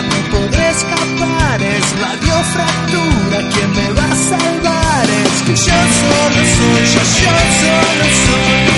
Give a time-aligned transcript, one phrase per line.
[0.00, 1.62] no podré escapar.
[1.62, 5.04] Es radiofractura quien me va a salvar.
[5.24, 8.72] Es que yo solo soy, yo, yo solo soy.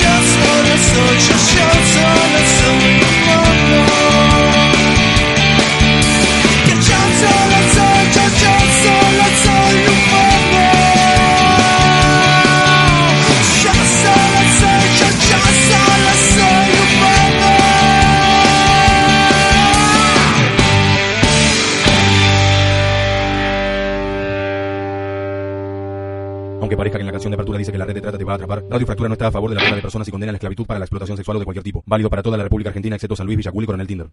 [0.00, 2.99] Yo solo soy, yo, yo solo soy
[26.70, 28.22] Aunque parezca que en la canción de apertura dice que la red de trata te
[28.22, 30.12] va a atrapar, Radio Fractura no está a favor de la trata de personas y
[30.12, 31.82] condena la esclavitud para la explotación sexual o de cualquier tipo.
[31.84, 34.06] Válido para toda la República Argentina excepto San Luis, Villacul y Coronel Tinder.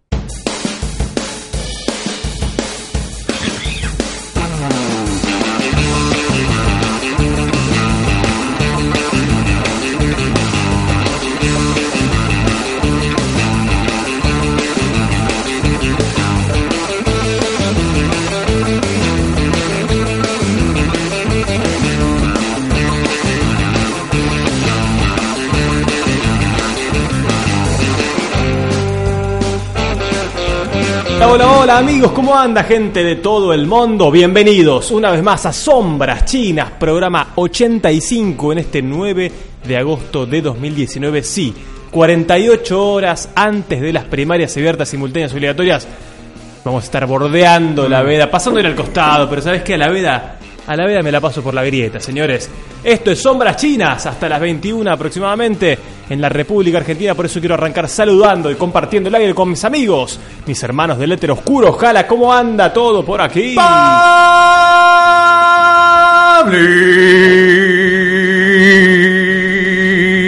[31.20, 34.08] Hola, hola, hola amigos, ¿cómo anda gente de todo el mundo?
[34.08, 39.32] Bienvenidos una vez más a Sombras Chinas, programa 85 en este 9
[39.66, 41.24] de agosto de 2019.
[41.24, 41.52] Sí,
[41.90, 45.88] 48 horas antes de las primarias abiertas simultáneas obligatorias.
[46.64, 49.74] Vamos a estar bordeando la veda, pasando al costado, pero ¿sabes qué?
[49.74, 50.37] A la veda,
[50.68, 52.48] a la veda me la paso por la grieta, señores.
[52.84, 55.78] Esto es Sombras Chinas hasta las 21 aproximadamente
[56.10, 59.64] en la República Argentina, por eso quiero arrancar saludando y compartiendo el aire con mis
[59.64, 61.72] amigos, mis hermanos del éter oscuro.
[61.72, 63.56] Jala, ¿cómo anda todo por aquí?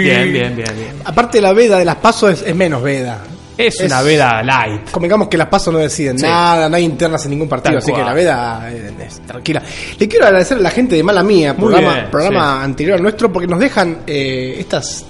[0.03, 1.03] Bien, bien, bien, bien.
[1.05, 3.21] Aparte la veda de las pasos es, es menos veda.
[3.67, 4.91] Es una veda light.
[4.91, 6.25] Convengamos que las pasos no deciden Sí.
[6.27, 8.03] nada, no hay internas en ningún partido, Tal así cual.
[8.03, 9.63] que la veda eh, es tranquila.
[9.99, 12.65] Le quiero agradecer a la gente de Mala Mía, Muy programa, bien, programa sí.
[12.65, 15.07] anterior al nuestro, porque nos dejan eh, estas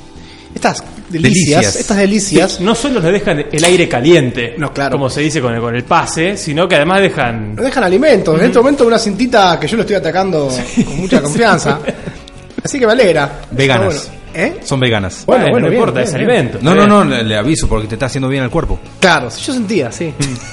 [0.52, 1.76] estas delicias, Delicias.
[1.76, 2.60] estas delicias.
[2.60, 4.92] No solo le dejan el aire caliente, No, claro.
[4.96, 8.36] como se dice con el, con el pase, sino que además dejan Nos dejan alimentos.
[8.38, 10.48] En este momento una cintita que yo lo estoy atacando
[10.84, 11.78] con mucha confianza.
[12.64, 13.42] Así que me alegra.
[13.52, 14.10] Veganas.
[14.34, 14.60] ¿Eh?
[14.62, 15.24] Son veganas.
[15.26, 16.30] Bueno, Bueno, bueno, no bien, importa, bien, es bien.
[16.30, 16.58] alimento.
[16.62, 18.78] No, no, no, le, le aviso porque te está haciendo bien al cuerpo.
[19.00, 20.12] Claro, yo sentía, sí.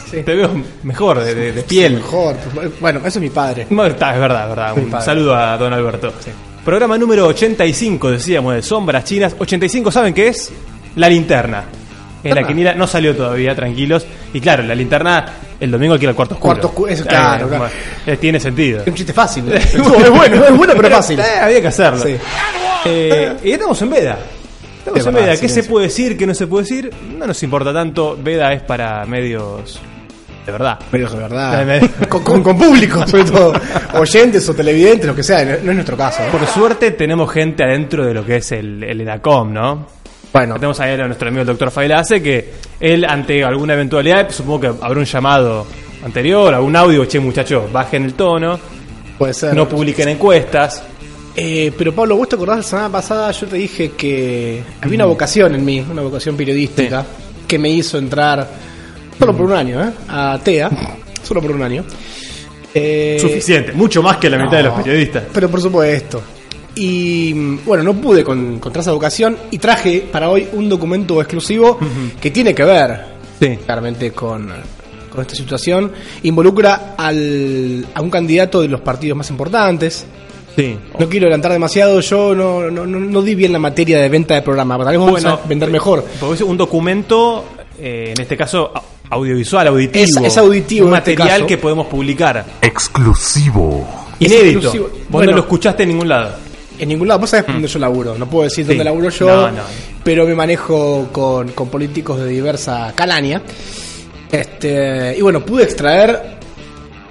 [0.10, 0.24] sí.
[0.24, 0.52] Te veo
[0.84, 1.96] mejor de, de- de piel.
[1.96, 2.36] Mejor.
[2.80, 3.68] Bueno, eso es mi padre.
[3.70, 4.78] Bueno, está, es verdad, es verdad.
[4.78, 6.12] Un saludo a don Alberto.
[6.66, 9.36] Programa número 85, decíamos, de Sombras Chinas.
[9.38, 10.52] 85, ¿saben qué es?
[10.96, 11.64] La linterna.
[12.24, 12.48] En la Ah.
[12.48, 14.06] quiniela no salió todavía, tranquilos.
[14.34, 15.26] Y claro, la linterna,
[15.60, 16.52] el domingo hay que ir al cuarto oscuro.
[16.54, 17.64] Cuarto oscuro, eso, claro, Eh, claro.
[17.64, 17.74] bueno,
[18.06, 18.82] eh, tiene sentido.
[18.82, 19.46] Es un chiste fácil.
[19.46, 19.54] ¿no?
[19.56, 19.78] es
[20.10, 21.20] bueno, es bueno, pero fácil.
[21.20, 22.04] Eh, había que hacerlo.
[22.04, 22.16] Sí.
[22.86, 24.18] Eh, y estamos en Veda.
[24.80, 25.32] Estamos Es en Veda.
[25.32, 25.64] ¿Qué silencio.
[25.64, 26.18] se puede decir?
[26.18, 26.92] ¿Qué no se puede decir?
[27.18, 28.18] No nos importa tanto.
[28.22, 29.80] Veda es para medios
[30.46, 30.80] de verdad.
[30.92, 31.82] Medios de verdad.
[32.08, 33.54] Con, con- con público, sobre todo.
[33.96, 35.44] Oyentes o televidentes, lo que sea.
[35.44, 36.24] No, no es nuestro caso.
[36.24, 36.28] ¿eh?
[36.32, 39.88] Por suerte tenemos gente adentro de lo que es el, el EDACOM, ¿no?
[40.34, 44.60] Bueno, Tenemos ahí a nuestro amigo el doctor Failace que él ante alguna eventualidad, supongo
[44.60, 45.66] que habrá un llamado
[46.06, 48.60] anterior, algún audio, che muchachos, bajen el tono,
[49.18, 49.56] puede ser.
[49.56, 50.84] no publiquen encuestas.
[51.40, 55.06] Eh, pero Pablo, vos te acordás la semana pasada, yo te dije que había una
[55.06, 57.06] vocación en mí, una vocación periodística,
[57.48, 58.50] que me hizo entrar,
[59.20, 59.92] solo por un año, ¿eh?
[60.10, 60.70] a TEA,
[61.22, 61.84] solo por un año.
[62.74, 65.26] Eh, Suficiente, mucho más que la mitad de los periodistas.
[65.32, 66.22] Pero por supuesto.
[66.74, 71.22] Y mm, bueno, no pude con, contra esa vocación y traje para hoy un documento
[71.22, 71.78] exclusivo
[72.20, 73.58] que tiene que ver Sí.
[73.64, 74.52] claramente con,
[75.12, 75.92] con esta situación.
[76.24, 80.06] Involucra al, a un candidato de los partidos más importantes.
[80.58, 80.78] Sí.
[81.00, 84.34] No quiero adelantar demasiado, yo no, no, no, no di bien la materia de venta
[84.34, 84.76] de programa.
[84.80, 86.04] Tal vez vamos a vender mejor.
[86.20, 87.46] Porque es un documento,
[87.80, 88.72] eh, en este caso,
[89.10, 90.04] audiovisual, auditivo.
[90.22, 91.48] Es- es auditivo Un este material caso.
[91.48, 92.44] que podemos publicar.
[92.62, 93.88] Exclusivo.
[94.20, 94.58] Inédito.
[94.60, 94.86] exclusivo.
[94.88, 95.32] Vos Bueno.
[95.32, 96.32] no lo escuchaste en ningún lado.
[96.80, 98.68] En ningún lado, vos sabés dónde yo laburo, no puedo decir Mm.
[98.68, 98.74] Sí.
[98.74, 99.62] dónde laburo yo, No, no.
[100.04, 103.42] pero me manejo con, con políticos de diversa calaña.
[104.32, 106.38] Este, y bueno, pude extraer,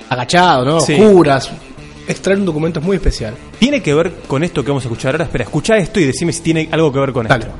[0.08, 0.80] agachado, ¿no?
[0.80, 0.96] Sí.
[0.96, 1.50] Juras,
[2.08, 3.34] extraer un documento muy especial.
[3.58, 5.24] ¿Tiene que ver con esto que vamos a escuchar ahora?
[5.24, 7.44] Espera, escucha esto y decime si tiene algo que ver con Dale.
[7.44, 7.56] esto.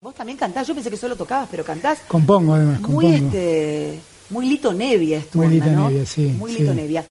[0.00, 3.26] Vos también cantás, yo pensé que solo tocabas, pero cantás Compongo además, muy compongo.
[3.26, 3.98] este
[4.30, 5.88] muy Lito Nevia es tu Muy onda, Lito ¿no?
[5.90, 6.58] Nevia, sí, Muy sí.
[6.60, 7.04] Lito Nevia.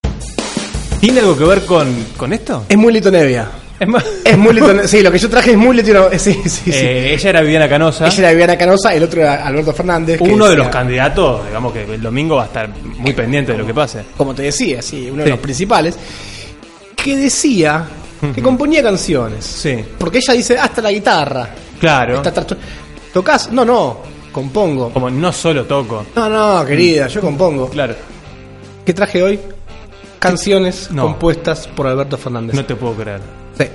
[1.00, 2.66] ¿Tiene algo que ver con, con esto?
[2.68, 3.48] Es muy Lito Nevia.
[4.24, 6.20] Es Ne- Sí, lo que yo traje es muy Lito Nevia.
[6.20, 6.72] Sí, sí, sí.
[6.72, 8.06] eh, ella era Viviana Canosa.
[8.08, 10.22] Ella era Viviana Canosa, el otro era Alberto Fernández.
[10.22, 13.66] Uno de los candidatos, digamos que el domingo va a estar muy pendiente de lo
[13.66, 14.04] que pase.
[14.16, 15.98] como te decía, sí, uno de los principales,
[16.96, 17.86] que decía
[18.36, 19.44] que componía canciones.
[19.46, 19.84] Sí.
[19.98, 21.50] Porque ella dice, hasta la guitarra.
[21.80, 22.22] Claro.
[23.12, 23.52] ¿Tocás?
[23.52, 23.98] No, no,
[24.32, 24.92] compongo.
[24.92, 26.06] Como no solo toco.
[26.16, 27.68] No, no, querida, yo compongo.
[27.70, 27.96] Claro.
[28.86, 29.40] ¿Qué traje hoy?
[30.20, 31.04] Canciones No.
[31.04, 32.56] compuestas por Alberto Fernández.
[32.56, 33.41] No te puedo creer.
[33.58, 33.66] Sí.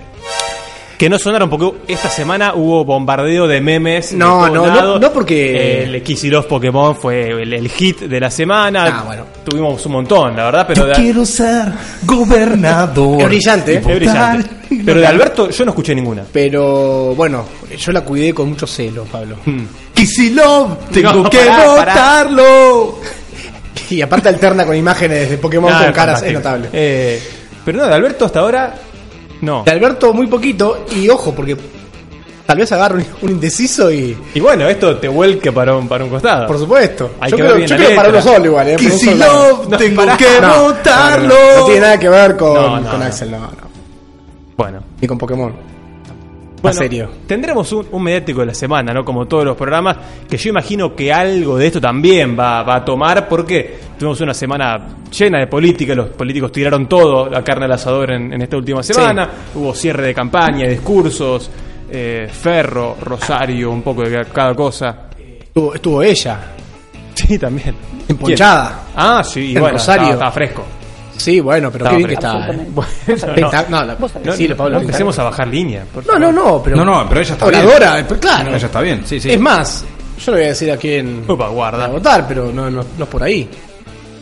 [0.99, 4.12] Que no sonaron porque esta semana hubo bombardeo de memes.
[4.14, 9.00] No, no, no- no porque- El Kicillof Pokémon fue el, el hit de la semana.
[9.00, 9.26] Ah, bueno.
[9.44, 11.70] Tuvimos un montón, la verdad, pero de, Quiero ser
[12.05, 13.20] gobernador.
[13.20, 13.82] Es brillante, ¿eh?
[13.87, 14.50] es brillante.
[14.84, 16.25] Pero de Alberto yo no escuché ninguna.
[16.32, 17.44] Pero bueno,
[17.76, 19.37] yo la cuidé con mucho celo, Pablo.
[19.94, 21.93] Kisilov, tengo No, que pará, pará.
[21.94, 22.99] votarlo.
[23.90, 26.38] Y aparte alterna con imágenes de Pokémon con es caras, es fantástico.
[26.38, 26.69] notable.
[26.73, 27.23] Eh,
[27.64, 28.75] pero no, de Alberto hasta ahora,
[29.40, 29.62] no.
[29.64, 31.56] De Alberto muy poquito, y ojo, porque
[32.46, 34.16] tal vez agarre un, indeciso y...
[34.34, 36.46] Y bueno, esto te vuelque para un, para un costado.
[36.46, 37.12] Por supuesto.
[37.20, 38.76] Hay yo que creo, yo creo para uno solo igual, ¿eh?
[38.76, 38.90] Lado.
[38.90, 41.34] Kisilov, No, tengo que No, no, votarlo.
[41.34, 43.02] No, no tiene nada que ver con, con.
[43.02, 43.66] Axel, no, no.
[44.56, 44.82] Bueno.
[45.00, 45.75] Ni con Pokémon.
[46.70, 47.08] Bueno, a serio.
[47.26, 49.04] Tendremos un, un mediático de la semana, ¿no?
[49.04, 49.96] Como todos los programas,
[50.28, 54.34] que yo imagino que algo de esto también va, va a tomar, porque tuvimos una
[54.34, 58.56] semana llena de política, los políticos tiraron todo, la carne al asador en, en esta
[58.56, 61.50] última semana, hubo cierre de campaña, discursos,
[61.90, 65.04] eh, Ferro, Rosario, un poco de ca- cada cosa.
[65.40, 66.38] Estuvo, estuvo ella,
[67.14, 67.74] Sí, también.
[68.08, 68.82] emponchada.
[68.94, 70.02] Ah, sí, En bueno, Rosario.
[70.02, 70.64] estaba, estaba fresco.
[71.16, 72.48] Sí, bueno, pero qué bien que está.
[72.50, 72.66] ¿eh?
[72.70, 74.74] Bueno, Sí, no, no, la- no, decilo, no, Pablo.
[74.76, 75.84] no empecemos a bajar línea.
[76.06, 76.76] No, no, no, pero.
[76.76, 78.06] No, no, pero ella está Oradora, bien.
[78.08, 78.54] pero claro.
[78.54, 79.30] Ella está bien, sí, sí.
[79.32, 79.84] Es más,
[80.24, 81.84] yo no voy a decir a quién Upa, guarda.
[81.86, 83.48] a votar, pero no, no, no es por ahí.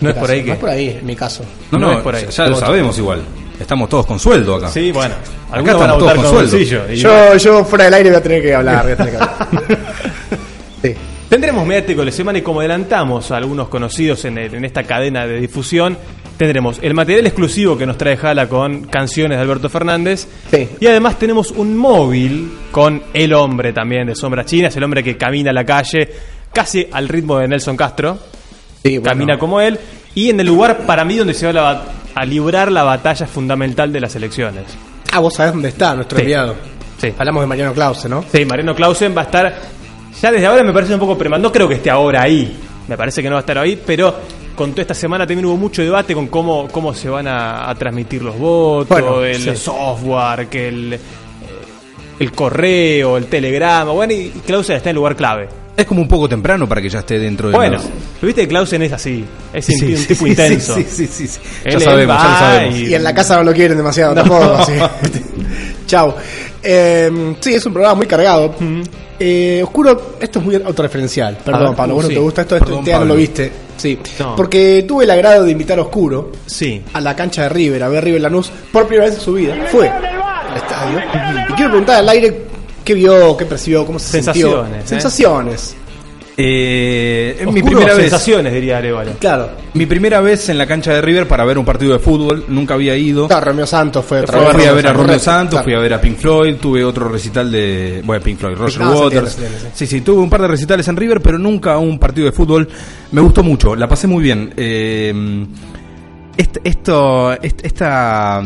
[0.01, 0.53] No es por ahí No que.
[0.53, 1.45] es por ahí, en mi caso.
[1.71, 2.27] No, no no, es por ahí.
[2.31, 3.23] ya, lo sabemos igual.
[3.59, 4.69] Estamos todos con sueldo acá.
[4.69, 5.15] Sí, bueno.
[5.15, 6.93] Acá Algunos van a estamos votar todos con con sueldo.
[6.93, 8.83] y- Yo, yo fuera del aire voy a tener que hablar.
[8.83, 9.49] Voy a tener que hablar.
[10.83, 10.95] sí.
[11.29, 14.83] Tendremos mediático de la semana y como adelantamos a algunos conocidos en, el- en esta
[14.83, 15.97] cadena de difusión,
[16.37, 20.27] tendremos el material exclusivo que nos trae Jala con canciones de Alberto Fernández.
[20.51, 20.69] Sí.
[20.81, 25.17] Y además tenemos un móvil con el hombre también de Sombras Chinas, el hombre que
[25.17, 26.09] camina a la calle
[26.53, 28.19] casi al ritmo de Nelson Castro.
[28.83, 29.03] Sí, bueno.
[29.05, 29.79] Camina como él.
[30.15, 31.85] Y en el lugar para mí donde se va la
[32.15, 34.63] a librar la batalla fundamental de las elecciones.
[35.13, 36.23] Ah, vos sabés dónde está nuestro Sí.
[36.23, 36.55] enviado.
[37.01, 37.13] Sí.
[37.19, 38.25] Hablamos de Mariano Clause, ¿no?
[38.33, 39.55] Sí, Mariano Clausen va a estar.
[40.23, 41.49] Ya desde ahora me parece un poco premando.
[41.49, 42.57] No creo que esté ahora ahí.
[42.89, 44.15] Me parece que no va a estar ahí, pero
[44.55, 47.75] con toda esta semana también hubo mucho debate con cómo, cómo se van a, a
[47.75, 49.57] transmitir los votos, Bueno, el sí.
[49.57, 50.99] software, que el, eh,
[52.21, 53.93] el correo, el telegrama.
[53.93, 55.49] Bueno, y, y Clausen está en lugar clave.
[55.77, 58.49] Es como un poco temprano para que ya esté dentro de Bueno, los- viste que
[58.49, 59.25] Clausen es así.
[59.53, 60.75] Es un, Sí, un sí, tipo sí, intenso.
[60.77, 62.79] Sí, sí, sí, Ya sabemos, ya lo sabemos.
[62.79, 64.53] y- Y en la casa no lo quieren demasiado tampoco.
[64.55, 64.73] así.
[65.87, 66.15] Chau.
[66.63, 68.55] Eh, sí, es un programa muy cargado.
[69.19, 71.39] Eh, oscuro, esto es muy autorreferencial.
[71.45, 72.15] Perdón, ver, Pablo, vos no sí.
[72.15, 73.53] te gusta esto, esto este no lo viste.
[73.77, 73.99] Sí.
[74.19, 74.37] No.
[74.37, 76.83] Porque tuve el agrado de invitar a Oscuro Sí.
[76.93, 79.55] a la cancha de River, a ver River Lanús por primera vez en su vida.
[79.71, 80.99] Fue al estadio.
[81.49, 82.43] Y quiero preguntar al aire
[82.85, 84.79] qué vio, qué percibió, cómo se Sensaciones, sintió.
[84.79, 84.83] ¿eh?
[84.87, 85.77] Sensaciones.
[86.37, 88.03] Eh, mi primera vez.
[88.11, 89.13] sensaciones, diría Arevalo.
[89.21, 89.51] Claro.
[89.75, 92.45] Mi primera vez en la cancha de River para ver un partido de fútbol.
[92.49, 93.29] Nunca había ido.
[93.29, 94.69] Claro, Romeo Santos fue otra Fui vez.
[94.69, 95.65] a ver a Romeo Santos, claro.
[95.65, 98.03] fui a ver a Pink Floyd, tuve otro recital de.
[98.05, 99.33] Bueno, Pink Floyd, Roger No, se entiende, Waters.
[99.35, 102.27] se entiende, Sí, sí, tuve un par de recitales en River, pero nunca un partido
[102.27, 102.69] de fútbol.
[103.13, 104.53] Me gustó mucho, la pasé muy bien.
[104.57, 105.47] Eh,
[106.37, 108.43] est- esto, est- esta.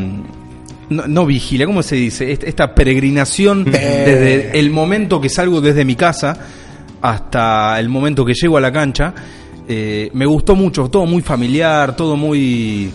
[0.90, 2.33] No, no vigilia, ¿cómo se dice?
[2.33, 4.02] Est- Esta peregrinación Eh.
[4.07, 6.38] desde el momento que salgo desde mi casa
[7.02, 9.14] hasta el momento que llego a la cancha.
[9.69, 12.90] Eh, me gustó mucho, todo muy familiar, todo muy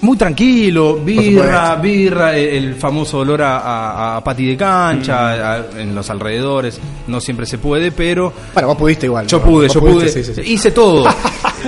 [0.00, 5.64] muy tranquilo, birra, birra, el, el famoso olor a, a, a pati de cancha, a-
[5.76, 9.26] en los alrededores, no siempre se puede, pero Bueno, vos pudiste igual.
[9.26, 10.52] yo pude, yo pudiste, pude, sí, sí, sí.
[10.52, 11.04] hice todo.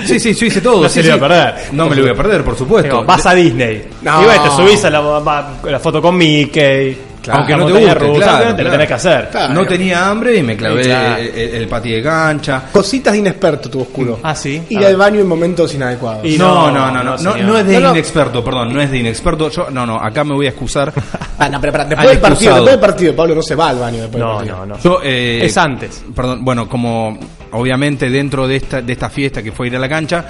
[0.06, 0.82] Sí, sí, yo hice todo.
[0.85, 1.16] No sí, se le sí.
[1.16, 1.54] iba a perder.
[1.73, 2.88] No me lo voy a perder, por supuesto.
[2.92, 3.82] Digo, vas a Disney.
[4.02, 4.23] No.
[4.23, 6.97] Y bueno, te subís a la, la foto con Mickey.
[7.30, 8.62] Aunque no te guste, rusa, claro, claro.
[8.64, 9.28] lo tenés que hacer.
[9.30, 9.54] Claro.
[9.54, 11.16] No tenía hambre y me clavé Sí, claro.
[11.16, 12.62] el, el- el pati de cancha.
[12.72, 14.20] Cositas de inexperto tu oscuro.
[14.22, 14.62] Ah, sí.
[14.70, 16.24] Ir al baño en momentos inadecuados.
[16.24, 17.90] Y no, no, no, no, no, es de No, no.
[17.90, 19.50] inexperto, perdón, no es de inexperto.
[19.50, 20.92] Yo, no, no, acá me voy a excusar.
[21.42, 24.02] Ah, no, pero, después del partido, después del partido, Pablo no se va al baño
[24.02, 24.56] después del No, partido.
[24.58, 24.78] no, no.
[24.78, 26.04] Yo, eh, Es antes.
[26.14, 27.18] Perdón, bueno, como
[27.52, 30.26] obviamente dentro de esta, de esta fiesta que fue ir a la cancha,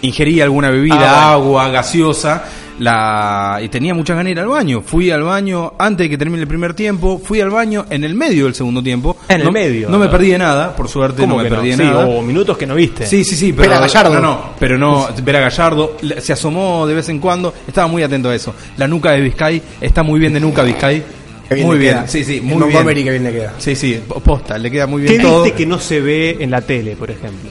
[0.00, 0.96] ingerí alguna bebida,
[1.28, 2.44] Ah, agua, gaseosa,
[2.78, 4.82] la y tenía muchas ganas de ir al baño.
[4.82, 8.14] Fui al baño antes de que termine el primer tiempo, fui al baño en el
[8.14, 9.16] medio del segundo tiempo.
[9.28, 11.56] En el medio, No me perdí de nada, por suerte ¿Cómo no me no?
[11.56, 12.06] perdí de Sí, nada.
[12.06, 13.06] o minutos que no viste.
[13.06, 14.14] Sí, sí, sí, pero Vera Gallardo.
[14.14, 18.02] No, no, pero no, Vera Gallardo le- se asomó de vez en cuando, estaba muy
[18.02, 18.54] atento a eso.
[18.76, 21.02] La nuca de Vizcay está muy bien de nuca Vizcay.
[21.48, 22.08] Qué bien muy bien, queda.
[22.08, 23.04] sí, sí, muy bien.
[23.04, 23.54] que bien le queda.
[23.58, 25.42] Sí, sí, posta, le queda muy ¿Qué bien todo.
[25.42, 27.50] viste que no se ve en la tele, por ejemplo?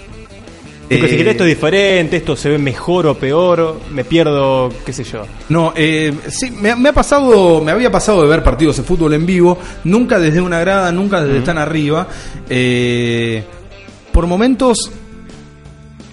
[0.91, 4.69] Porque Eh, si querés esto es diferente, esto se ve mejor o peor, me pierdo,
[4.85, 5.23] qué sé yo.
[5.47, 9.13] No, eh, sí, me, me ha pasado, me había pasado de ver partidos de fútbol
[9.13, 12.07] en vivo, nunca desde una grada, nunca desde tan arriba.
[12.49, 13.41] Eh,
[14.11, 14.91] por momentos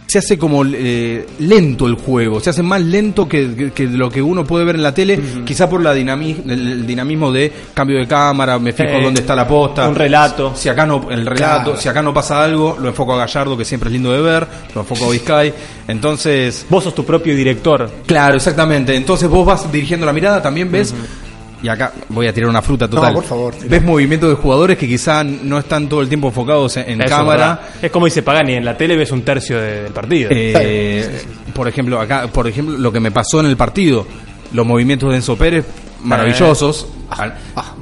[0.09, 4.11] se hace como eh, lento el juego, se hace más lento que, que- que lo
[4.11, 7.99] que uno puede ver en la tele, quizá por la dinami- el, dinamismo de cambio
[7.99, 10.53] de cámara, me fijo Eh, dónde está la posta, un relato.
[10.57, 11.77] Si acá no, el relato, Claro.
[11.77, 14.47] si acá no pasa algo, lo enfoco a Gallardo, que siempre es lindo de ver,
[14.75, 15.53] lo enfoco a Vizcay,
[15.89, 17.91] entonces Vos sos tu propio director.
[18.07, 18.95] Claro, exactamente.
[18.97, 20.95] Entonces vos vas dirigiendo la mirada, también ves.
[21.63, 23.13] Y acá voy a tirar una fruta total.
[23.15, 23.69] por favor, tira.
[23.69, 27.37] Ves movimientos de jugadores que quizá no están todo el tiempo enfocados en, Eso cámara.
[27.49, 27.61] verdad.
[27.83, 30.31] Es como dice Pagani, en la tele ves un tercio de- del partido.
[30.33, 31.21] Eh,
[31.55, 34.07] Por ejemplo, acá, por ejemplo, lo que me pasó en el partido,
[34.53, 35.65] los movimientos de Enzo Pérez,
[36.03, 36.87] maravillosos.
[37.11, 37.35] Al-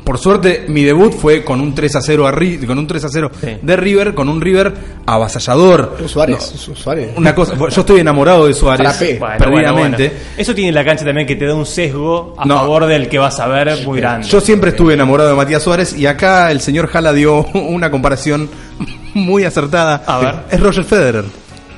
[0.05, 3.05] Por suerte, mi debut fue con un 3 a 0 a Ri- con un 3
[3.05, 3.57] a 0 Sí.
[3.61, 4.73] de River, con un River
[5.05, 5.97] avasallador.
[6.07, 7.11] Suárez, Su- Suárez.
[7.17, 8.97] Una cosa, yo estoy enamorado de Suárez.
[9.19, 10.09] Bueno, perdidamente.
[10.09, 10.35] bueno, bueno.
[10.37, 12.57] Eso tiene la cancha también que te da un sesgo a No.
[12.59, 14.29] favor del que vas a ver muy grande.
[14.29, 18.49] Yo siempre estuve enamorado de Matías Suárez y acá el señor Jala dio una comparación
[19.15, 20.05] muy acertada.
[20.07, 20.35] A ver.
[20.51, 21.25] Es Roger Federer.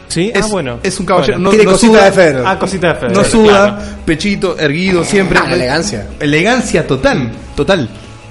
[0.09, 0.33] ¿Sí?
[0.35, 0.79] Es, ah, bueno.
[0.83, 1.35] es un caballero.
[1.35, 1.45] Bueno.
[1.45, 2.43] no, Tiene no cosita suda, de Federer.
[2.47, 3.17] Ah, cosita de Federer.
[3.17, 3.97] No suda, claro.
[4.07, 5.39] pechito, erguido, siempre.
[5.43, 6.07] Ah, elegancia.
[6.19, 7.89] Elegancia total, total.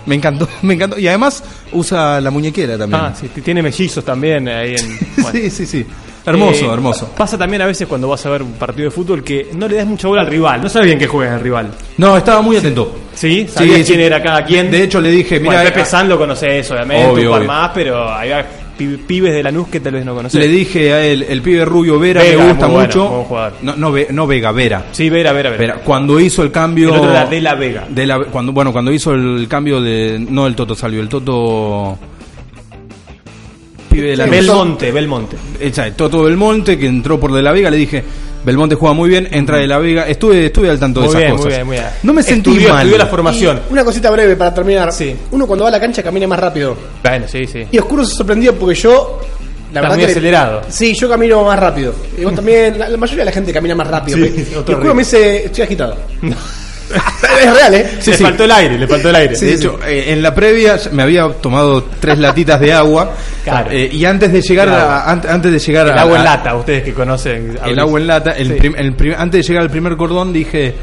[0.07, 0.98] Me encantó, me encantó.
[0.98, 3.01] Y además usa la muñequera también.
[3.03, 4.98] Ah, sí, tiene mellizos también ahí en...
[5.17, 5.31] bueno.
[5.31, 5.86] sí, sí, sí.
[6.25, 7.10] Hermoso, Eh, hermoso.
[7.15, 9.77] Pasa también a veces cuando vas a ver un partido de fútbol que no le
[9.77, 10.62] das mucha bola al rival.
[10.62, 11.69] No sabes bien qué juega el rival.
[11.98, 12.93] No, estaba muy atento.
[13.13, 13.48] ¿Sí?
[13.50, 13.88] ¿Sabías Sí, sí.
[13.93, 14.69] quién era cada quien?
[14.69, 17.48] De hecho, le dije, Bueno, mira, Pepe San lo conoces, obviamente, Obvio, un par obvio.
[17.48, 20.39] más, pero hay pi- pibes de Lanús que tal vez no conoces.
[20.39, 23.55] le dije a él, el pibe rubio Vera, Vega, me gusta bueno, mucho.
[23.62, 24.86] no, no, no Vega, Vera.
[24.91, 25.62] Sí, Vera, Vera, Vera.
[25.62, 26.89] Vera, cuando hizo el cambio.
[26.89, 27.88] El otro era De La Vega.
[27.89, 30.17] De la, cuando, bueno, cuando hizo el cambio de.
[30.29, 31.98] No el Toto Salvio, el Toto.
[33.89, 35.38] Pibe de la Belmonte, Belmonte.
[35.60, 38.03] Echa, Toto Belmonte, que entró por De la Vega, le dije.
[38.46, 40.08] Belmonte juega muy bien, entra De la Vega.
[40.08, 41.46] Estuve, estuve al tanto Muy de esas bien, cosas.
[41.46, 41.88] muy bien, muy bien.
[42.03, 42.77] No me sentí Estudió- mal.
[42.79, 43.62] estudió la formación.
[43.70, 44.94] Y una cosita breve para terminar.
[44.94, 45.15] Sí.
[45.32, 46.75] Uno cuando va a la cancha camina más rápido.
[47.03, 47.65] Bueno, sí, sí.
[47.72, 49.20] Y Oscuro se sorprendió porque yo.
[49.74, 50.62] La Estás verdad muy que- acelerado.
[50.70, 51.94] Sí, yo camino más rápido.
[52.17, 54.17] Y vos también, la, la mayoría de la gente camina más rápido.
[54.17, 54.94] Sí, y Oscuro ritmo.
[54.94, 55.98] me dice, estoy agitado.
[57.44, 57.89] es real, ¿eh?
[58.06, 59.36] le faltó el aire, le faltó el aire.
[59.38, 63.12] de hecho, eh, en la previa me había tomado tres latitas de agua.
[63.44, 63.72] Claro.
[63.72, 66.22] eh, y antes de llegar El a, an- antes de llegar el a- agua en
[66.22, 67.58] a- lata, ustedes que conocen.
[67.65, 68.53] el agua en lata, el Sí.
[68.56, 70.75] prim- el prim- antes de llegar al primer cordón dije,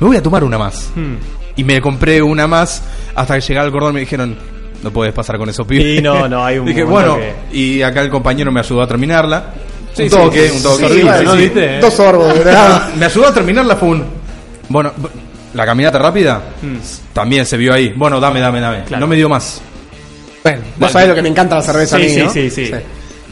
[0.00, 0.90] me voy a tomar una más.
[0.94, 1.14] Hmm.
[1.56, 2.82] Y me compré una más
[3.14, 4.36] hasta que llegaba al cordón me dijeron,
[4.82, 5.94] no puedes pasar con eso, pibe.
[5.96, 7.18] Y no, no, hay un Dije, bueno,
[7.52, 9.54] y acá el compañero me ayudó a terminarla.
[9.92, 10.78] Sí, un sí, toque, sí, un toque.
[10.78, 11.36] sí, horrible, sí.
[11.38, 11.78] ¿viste?
[11.80, 12.94] Dos sorbos, ¿verdad?
[12.94, 14.04] Me ayudó a terminarla, fue un...
[14.68, 14.92] Bueno,
[15.58, 16.40] la caminata rápida
[17.12, 17.92] también se vio ahí.
[17.96, 18.78] Bueno, dame, dame, dame.
[18.78, 18.84] Hmm.
[18.84, 19.00] Claro.
[19.00, 19.60] No me dio más.
[20.44, 22.30] Bueno, vos sabés lo que me encanta la cerveza a Sí, mí, sí, ¿no?
[22.30, 22.70] sí, sí.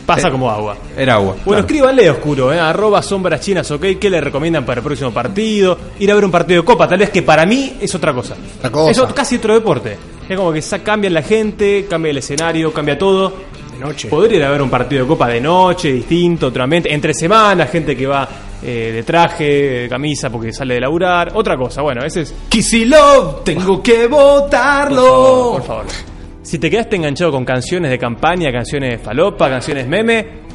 [0.04, 0.76] Pasa como agua.
[0.96, 1.32] Era agua.
[1.32, 1.60] Bueno, Claro.
[1.60, 2.60] escríbanle oscuro, ¿eh?
[2.60, 5.78] arroba sombras chinas, ok, ¿qué le recomiendan para el próximo partido?
[5.98, 8.34] Ir a ver un partido de copa, tal vez que para mí es otra cosa.
[8.58, 9.02] Otra cosa.
[9.04, 9.96] Es casi otro deporte.
[10.28, 13.32] Es como que sa- cambia la gente, cambia el escenario, cambia todo.
[13.78, 14.08] De noche.
[14.08, 17.70] Poder ir a ver un partido de copa de noche, distinto, otro ambiente, entre semanas,
[17.70, 18.28] gente que va
[18.62, 19.44] eh, de traje,
[19.82, 21.82] de camisa porque sale de laburar, otra cosa.
[21.82, 25.52] Bueno, ese es Kisilov, tengo que votarlo.
[25.52, 26.16] Por favor, por favor.
[26.42, 30.45] Si te quedaste enganchado con canciones de campaña, canciones de falopa, canciones meme,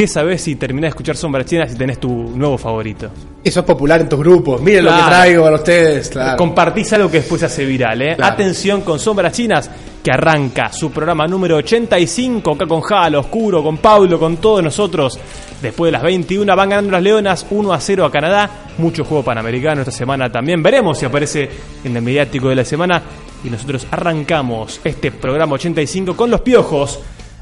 [0.00, 3.10] ¿Qué sabés si terminás de escuchar Sombras Chinas y tenés tu nuevo favorito?
[3.44, 4.58] Eso es popular en tus grupos.
[4.62, 6.08] Miren lo que traigo para ustedes.
[6.08, 6.38] Claro.
[6.38, 8.16] Compartís algo que después se hace viral, ¿eh?
[8.16, 8.32] Claro.
[8.32, 9.70] Atención con Sombras Chinas,
[10.02, 15.20] que arranca su programa número 85, acá con Jalo, Oscuro, con Pablo, con todos nosotros.
[15.60, 18.50] Después de las 21 van ganando las Leonas 1 a 0 a Canadá.
[18.78, 20.62] Mucho juego panamericano esta semana también.
[20.62, 21.50] Veremos si aparece
[21.84, 23.02] en el mediático de la semana.
[23.44, 27.00] Y nosotros arrancamos este programa 85 con los piojos,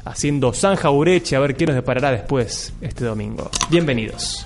[0.09, 3.49] haciendo Zanja Ureche a ver qué nos deparará después este domingo.
[3.69, 4.45] Bienvenidos.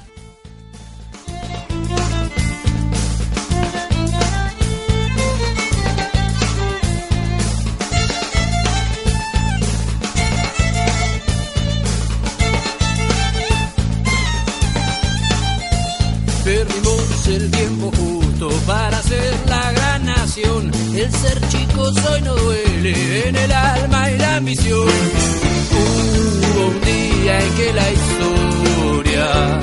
[16.44, 19.63] Perdimos el tiempo justo para ser la
[20.36, 24.90] El ser chico hoy no duele en el alma y la ambición.
[25.70, 29.60] Hubo un día en que la historia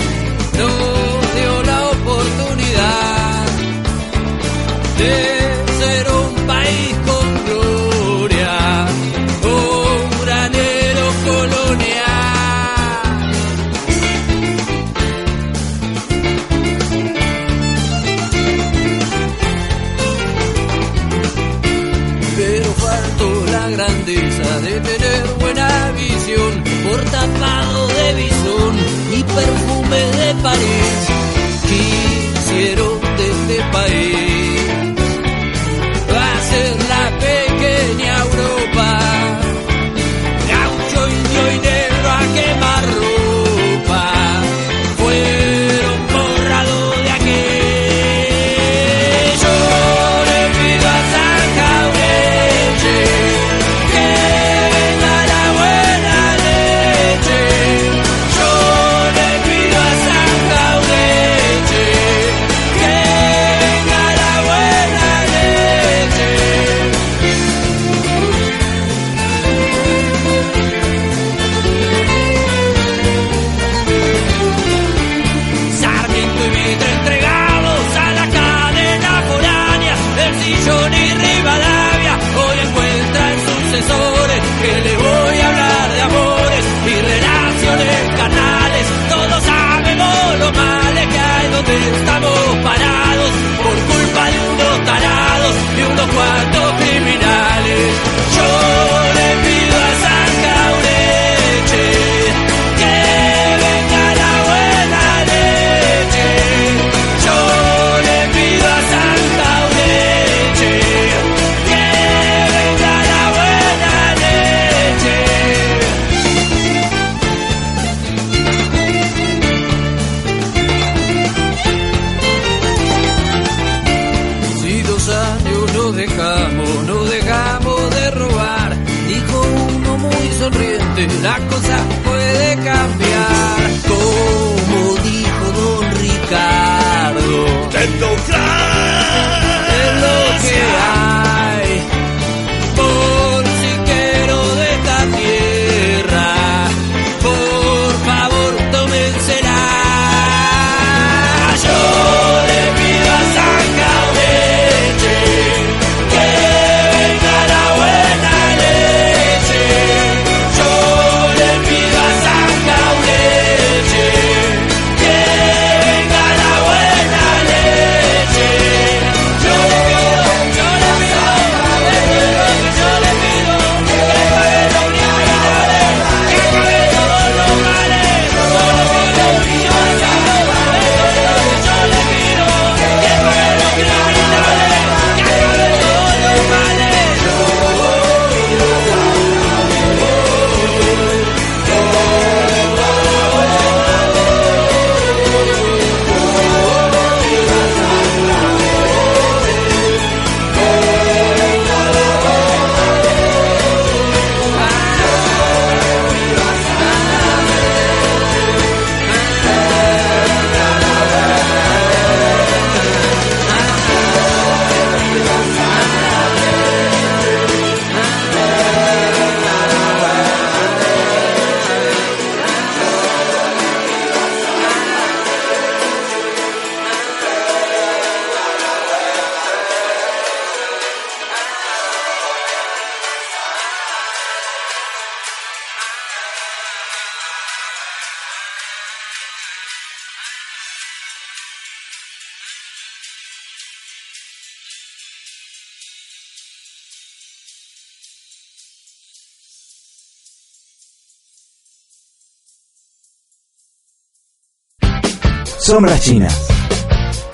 [255.80, 256.48] Sombras chinas.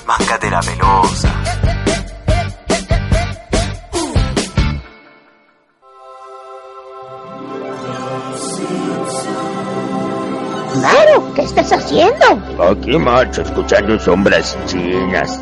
[0.07, 1.35] Máscate la pelosa.
[10.81, 12.25] Claro, ¿qué estás haciendo?
[12.71, 15.41] Aquí, macho, escuchando sombras chinas.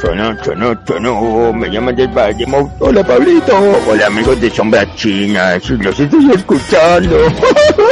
[0.00, 3.52] Chono, chono, chono, me llaman del Valle Mo- Hola, Pablito.
[3.88, 5.68] Hola, amigos de sombras chinas.
[5.68, 7.16] Los estoy escuchando.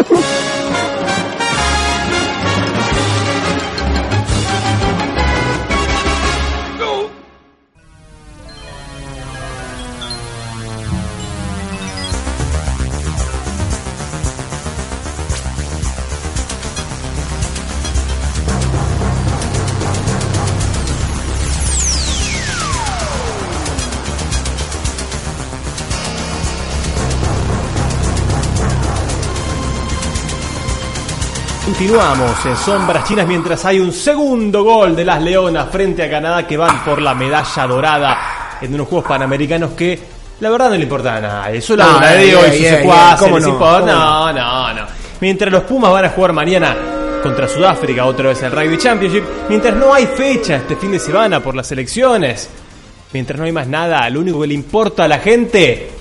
[31.94, 36.44] Continuamos en Sombras Chinas mientras hay un segundo gol de las Leonas frente a Canadá
[36.44, 38.18] que van por la medalla dorada
[38.60, 40.00] en unos Juegos Panamericanos que
[40.40, 41.60] la verdad no le importa a nadie.
[41.60, 43.52] Solo a No, Bonadeo eh, y sus secuaces ¿cómo les no?
[43.52, 43.78] importa.
[43.78, 44.86] ¿Cómo No, no, no.
[45.20, 46.76] Mientras los Pumas van a jugar mañana
[47.22, 51.38] contra Sudáfrica, otra vez el Rugby Championship, mientras no hay fecha este fin de semana
[51.38, 52.50] por las elecciones,
[53.12, 55.92] mientras no hay más nada, lo único que le importa a la gente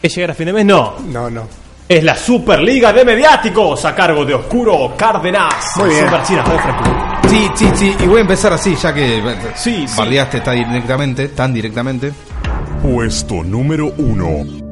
[0.00, 0.94] es llegar a fin de mes, no.
[1.08, 1.67] No, no.
[1.88, 5.54] Es la Superliga de Mediáticos a cargo de Oscuro Cárdenas.
[5.76, 6.04] Muy bien.
[6.04, 6.84] Super Chinas, Fred Franco.
[7.30, 7.96] Sí, sí, sí.
[8.00, 9.22] Y voy a empezar así, ya que
[9.54, 9.94] Sí, sí.
[9.96, 12.12] bardeaste tan directamente, tan directamente.
[12.82, 14.67] Puesto número uno.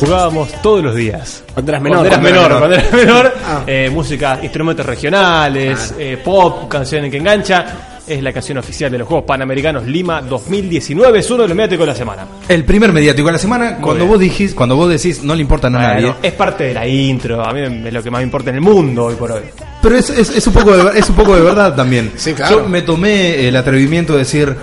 [0.00, 0.82] Jugábamos todos.
[0.84, 1.42] Los días.
[1.54, 1.98] Cuando eras menor.
[1.98, 2.58] Cuando eras menor, menor.
[2.58, 3.62] cuando eras menor, Ah.
[3.66, 7.92] eh, música, instrumentos regionales, eh, pop, canciones que engancha.
[8.06, 11.18] Es la canción oficial de los Juegos Panamericanos Lima 2019.
[11.18, 12.24] Es uno de los mediáticos de la semana.
[12.48, 14.08] El primer mediático de la semana, cuando bien.
[14.10, 16.02] vos dijís, cuando vos decís no le importa a nadie.
[16.06, 17.44] Bueno, es parte de la intro.
[17.44, 19.42] A mí es lo que más me importa en el mundo hoy por hoy.
[19.82, 22.12] Pero es, es, es un poco de, es un poco de verdad también.
[22.14, 22.62] Sí, claro.
[22.62, 24.54] Yo me tomé el atrevimiento de decir,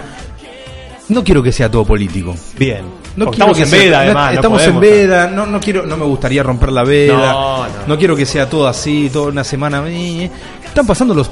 [1.09, 2.33] no quiero que sea todo político.
[2.57, 3.02] Bien.
[3.15, 4.29] No estamos que en sea- veda, además.
[4.31, 4.81] no estamos en podemos.
[4.97, 7.13] veda, no, no quiero, no me gustaría romper la veda.
[7.13, 7.97] No, no.
[7.97, 9.83] quiero que sea todo así, toda una semana.
[9.87, 10.29] eh.
[10.65, 11.29] Están pasando los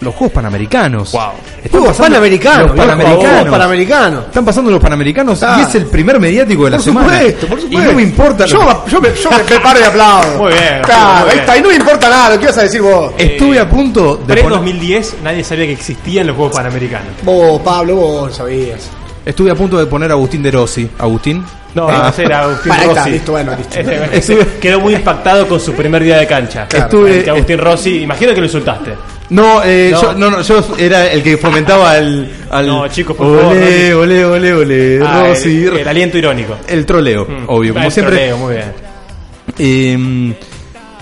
[0.00, 1.10] los Juegos Panamericanos.
[1.10, 1.22] Wow.
[1.56, 2.66] Están Juegos pasando Panamericanos.
[2.68, 3.24] Los Panamericanos.
[3.24, 4.24] Juegos Panamericanos.
[4.26, 5.56] Están pasando los Panamericanos Ah.
[5.58, 7.12] y es el primer mediático de la Por semana.
[7.18, 7.84] supuesto, por supuesto.
[7.84, 8.46] Y no me importa.
[8.46, 10.38] Yo, lo- yo, me, yo me preparo y aplaudo.
[10.38, 11.38] Muy bien, Claro, muy ahí bien.
[11.40, 11.56] está.
[11.58, 12.38] Y no me importa nada.
[12.38, 13.12] ¿Qué vas a decir vos?
[13.18, 17.08] Estuve a punto de poner- Pre-2010 nadie sabía que existían los Juegos Panamericanos.
[17.24, 18.88] Vos, Pablo, vos sabías.
[19.28, 20.88] Estuve a punto de poner a Agustín de Rossi.
[20.98, 21.44] Agustín.
[21.74, 22.12] No, Ah.
[22.16, 23.10] era Agustín está, Rossi.
[23.10, 23.78] listo, bueno, listo.
[23.78, 26.66] Ese- ese quedó muy impactado con su primer día de cancha.
[26.72, 28.92] Estuve- Que Agustín Rossi, imagino que lo insultaste.
[29.30, 30.00] No, eh, No.
[30.02, 32.30] Yo, no, no, yo era el que fomentaba al.
[32.50, 33.98] al No, chicos, por favor, Olé, no.
[34.00, 35.00] olé, olé, olé.
[35.06, 35.66] Ah, Rossi.
[35.66, 36.56] el, el aliento irónico.
[36.66, 37.44] El troleo, Mm.
[37.48, 38.16] obvio, Ah, como el siempre.
[38.16, 38.72] troleo, muy bien.
[39.58, 40.34] Eh,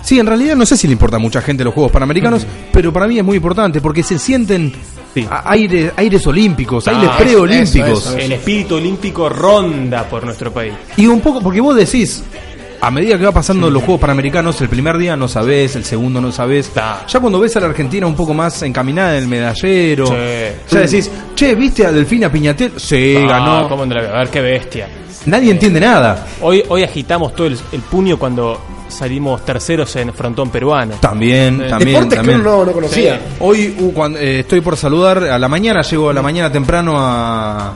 [0.07, 2.93] sí, en realidad no sé si le importa a mucha gente los Juegos Panamericanos, pero
[2.93, 4.73] para mí es muy importante porque se sienten
[5.13, 5.27] Sí.
[5.45, 8.15] aire- aires olímpicos, Ah, aires preolímpicos.
[8.19, 10.75] El espíritu olímpico ronda por nuestro país.
[10.97, 12.23] Y un poco, porque vos decís,
[12.83, 16.21] a medida que va pasando los Juegos Panamericanos, el primer día no sabés, el segundo
[16.21, 16.71] no sabés.
[17.09, 20.13] Ya cuando ves a la Argentina un poco más encaminada en el medallero, Sí.
[20.71, 22.73] ya decís, che, ¿viste a Delfina Piñatel?
[22.77, 23.69] Sí, Ah, ganó.
[23.71, 23.85] ¿cómo?
[23.85, 23.87] A
[24.19, 24.89] ver qué bestia.
[25.25, 26.27] Nadie entiende nada.
[26.43, 30.95] Hoy, hoy agitamos todo el, el puño cuando salimos terceros en frontón peruano.
[31.01, 32.41] También, Eh, también, Deportes también.
[32.43, 33.17] que uno no, no conocía.
[33.17, 33.35] Sí.
[33.41, 36.95] Hoy uh, cuando, eh, estoy por saludar a la mañana, llego a la mañana temprano
[36.99, 37.73] a,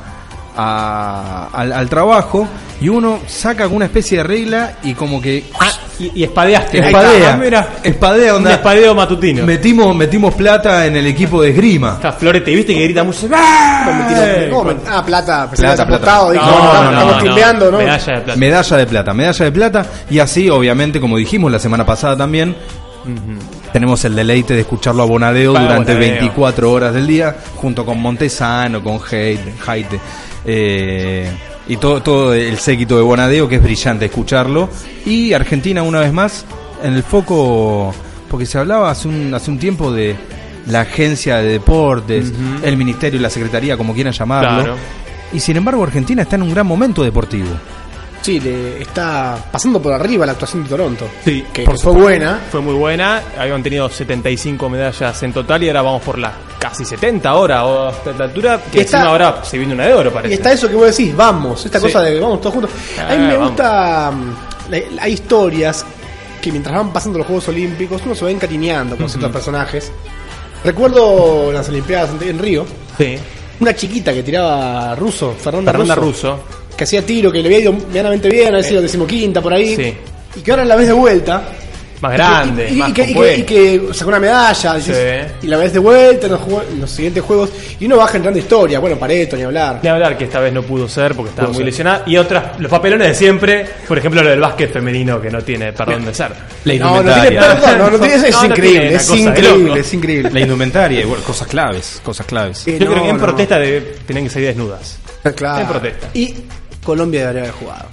[0.62, 2.46] a- al, al trabajo
[2.80, 6.78] y uno saca alguna especie de regla y como que Ah, y, y espadeaste.
[6.78, 7.68] Espadea, ah, mira.
[7.82, 9.44] espadea, Un onda, espadeo matutino.
[9.44, 11.94] metimos, metimos plata en el equipo de esgrima.
[11.94, 13.28] Está Florete, ¿viste que grita mucho?
[13.34, 14.48] ¡Ah!
[14.50, 15.50] ¿cómo me- Ah, plata.
[15.50, 15.96] Plata, plata.
[15.96, 17.22] estamos, no, estamos no.
[17.22, 17.78] timbeando, ¿no?
[17.78, 18.38] Medalla de plata.
[18.38, 22.56] Medalla de plata, medalla de plata y así obviamente como dijimos la semana pasada también
[23.72, 26.10] tenemos el deleite de escucharlo a Bonadeo durante Bonadeo.
[26.12, 30.00] 24 horas del día junto con Montesano, con Haite
[30.44, 31.30] eh,
[31.68, 34.68] y todo, todo el séquito de Bonadeo que es brillante escucharlo
[35.06, 36.44] y Argentina una vez más
[36.82, 37.94] en el foco
[38.28, 40.16] porque se hablaba hace un, hace un tiempo de
[40.66, 44.76] la agencia de deportes, el ministerio y la secretaría como quieran llamarlo Claro.
[45.32, 47.48] y sin embargo Argentina está en un gran momento deportivo.
[48.22, 51.08] Sí, le está pasando por arriba la actuación de Toronto.
[51.24, 52.40] Sí, Que, por fue buena.
[52.50, 56.84] Fue muy buena, habían tenido 75 medallas en total y ahora vamos por las casi
[56.84, 60.12] 70 ahora o hasta la altura que está- encima ahora se viene una de oro
[60.12, 60.34] parece.
[60.34, 61.86] Y está eso que vos decís, vamos, esta Sí.
[61.86, 62.70] cosa de vamos todos juntos.
[62.98, 63.48] A mí Ah, me vamos.
[63.48, 65.86] gusta mm, hay historias
[66.42, 69.90] que mientras van pasando los Juegos Olímpicos uno se va encariñando con ciertos personajes.
[70.64, 72.66] Recuerdo las Olimpiadas en- en Río,
[72.98, 73.16] Sí.
[73.60, 76.44] una chiquita que tiraba ruso, Fernanda, Fernanda Russo, Russo.
[76.76, 79.94] Que hacía tiro, que le había ido medianamente bien, había sido decimoquinta por ahí, Sí.
[80.36, 81.42] y que ahora la ves de vuelta.
[82.02, 83.40] Más y que- grande, y, y más que, y que- compuesta.
[83.40, 86.40] y que sacó una medalla, y, dices- y la ves de vuelta en los,
[86.72, 89.80] en los siguientes juegos, y uno va generando historia, bueno, Pareto, ni hablar.
[89.82, 91.66] Ni hablar que esta vez no pudo ser porque estaba Pudo muy ser.
[91.66, 92.02] lesionada.
[92.06, 95.74] Y otras, los papelones de siempre, por ejemplo, lo del básquet femenino que no tiene
[95.74, 96.30] perdón de ser.
[96.64, 97.28] La No, no indumentaria.
[97.28, 100.30] tiene perdón, no, no tiene- es No, no increíble, es increíble, es increíble.
[100.32, 102.56] La indumentaria, igual, cosas claves, cosas claves.
[102.64, 103.22] Sí, Yo no, creo que en no.
[103.22, 104.96] protesta de, tienen que salir desnudas.
[105.36, 105.60] Claro.
[105.60, 106.08] En protesta.
[106.14, 106.34] Y
[106.84, 107.86] Colombia debería haber jugado.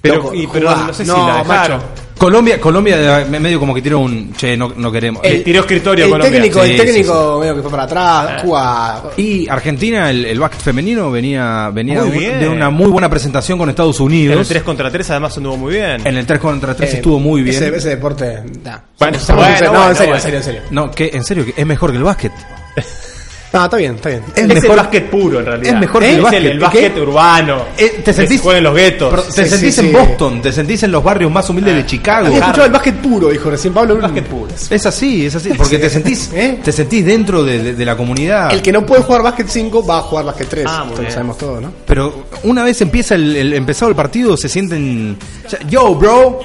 [0.00, 0.86] Pero, Loco, y, pero jugá.
[0.86, 1.78] no sé si No, la dejaron.
[1.78, 1.88] macho.
[2.18, 5.22] Colombia, Colombia me- medio como que tiró un che, no, no queremos.
[5.24, 6.32] El- tiró escritorio el Colombia.
[6.40, 9.02] técnico, Sí, el sí, técnico medio que fue para atrás, jugá.
[9.16, 12.40] Y Argentina, el, el básquet femenino venía, venía de un- bien.
[12.40, 14.40] de una muy buena presentación con Estados En Unidos.
[14.40, 16.04] el 3 contra 3 además anduvo muy bien.
[16.04, 17.54] En el 3 contra 3 Eh, estuvo muy bien.
[17.54, 18.42] Ese, ese deporte.
[18.64, 18.78] nah.
[18.98, 19.88] Bueno, no, bueno, en serio, bueno.
[19.90, 20.60] en serio, en serio.
[20.72, 22.32] No, que en serio, que es mejor que el básquet.
[23.50, 24.22] No, está bien, está bien.
[24.36, 25.74] Es Es mejor- el básquet puro en realidad.
[25.74, 26.44] es mejor que el Es básquet.
[26.44, 27.00] el básquet ¿Qué?
[27.00, 27.64] urbano.
[27.78, 29.10] Eh, te que sentís- en los guetos.
[29.10, 29.92] Pero te Sí, sentís sí, en sí.
[29.92, 32.26] Boston, te sentís en los barrios más humildes de Chicago.
[32.26, 33.94] Había escuchado el básquet puro, dijo recién Pablo.
[33.94, 34.48] El básquet puro.
[34.68, 36.58] Es así, es así, porque te sentís, ¿Eh?
[36.62, 38.52] te sentís dentro de, de- de la comunidad.
[38.52, 40.66] El que no puede jugar básquet 5 va a jugar básquet 3.
[40.68, 41.72] Ah, lo sabemos todo, ¿no?
[41.86, 45.16] Pero una vez empieza el, el- empezado el partido, se sienten,
[45.68, 46.40] yo, bro,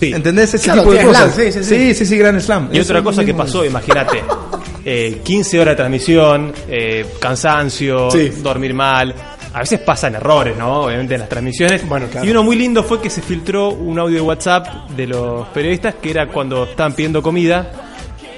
[0.00, 0.12] Sí.
[0.12, 1.34] ¿entendés ese Claro, tipo de tiene cosas?
[1.34, 1.74] slam, sí, sí, sí.
[1.76, 2.68] sí, sí, sí, Grand Slam.
[2.72, 4.22] Y Es otra cosa que pasó, imagínate,
[4.88, 8.28] eh, 15 horas de transmisión, eh, cansancio, Sí.
[8.40, 9.12] dormir mal.
[9.52, 10.82] A veces pasan errores, ¿no?
[10.84, 11.88] Obviamente en las transmisiones.
[11.88, 12.24] Bueno, claro.
[12.26, 15.96] Y uno muy lindo fue que se filtró un audio de WhatsApp de los periodistas
[15.96, 17.70] que era cuando estaban pidiendo comida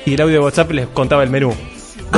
[0.07, 1.53] y el audio de WhatsApp les contaba el menú.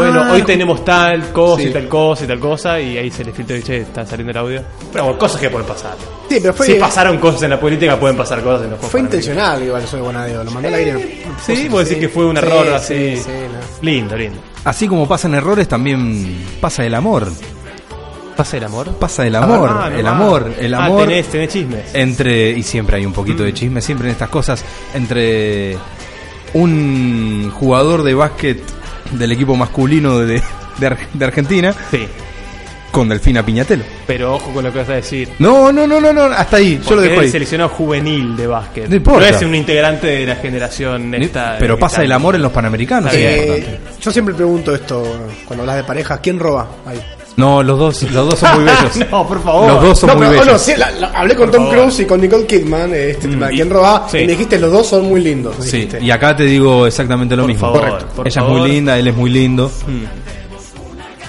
[0.05, 1.69] Bueno, Ah, hoy tenemos tal cosa sí.
[1.69, 4.31] y tal cosa y tal cosa y ahí se les filtró y che, está saliendo
[4.33, 4.63] el audio.
[4.93, 5.97] Pero bueno, cosas que pueden pasar.
[6.29, 8.91] Sí, pero fue, si pasaron cosas en la política, pueden pasar cosas en los juegos
[8.93, 10.45] fue intencional igual eso de Bonadeo.
[10.45, 11.23] Lo mandó al aire.
[11.45, 13.17] Sí, vos decís que fue un error Sí, así.
[13.17, 13.59] sí, sí, no.
[13.87, 14.39] Lindo, lindo.
[14.65, 17.29] Así como pasan errores, también pasa el amor.
[18.37, 18.95] ¿Pasa el amor?
[18.95, 20.11] Pasa el amor, Ah, no el va.
[20.11, 21.01] amor, el Ah, amor.
[21.07, 21.95] tenés, tenés chismes.
[21.95, 25.77] entre y siempre hay un poquito de chisme siempre en estas cosas entre
[26.55, 28.63] un jugador de básquet
[29.13, 30.43] del equipo masculino de,
[30.79, 32.07] de Ar- de Argentina Sí.
[32.91, 33.85] con Delfina Piñatelo.
[34.07, 35.29] Pero ojo con lo que vas a decir.
[35.39, 37.25] No, no, no, no, no, hasta ahí, yo lo Porque dejo es ahí.
[37.27, 38.89] el seleccionado juvenil de básquet.
[38.89, 39.29] No importa.
[39.29, 41.57] es un integrante de la generación esta.
[41.59, 43.13] Pero pasa el amor en los panamericanos.
[43.15, 46.19] Eh, yo siempre pregunto esto cuando hablas de pareja.
[46.21, 46.69] ¿Quién roba?
[46.87, 47.01] Ahí.
[47.37, 48.97] No, los dos, los dos son muy bellos.
[49.11, 49.67] no, por favor.
[49.69, 50.53] Los dos son No, muy pero, oh, bellos.
[50.53, 51.71] no, sí, la- la- hablé con Por Tom.
[51.71, 52.93] Cruise y con Nicole Kidman.
[52.95, 54.07] eh, Este tema de y- quién roba.
[54.11, 54.19] sí.
[54.19, 55.55] Y me dijiste, los dos son muy lindos.
[55.61, 56.01] Sí, dijiste.
[56.03, 57.67] y acá te digo exactamente lo Por mismo.
[57.73, 58.23] favor, Correcto.
[58.27, 58.57] Ella favor.
[58.57, 59.71] es muy linda, él es muy lindo.
[59.89, 60.07] Eh,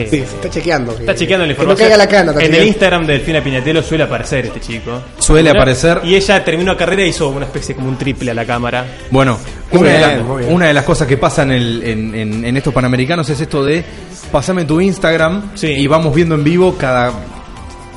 [0.09, 0.91] Sí, se está chequeando.
[0.93, 2.33] Está chequeando la Que no caiga la cana.
[2.39, 2.63] en el.
[2.67, 5.01] Instagram de Delfina Piñatelo suele aparecer este chico.
[5.19, 6.01] Suele aparecer.
[6.03, 8.85] Y ella terminó carrera y hizo una especie como un triple a la cámara.
[9.09, 9.37] Bueno,
[9.71, 13.29] una, de la- una las cosas que pasa en, el- en- en- en estos panamericanos
[13.29, 13.83] es esto de
[14.31, 15.67] pasame tu Instagram Sí.
[15.67, 17.11] y vamos viendo en vivo cada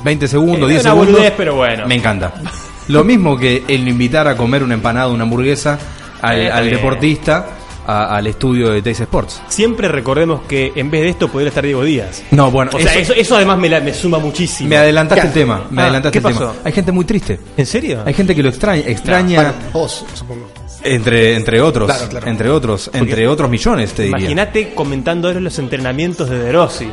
[0.03, 1.13] 20 segundos, Eh, 10 una segundos.
[1.15, 1.87] boludez, pero bueno.
[1.87, 2.33] Me encanta.
[2.87, 5.79] Lo mismo que el invitar a comer una empanada, una hamburguesa
[6.21, 7.45] al, deportista
[7.85, 9.41] a- al estudio de Teis Sports.
[9.47, 12.23] Siempre recordemos que en vez de esto podría estar Diego Díaz.
[12.31, 14.69] No, bueno, O sea, eso- eso, eso además me, la- me suma muchísimo.
[14.69, 15.65] me adelantaste el tema.
[15.69, 16.51] Me Ah, adelantaste ¿qué el pasó?
[16.51, 16.61] tema.
[16.63, 17.39] Hay gente muy triste.
[17.57, 18.03] ¿En serio?
[18.05, 20.49] Hay gente que lo extraña, extraña Bueno, vos, supongo.
[20.83, 22.27] entre entre otros, Claro, claro.
[22.27, 24.17] entre otros, entre otros millones, te diría.
[24.19, 26.87] Imagínate comentando ahora los entrenamientos de De Rossi.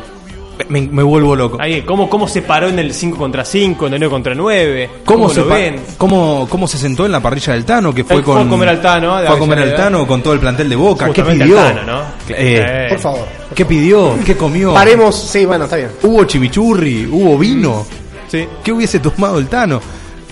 [0.68, 1.58] Me, me vuelvo loco.
[1.60, 4.90] Ahí, ¿cómo, ¿Cómo se paró en el 5 contra 5, en el 9 contra 9?
[5.04, 5.80] ¿Cómo, ¿Cómo, se lo ven?
[5.98, 7.92] cómo, cómo se sentó en la parrilla del Tano?
[7.94, 8.46] Que fue Él fue con.
[8.46, 9.84] a comer al Tano, de Fue a comer al Avellaneda.
[9.90, 11.10] Tano con todo el plantel de Boca.
[11.12, 11.56] ¿Qué pidió?
[11.56, 12.00] Tano, ¿no?
[12.28, 12.86] Eh, Eh.
[12.90, 13.26] Por favor.
[13.54, 14.14] ¿Qué pidió?
[14.24, 14.72] ¿Qué comió?
[14.74, 15.14] Paremos.
[15.16, 15.90] Sí, bueno, está bien.
[16.02, 17.84] Hubo chimichurri, hubo vino.
[18.28, 18.46] Sí.
[18.62, 19.80] ¿Qué hubiese tomado el Tano?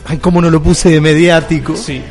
[0.07, 1.77] Ay, cómo no lo puse de mediático.
[1.77, 1.95] Sí.
[1.97, 2.03] Eh,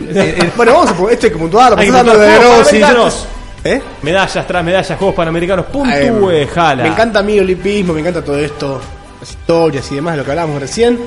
[0.42, 1.14] eh, Bueno, vamos a poner.
[1.14, 1.74] Esto hay que puntuar.
[1.74, 2.80] Hay que Estamos hablando de Rossi.
[2.80, 3.28] Panamericanos.
[3.64, 3.82] ¿Eh?
[4.04, 5.66] Medallas tras medallas, Juegos Panamericanos.
[5.66, 6.84] Puntúe, jala.
[6.84, 8.80] Me encanta a mí el olimpismo, me encanta todo esto,
[9.20, 11.00] las historias y demás de lo que hablábamos recién.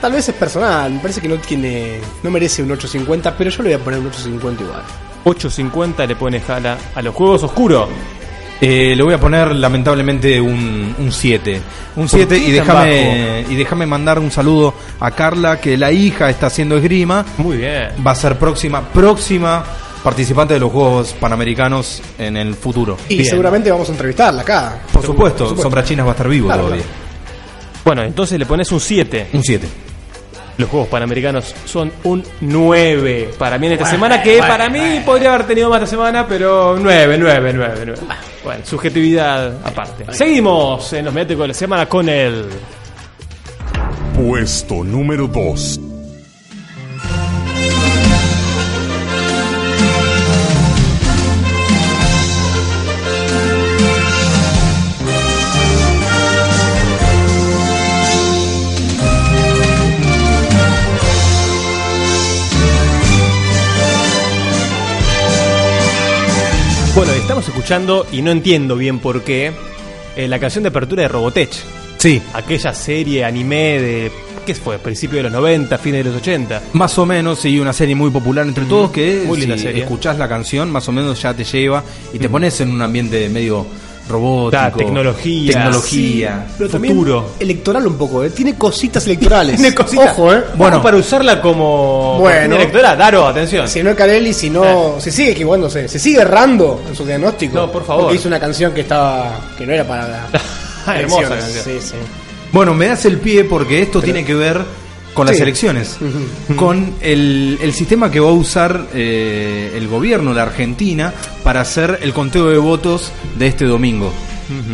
[0.00, 3.62] Tal vez es personal, me parece que no tiene, no merece un 850, pero yo
[3.62, 4.82] le voy a poner un 850 igual.
[5.24, 7.88] 8.50 le pone jala a los Juegos Oscuros.
[8.60, 11.60] eh, le voy a poner lamentablemente un 7.
[11.96, 16.48] Un 7 y déjame y déjame mandar un saludo a Carla, que la hija está
[16.48, 17.24] haciendo esgrima.
[17.38, 17.92] Muy bien.
[18.06, 19.64] Va a ser próxima, próxima
[20.04, 22.98] participante de los Juegos Panamericanos en el futuro.
[23.08, 23.30] Y Bien.
[23.30, 24.78] seguramente vamos a entrevistarla acá.
[24.92, 25.62] Por supuesto, supuesto.
[25.62, 26.84] Sombra Chinas va a estar vivo Claro, todavía.
[27.84, 29.28] Bueno, entonces le pones un 7.
[29.32, 29.66] Un 7.
[30.58, 35.34] Los Juegos Panamericanos son un 9 para mí en esta semana, que para mí podría
[35.34, 38.00] haber tenido más esta semana, pero 9, 9, 9, 9.
[38.44, 40.04] Bueno, subjetividad aparte.
[40.12, 42.44] Seguimos en los mediáticos de la semana con el...
[44.14, 45.80] Puesto número 2.
[67.02, 69.52] Estamos escuchando, y no entiendo bien por qué,
[70.16, 71.52] eh, la canción de apertura de Robotech.
[71.98, 72.22] Sí.
[72.32, 74.12] Aquella serie anime de.
[74.46, 74.78] ¿Qué fue?
[74.78, 76.62] Principio de los 90, fines de los 80.
[76.74, 79.82] Más o menos, sí, una serie muy popular entre todos que muy linda si serie.
[79.82, 83.28] escuchás la canción, más o menos ya te lleva y te pones en un ambiente
[83.30, 83.66] medio
[84.08, 84.78] robótico.
[84.78, 85.52] Tecnología.
[85.52, 86.46] Tecnología.
[86.58, 87.30] Pero también Futuro.
[87.38, 88.30] electoral un poco, ¿eh?
[88.30, 89.56] Tiene cositas electorales.
[89.60, 90.12] Tiene cositas.
[90.12, 90.44] Ojo, ¿eh?
[90.56, 92.18] Bueno, para usarla como.
[92.18, 92.56] Bueno.
[92.56, 93.68] electoral, Daro, atención.
[93.68, 94.96] Si no es Carelli, si no.
[94.98, 97.56] Se sigue equivocándose, se sigue errando en su diagnóstico.
[97.56, 98.04] No, por favor.
[98.04, 99.40] Porque hizo una canción que estaba.
[99.56, 100.26] que no era para.
[100.86, 101.64] Ah, hermosa canción.
[101.64, 101.94] Sí, sí.
[102.52, 104.60] Bueno, me das el pie porque esto tiene que ver
[105.14, 105.42] con las Sí.
[105.42, 105.96] elecciones,
[106.56, 112.00] con el, el sistema que va a usar eh, el gobierno de Argentina para hacer
[112.02, 114.12] el conteo de votos de este domingo,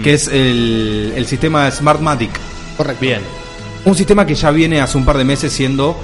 [0.02, 2.30] que es el, el sistema Smartmatic.
[2.76, 3.00] Correcto.
[3.00, 3.20] Bien.
[3.84, 5.96] Un sistema que ya viene hace un par de meses siendo.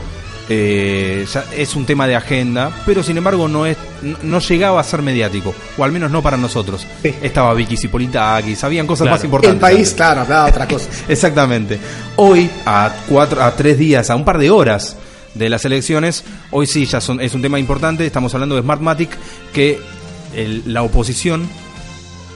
[0.48, 3.76] eh, ya es un tema de agenda, pero sin embargo no es
[4.22, 6.86] no, llegaba a ser mediático, o al menos no para nosotros.
[7.02, 9.16] Estaba Vicky Cipolitakis, habían cosas Claro.
[9.16, 9.54] más importantes.
[9.54, 10.88] El país, claro, hablaba otra cosa.
[11.08, 11.78] Exactamente.
[12.16, 14.96] Hoy, a cuatro, a tres días, a un par de horas
[15.34, 18.06] de las elecciones, hoy sí ya son, es un tema importante.
[18.06, 19.10] Estamos hablando de Smartmatic,
[19.52, 19.78] que
[20.34, 21.48] el- la oposición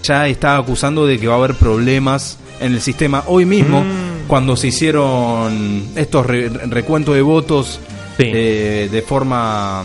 [0.03, 3.25] ya está acusando de que va a haber problemas en el sistema.
[3.27, 4.27] Hoy mismo, Mm.
[4.27, 7.81] cuando se hicieron estos re- recuentos de votos
[8.19, 9.83] eh, de forma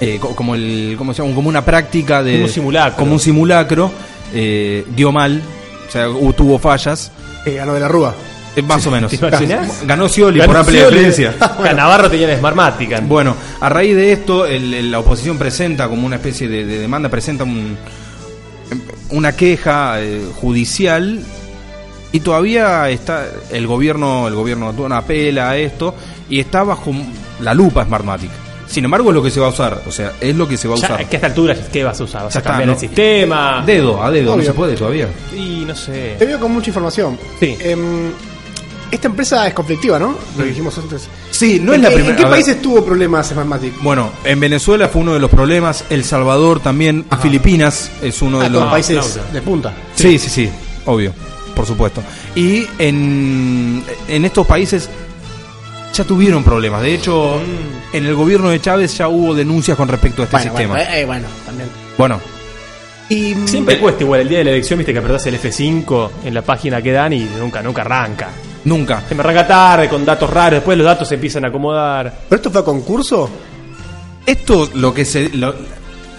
[0.00, 1.34] eh, co- como el ¿cómo se llama?
[1.34, 2.96] como una práctica de Como un simulacro.
[2.96, 3.90] como un simulacro
[4.34, 5.40] eh, dio mal
[5.88, 6.06] o sea
[6.36, 7.10] tuvo fallas
[7.46, 8.14] Eh, ganó de la Rúa.
[8.56, 9.84] Eh, más o menos ¿Te imaginas?
[9.86, 13.06] ganó Scioli Ganó por amplia diferencia a Navarro tenía Smartmatic.
[13.06, 16.78] bueno a raíz de esto el- el- la oposición presenta como una especie de, de
[16.78, 17.76] demanda presenta un-
[19.10, 21.20] una queja eh, judicial
[22.12, 25.94] y todavía está el gobierno el gobierno no apela a esto
[26.28, 26.92] y está bajo
[27.40, 28.30] la lupa Smartmatic
[28.68, 30.68] sin embargo es lo que se va a usar o sea es lo que se
[30.68, 32.24] va a Ya, usar ¿A qué esta altura qué vas a usar?
[32.24, 32.72] ¿Vas Ya a está, cambiar no.
[32.74, 33.62] el sistema?
[33.66, 36.16] dedo a dedo no se puede todavía Y no sé.
[36.18, 37.18] Te veo con mucha información.
[37.40, 37.56] Sí.
[37.60, 38.10] Em,
[38.90, 40.16] esta empresa es conflictiva, ¿no?
[40.38, 41.08] Lo dijimos antes.
[41.30, 42.34] sí no es ¿En la qué- primera ¿En qué a ver.
[42.36, 43.82] países tuvo problemas Smartmatic?
[43.82, 48.46] Bueno, en Venezuela fue uno de los problemas, El Salvador también, Filipinas es uno de
[48.46, 49.20] Ah, los todos países aplauso.
[49.32, 49.74] de punta.
[49.94, 50.50] Sí, sí, sí,
[50.86, 51.12] obvio,
[51.54, 52.02] por supuesto.
[52.34, 54.88] Y en, en estos países
[55.92, 56.82] ya tuvieron problemas.
[56.82, 57.40] De hecho,
[57.92, 60.74] en el gobierno de Chávez ya hubo denuncias con respecto a este Bueno, sistema.
[60.74, 61.68] bueno, eh, bueno, también.
[61.96, 62.20] Bueno,
[63.10, 66.10] Y, mm, Siempre cuesta igual el día de la elección, viste que apretás el F5
[66.24, 68.28] en la página que dan y nunca, nunca arranca.
[68.64, 69.02] nunca.
[69.08, 72.12] Se me arranca tarde con datos raros, después los datos se empiezan a acomodar.
[72.28, 73.30] ¿Pero esto fue a concurso?
[74.26, 75.54] Esto lo que se lo,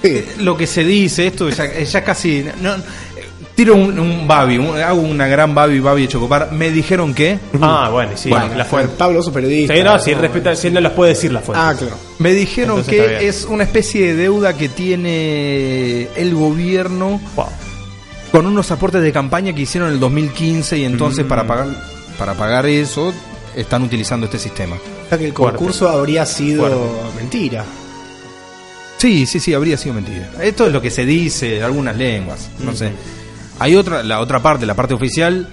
[0.01, 0.25] Sí.
[0.39, 2.73] lo que se dice, esto ya, ya casi no,
[3.59, 6.51] tiro un, un babi, un- hago una gran babi babi de chocopar.
[6.53, 8.93] Me dijeron que Ah, bueno, sí, Bueno, la fuente.
[8.97, 9.75] Pablo, su periodista.
[9.75, 11.61] Sí, no, si, respeta, si no las puede decir la fuente.
[11.63, 11.97] Ah, claro.
[12.19, 13.29] Me dijeron Entonces está que bien.
[13.29, 17.47] es una especie de deuda que tiene el gobierno Wow.
[18.31, 21.27] con unos aportes de campaña que hicieron en el 2015 y entonces Mm.
[21.27, 21.67] para pagar
[22.17, 23.13] para pagar eso
[23.55, 24.75] están utilizando este sistema.
[24.75, 25.57] O sea que el Fuerte.
[25.57, 27.15] concurso habría sido Fuerte.
[27.17, 27.65] mentira.
[28.97, 30.29] Sí, sí, sí, habría sido mentira.
[30.41, 32.91] Esto es lo que se dice de algunas lenguas, no sé.
[33.59, 35.47] Hay otra, la otra parte, la parte oficial,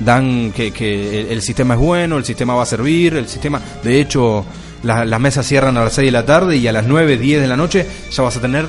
[0.00, 3.60] dan que, que el, el sistema es bueno, el sistema va a servir, el sistema,
[3.82, 4.44] de hecho,
[4.84, 7.40] la- las mesas cierran a las 6 de la tarde y a las 9, 10
[7.40, 8.66] de la noche ya vas a tener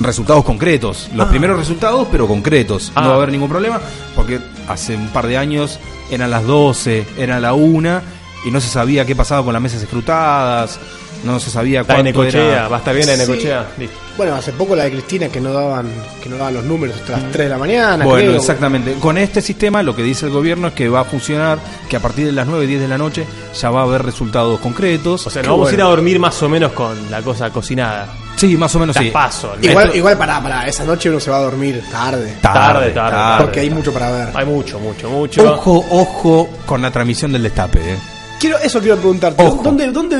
[0.00, 1.08] resultados concretos.
[1.14, 2.90] Los primeros resultados, pero concretos.
[2.94, 3.02] Ah.
[3.02, 3.80] No va a haber ningún problema,
[4.16, 5.78] porque hace un par de años
[6.10, 8.00] eran las 12, era la 1
[8.44, 10.78] y no se sabía qué pasaba con las mesas escrutadas,
[11.24, 12.68] no se sabía cuánto Necochea, era...
[12.68, 13.20] va a estar bien en Sí.
[13.22, 13.66] Necochea.
[13.78, 13.96] Listo.
[14.16, 15.86] Bueno, hace poco la de Cristina que no daban
[16.22, 18.04] que no daban los números hasta las 3 de la mañana.
[18.04, 18.40] Bueno, creo.
[18.40, 18.94] exactamente.
[19.00, 21.58] Con este sistema lo que dice el gobierno es que va a funcionar,
[21.88, 23.24] que a partir de las 9, 10 de la noche
[23.58, 25.26] ya va a haber resultados concretos.
[25.26, 28.08] O sea, nos vamos a ir a dormir más o menos con la cosa cocinada.
[28.36, 29.10] Sí, más o menos Las sí.
[29.10, 29.54] paso.
[29.62, 32.36] Igual, igual para, para esa noche uno se va a dormir tarde.
[32.40, 33.44] Tarde, tarde, tarde.
[33.44, 34.28] porque hay mucho para ver.
[34.34, 35.54] Hay mucho, mucho, mucho.
[35.54, 37.78] Ojo, ojo con la transmisión del destape.
[37.92, 37.96] eh.
[38.42, 39.40] Quiero, eso quiero preguntarte.
[39.42, 39.62] Ojo.
[39.62, 40.16] ¿Dónde, dónde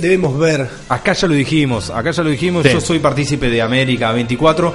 [0.00, 0.66] debemos ver?
[0.88, 2.72] Acá ya lo dijimos, acá ya lo dijimos, Sí.
[2.72, 4.72] yo soy partícipe de América 24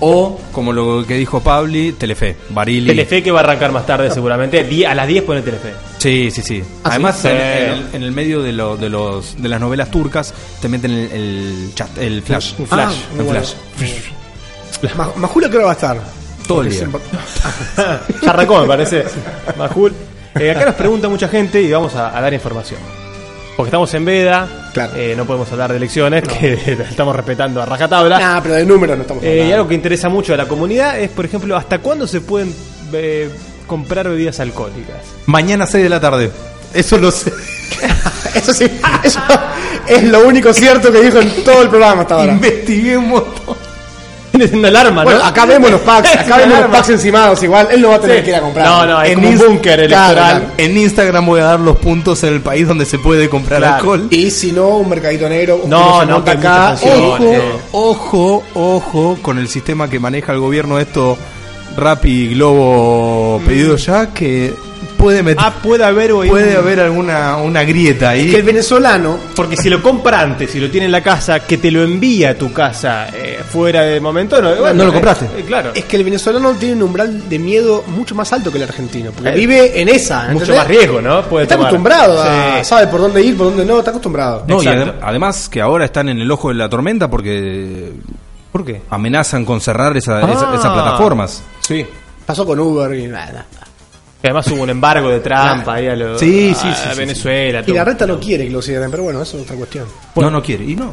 [0.00, 2.88] o, como lo que dijo Pabli, Telefe, Barili.
[2.88, 4.66] Telefe que va a arrancar más tarde seguramente.
[4.88, 5.72] A las 10 pone Telefe.
[5.98, 6.64] Sí, sí, sí.
[6.82, 7.28] ¿Ah, Además, sí?
[7.28, 7.38] en, Sí.
[7.38, 10.90] en el, en el medio de, lo- de, los, de las novelas turcas te meten
[10.90, 12.54] el, el chat, el flash.
[12.58, 12.92] Un flash.
[12.96, 13.40] Ah, un bueno.
[13.76, 14.96] flash.
[14.96, 16.00] Ma- Majula creo que va a estar.
[16.48, 16.88] Todo el día.
[18.22, 19.04] Ya arrancó, me parece.
[19.56, 19.92] Majul.
[20.38, 22.80] Eh, acá nos pregunta mucha gente y vamos a, a dar información.
[23.56, 24.94] Porque estamos en veda, Claro.
[24.96, 26.54] eh, no podemos hablar de elecciones, que
[26.90, 28.18] estamos respetando a rajatabla.
[28.18, 29.48] Nah, pero de números no estamos Eh, hablando.
[29.50, 32.54] y algo que interesa mucho a la comunidad es, por ejemplo, hasta cuándo se pueden
[32.94, 33.28] eh,
[33.66, 34.96] comprar bebidas alcohólicas.
[35.26, 36.30] Mañana 6 de la tarde.
[36.72, 37.30] Eso lo sé.
[38.34, 38.66] Eso sí,
[39.02, 39.20] eso
[39.86, 42.32] es lo único cierto que dijo en todo el programa hasta ahora.
[42.32, 43.56] Investigué un montón.
[44.32, 45.10] Tienes una alarma, ¿no?
[45.10, 48.00] Bueno, acá vemos los packs, acá vemos los packs encimados igual, él no va a
[48.00, 48.22] tener Sí.
[48.24, 48.66] que ir a comprar.
[48.66, 50.14] No, no, como un Inst- búnker electoral.
[50.14, 50.44] claro.
[50.56, 53.74] En Instagram voy a dar los puntos en el país donde se puede comprar Claro.
[53.76, 54.06] alcohol.
[54.10, 55.60] Y si no, un mercadito negro.
[55.66, 56.70] No, que se no, monta que hay acá.
[56.80, 56.98] muchas.
[56.98, 57.42] Ojo, eh.
[57.72, 61.16] ojo, ojo con el sistema que maneja el gobierno esto
[61.76, 64.52] Rappi Globo pedido ya que
[65.02, 68.30] puede meter Ah, puede haber puede haber alguna una grieta ahí.
[68.30, 71.58] Que el venezolano Porque si lo compra antes, si lo tiene en la casa, que
[71.58, 74.92] te lo envía a tu casa eh, fuera de momento, no, bueno, no lo eh,
[74.92, 75.24] compraste.
[75.36, 75.72] eh, claro.
[75.74, 79.10] Es que el venezolano tiene un umbral de miedo mucho más alto que el argentino.
[79.10, 80.28] Porque Eh, vive en esa.
[80.30, 81.22] mucho más riesgo, ¿no?
[81.22, 81.68] Puede Está tomar.
[81.68, 82.58] acostumbrado a.
[82.58, 82.64] Sí.
[82.64, 83.78] Sabe por dónde ir, por dónde no.
[83.80, 84.44] Está acostumbrado.
[84.46, 87.92] No, y adem- además que ahora están en el ojo de la tormenta porque
[88.52, 88.82] ¿Por qué?
[88.90, 90.54] amenazan con cerrar esa- esa- Ah.
[90.54, 91.42] esas plataformas.
[91.60, 91.84] Sí.
[92.24, 93.46] Pasó con Uber y nada.
[94.22, 96.98] Y además hubo un embargo de Trump ahí a, lo- Sí, a sí, sí, sí,
[96.98, 97.64] Venezuela.
[97.66, 99.86] Y la reta no quiere que lo cierren, pero bueno, eso es otra cuestión.
[100.16, 100.64] no, no quiere.
[100.64, 100.92] Y no.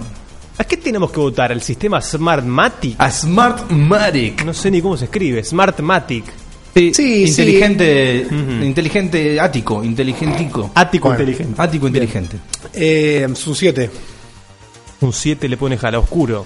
[0.57, 1.51] ¿A qué tenemos que votar?
[1.51, 2.95] ¿El sistema Smartmatic?
[2.99, 4.43] A Smartmatic.
[4.43, 5.43] No sé ni cómo se escribe.
[5.43, 6.25] Smartmatic.
[6.75, 8.27] Sí, Sí, inteligente,
[8.61, 10.71] inteligente ático, inteligentico.
[10.75, 11.21] Ático Bueno.
[11.23, 11.61] inteligente.
[11.61, 12.37] Ático inteligente.
[12.73, 13.89] Eh, su 7.
[15.01, 16.45] Un 7 le pones a la oscuro.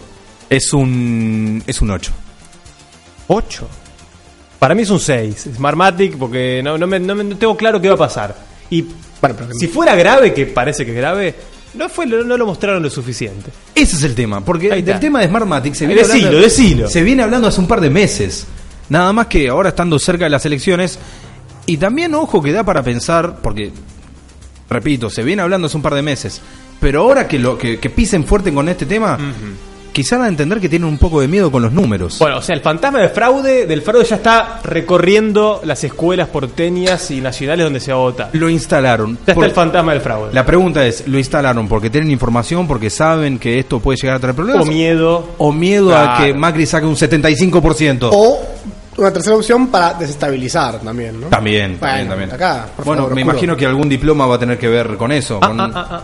[0.50, 2.12] Es un es un 8.
[3.28, 3.68] 8.
[4.64, 5.50] Para mí es un 6.
[5.56, 8.36] Smartmatic porque no, no, me, no, me- no tengo claro qué va a pasar.
[8.70, 8.82] Y
[9.22, 11.36] Bueno, pero si fuera grave, que parece que es grave,
[11.74, 13.52] no, fue, no, no lo mostraron lo suficiente.
[13.76, 16.88] Ese es el tema, porque del tema de Smartmatic se viene, decilo, hablando, decilo.
[16.88, 18.46] se viene hablando hace un par de meses.
[18.90, 21.00] Nada más que ahora estando cerca de las elecciones.
[21.66, 23.72] Y también, ojo, que da para pensar, porque,
[24.70, 26.42] repito, se viene hablando hace un par de meses.
[26.80, 29.18] Pero ahora que, lo, que, que pisen fuerte con este tema,
[29.94, 32.20] quizá van a entender que tienen un poco de miedo con los números.
[32.20, 37.10] Bueno, o sea, el fantasma de fraude, del fraude ya está recorriendo las escuelas porteñas
[37.12, 38.30] y nacionales donde se va a votar.
[38.34, 39.18] lo instalaron.
[39.26, 40.34] Ya está el fantasma del fraude.
[40.34, 44.20] la pregunta es, ¿lo instalaron porque tienen información, porque saben que esto puede llegar a
[44.20, 44.64] traer problemas?
[44.64, 45.28] o miedo.
[45.38, 48.10] ¿O miedo a que Macri saque un 75%?
[48.12, 48.40] O
[48.98, 51.28] una tercera opción para desestabilizar también, ¿no?
[51.28, 52.32] También, Bueno, también, también.
[52.32, 53.32] acá, por bueno, favor, me oscuro.
[53.34, 55.40] imagino que algún diploma va a tener que ver con eso.
[55.42, 56.02] Ah, con- ah, ah, ah.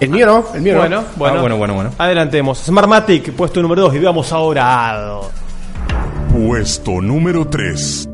[0.00, 1.06] El mío no, el mío Bueno, no.
[1.16, 1.90] bueno, Ah, bueno, bueno, bueno.
[1.98, 2.58] Adelantemos.
[2.58, 3.94] Smartmatic, puesto número 2.
[3.94, 5.20] Y vamos ahora.
[6.32, 8.08] Puesto número 3.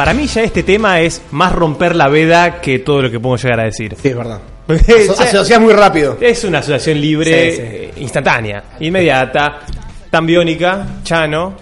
[0.00, 3.36] Para mí ya este tema es más romper la veda que todo lo que puedo
[3.36, 3.94] llegar a decir.
[4.00, 4.40] Sí, es verdad.
[5.18, 6.16] Asociás muy rápido.
[6.18, 7.62] Es una asociación libre, Sí, sí.
[7.62, 9.60] eh, instantánea, inmediata,
[10.10, 11.54] tan biónica, Chano,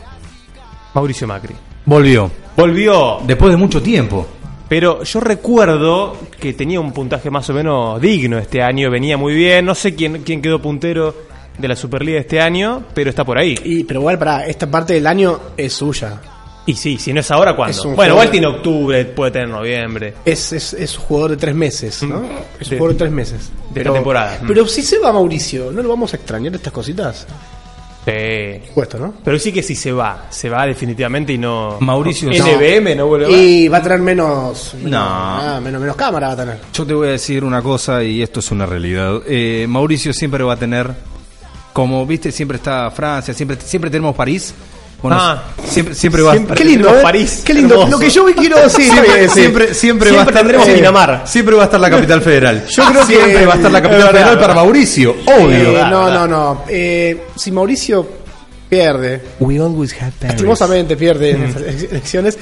[0.95, 1.55] Mauricio Macri.
[1.85, 2.31] Volvió.
[2.57, 4.25] Volvió, Después de mucho tiempo.
[4.69, 9.35] pero yo recuerdo que tenía un puntaje más o menos digno este año, venía muy
[9.35, 11.13] bien, no sé quién, quién quedó puntero
[11.59, 13.57] de la Superliga este año, pero está por ahí.
[13.65, 16.21] Y, pero igual, para esta parte del año es suya.
[16.69, 17.77] Y sí, si no es ahora, ¿cuándo?
[17.77, 20.13] Es bueno, igual tiene octubre, puede tener noviembre.
[20.25, 22.23] Es, es, es un jugador de tres meses, ¿no?
[22.61, 22.75] Es Sí.
[22.75, 23.51] un jugador de tres meses.
[23.73, 24.39] De esta temporada.
[24.47, 27.27] Pero si se va Mauricio, ¿no lo vamos a extrañar estas cositas?
[28.05, 28.13] Sí.
[28.75, 29.15] Puesto, ¿no?
[29.25, 31.79] Pero sí que si se va, se va definitivamente y no...
[31.81, 34.75] Mauricio, NBM no vuelve a Y va a tener menos.
[34.83, 34.99] No.
[35.01, 36.59] ah, menos, menos cámara va a tener.
[36.73, 39.21] Yo te voy a decir una cosa y esto es una realidad.
[39.27, 40.91] Eh, Mauricio siempre va a tener,
[41.73, 44.55] como viste, siempre está Francia, siempre, siempre tenemos París.
[45.01, 45.45] Bueno, Ah.
[45.65, 47.03] siempre, siempre va a Siempre Qué lindo, ¿eh?
[47.03, 47.43] París.
[47.45, 47.75] Qué lindo.
[47.75, 47.91] Hermoso.
[47.93, 48.91] Lo que yo quiero decir.
[48.91, 51.23] Siempre, eh, siempre, siempre, va a Siempre estar eh, Pinamar.
[51.25, 52.67] Siempre va a estar la capital federal.
[52.69, 54.55] Yo creo que siempre va a estar la capital verdad, federal para.
[54.55, 55.73] Mauricio, Eh, obvio.
[55.73, 56.65] verdad, no, no, no.
[56.69, 58.09] Eh, si Mauricio
[58.69, 62.37] pierde, We always have lastimosamente pierde en estas elecciones,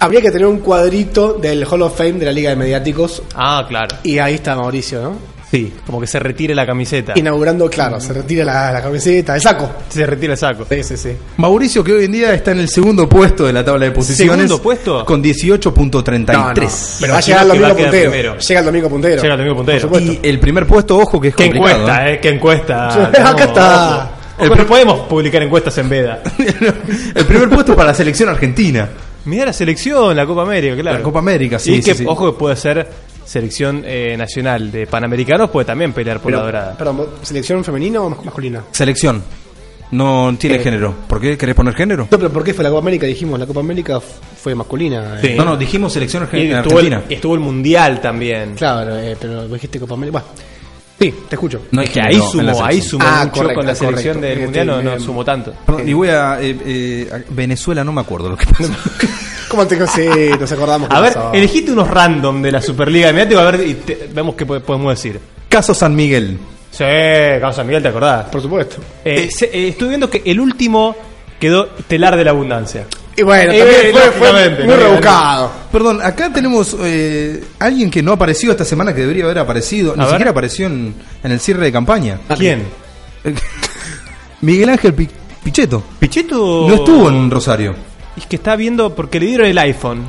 [0.00, 3.22] habría que tener un cuadrito del Hall of Fame de la Liga de Mediáticos.
[3.34, 3.96] Ah, claro.
[4.02, 5.35] Y ahí está Mauricio, ¿no?
[5.50, 7.12] Sí, como que se retire la camiseta.
[7.14, 9.70] Inaugurando, claro, se retira la, la camiseta, el saco.
[9.88, 10.66] Se retira el saco.
[10.68, 11.10] Sí, sí, sí.
[11.36, 14.34] Mauricio que hoy en día está en el segundo puesto de la tabla de posiciones.
[14.34, 15.04] ¿Segundo puesto?
[15.04, 16.32] Con 18.33.
[16.32, 16.68] No, no.
[17.00, 18.10] Pero va a llegar el domingo puntero.
[18.10, 18.38] primero.
[18.38, 19.22] Llega el domingo puntero.
[19.22, 19.88] Llega el domingo puntero.
[19.88, 20.02] Por.
[20.02, 21.80] Y el primer puesto, ojo, que es ¿Qué complicado.
[21.80, 22.14] encuesta, ¿eh?
[22.14, 22.18] eh?
[22.20, 23.06] ¿Qué encuesta?
[23.30, 23.96] Acá está.
[23.96, 24.16] ojo.
[24.38, 26.22] Ojo, no podemos publicar encuestas en Veda.
[27.14, 28.88] el primer puesto para la selección argentina.
[29.24, 30.98] Mira la selección, la Copa América, claro.
[30.98, 32.04] La Copa América, sí, Y que, sí, sí.
[32.06, 32.86] ojo, que puede ser
[33.26, 36.78] selección eh, nacional de Panamericanos, puede también pelear por Pero, la dorada.
[36.78, 38.62] perdón, ¿selección femenina o mas- masculina?
[38.70, 39.22] Selección.
[39.90, 40.60] No tiene Eh.
[40.60, 40.94] género.
[41.06, 41.36] ¿Por qué?
[41.38, 42.08] ¿Querés poner género?
[42.10, 43.06] No, pero ¿por qué fue la Copa América?
[43.06, 45.20] Dijimos, la Copa América fue masculina.
[45.20, 45.28] Sí.
[45.28, 45.34] eh.
[45.36, 47.02] No, no, dijimos selección Y argen- estuvo, el, argentina.
[47.08, 48.54] y estuvo el Mundial también.
[48.56, 50.18] Claro, eh, pero dijiste Copa América.
[50.24, 50.28] Bueno,
[50.98, 51.60] Sí, te escucho.
[51.72, 53.00] No Es que ahí no, en la sumo, ahí selección.
[53.00, 54.20] sumo Ah, mucho correcto, con la selección correcto.
[54.20, 55.52] del Este, mundial, no, no eh, sumo tanto.
[55.66, 56.40] Perdón, y voy a.
[56.40, 58.72] eh, eh, a- Venezuela no me acuerdo lo que pasó.
[59.48, 60.08] ¿Cómo te sí,
[60.40, 60.88] nos acordamos?
[60.92, 61.32] A ver, pasó.
[61.34, 64.90] elegiste unos random de la Superliga Mediática, a ver y te- vemos qué po- podemos
[64.94, 65.20] decir.
[65.48, 66.38] Caso San Miguel.
[66.70, 68.26] Sí, Carlos San Miguel, ¿te acordás?
[68.30, 68.76] Por supuesto.
[69.04, 70.96] Eh, se- eh, estuve viendo que el último
[71.38, 72.86] quedó telar de la abundancia.
[73.16, 75.50] Y bueno, Eh, también fue, muy rebuscado.
[75.72, 79.94] Perdón, acá tenemos eh, alguien que no apareció esta semana que debería haber aparecido.
[79.96, 80.10] Ni ver.
[80.10, 80.94] siquiera apareció en,
[81.24, 82.18] en el cierre de campaña.
[82.36, 82.64] ¿Quién?
[84.42, 85.08] Miguel Ángel Pi-
[85.42, 85.82] Pichetto.
[85.98, 86.66] Pichetto.
[86.68, 87.74] No estuvo en Rosario.
[88.16, 90.04] Es que está viendo, porque le dieron el iPhone.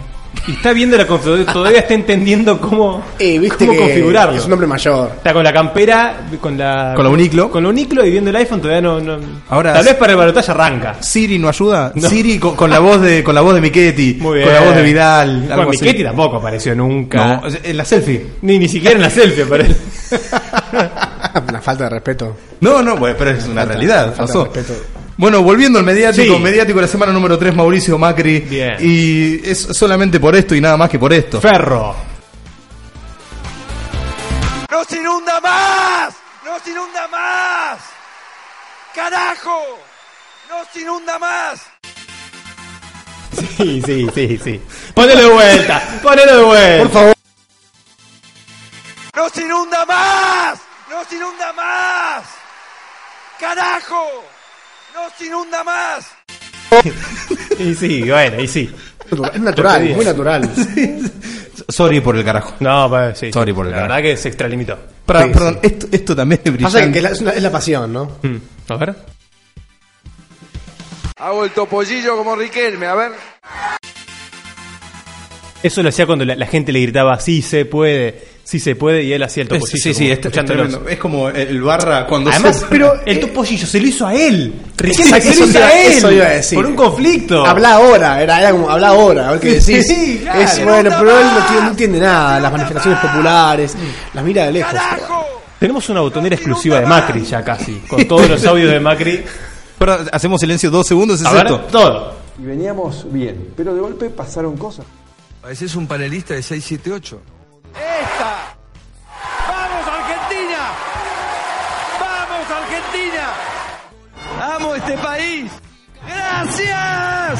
[0.47, 4.35] Y está viendo la configuración, todavía está entendiendo cómo, Eh, viste cómo que configurarlo.
[4.37, 5.11] es un hombre mayor.
[5.17, 6.93] Está con la campera, con la.
[6.95, 7.49] Con la uniclo.
[7.51, 8.99] Con la uniclo y viendo el iPhone todavía no.
[8.99, 9.17] no-
[9.49, 10.95] Ahora- Tal vez para el balotaje arranca.
[11.01, 11.91] Siri no ayuda.
[11.95, 12.07] No.
[12.07, 14.45] Siri con, con la voz de con la voz de Michetti, Muy bien.
[14.47, 15.81] con la voz de Vidal, Bueno, algo así.
[15.83, 17.25] Michetti tampoco apareció nunca.
[17.27, 18.25] No, en la selfie.
[18.41, 19.75] Ni, ni siquiera en la selfie aparece.
[21.49, 22.35] Una falta de respeto.
[22.61, 24.45] No, no, bueno, pero es una realidad, falta de pasó.
[24.45, 24.73] respeto.
[25.17, 26.39] Bueno, volviendo al mediático, Sí.
[26.41, 28.39] mediático de la semana número 3, Mauricio Macri.
[28.41, 28.75] Bien.
[28.79, 31.41] Y es solamente por esto y nada más que por esto.
[31.41, 31.95] Ferro.
[34.69, 36.13] ¡No se inunda más!
[36.45, 37.79] ¡No se inunda más!
[38.93, 39.59] ¡Carajo!
[40.49, 41.61] ¡No se inunda más!
[43.57, 44.61] Sí, sí, sí, sí.
[44.93, 46.83] Ponelo de vuelta, ponelo de vuelta.
[46.83, 47.15] Por favor.
[49.15, 50.59] ¡No se inunda más!
[50.91, 52.23] ¡No se inunda más!
[53.39, 54.23] ¡Carajo!
[54.97, 56.07] ¡No se inunda más!
[57.59, 58.69] Y sí, bueno, y sí.
[59.33, 59.95] Es natural, pedías.
[59.95, 60.51] muy natural.
[61.69, 62.53] Sorry por el carajo.
[62.59, 63.31] No, pa- sí.
[63.31, 63.93] Sorry por el La carajo.
[63.95, 64.77] verdad que se extralimitó.
[65.07, 66.91] Pra- Sí, perdón, Esto, esto también es Pasa brillante.
[66.91, 68.05] que es la, es una- es la pasión, ¿no?
[68.21, 68.37] Mm.
[68.71, 68.95] A ver.
[71.19, 73.11] Hago el topollillo como Riquelme, a ver.
[75.63, 79.03] Eso lo hacía cuando la, la gente le gritaba, sí se puede, sí se puede,
[79.03, 79.67] y él hacía el topollillo.
[79.77, 80.67] sí, sí, como es, es escuchándolos.
[80.69, 80.89] tremendo.
[80.89, 84.53] Es como el barra cuando Además, se- pero el topollillo se lo hizo a él.
[84.77, 85.91] Riquelme Sí, se lo hizo a él.
[85.93, 86.55] eso iba a decir.
[86.55, 87.45] Por un conflicto.
[87.45, 89.85] Habla ahora, era, era como, habla ahora, a ver qué decís.
[89.85, 90.39] Sí, claro.
[90.41, 93.75] es bueno, pero él no, tiene- no entiende nada, las manifestaciones populares,
[94.13, 94.73] las mira de lejos.
[95.59, 99.23] Tenemos una botonera exclusiva de Macri ya casi, con todos los audios de Macri.
[100.11, 101.59] Hacemos silencio dos segundos, es esto.
[101.71, 102.15] todo.
[102.41, 104.85] Y veníamos bien, pero de golpe pasaron cosas.
[105.41, 107.21] Pareces un panelista de 678.
[107.77, 108.55] ¡Esta!
[109.47, 110.61] ¡Vamos, Argentina!
[111.99, 113.33] ¡Vamos, Argentina!
[114.55, 115.51] ¡Amo este país!
[116.07, 117.39] ¡Gracias!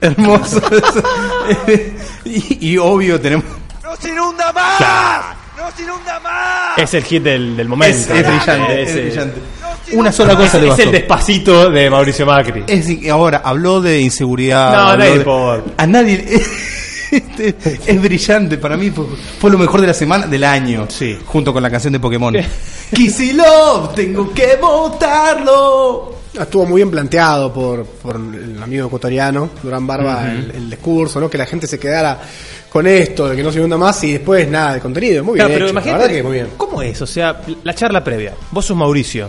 [0.00, 0.60] Hermoso.
[2.24, 3.44] y, y obvio tenemos...
[3.82, 4.76] ¡No se inunda más!
[4.76, 5.24] Claro.
[5.56, 6.78] ¡No se inunda más!
[6.78, 7.96] Es el hit del, del momento.
[7.96, 9.40] Es, es brillante, Es, es brillante.
[9.92, 12.64] Una sola cosa es, el despacito de Mauricio Macri.
[12.66, 14.72] Es ahora habló de inseguridad.
[14.72, 15.62] No, no de-.
[15.76, 16.24] A nadie.
[17.16, 17.54] Este,
[17.86, 19.04] es brillante para mí fue,
[19.38, 21.18] fue lo mejor de la semana del año Sí.
[21.24, 22.34] junto con la canción de Pokémon
[22.94, 29.86] Kissy Love tengo que votarlo Estuvo muy bien planteado por, por el amigo ecuatoriano, Durán
[29.86, 31.30] Barba, el, el discurso, ¿no?
[31.30, 32.20] Que la gente se quedara
[32.68, 35.22] con esto, de que no se inunda más y después nada de contenido.
[35.22, 36.48] Muy bien Claro, pero hecho, la imagínate, verdad que muy bien.
[36.56, 37.00] ¿cómo es?
[37.00, 38.34] O sea, la charla previa.
[38.50, 39.28] Vos sos Mauricio.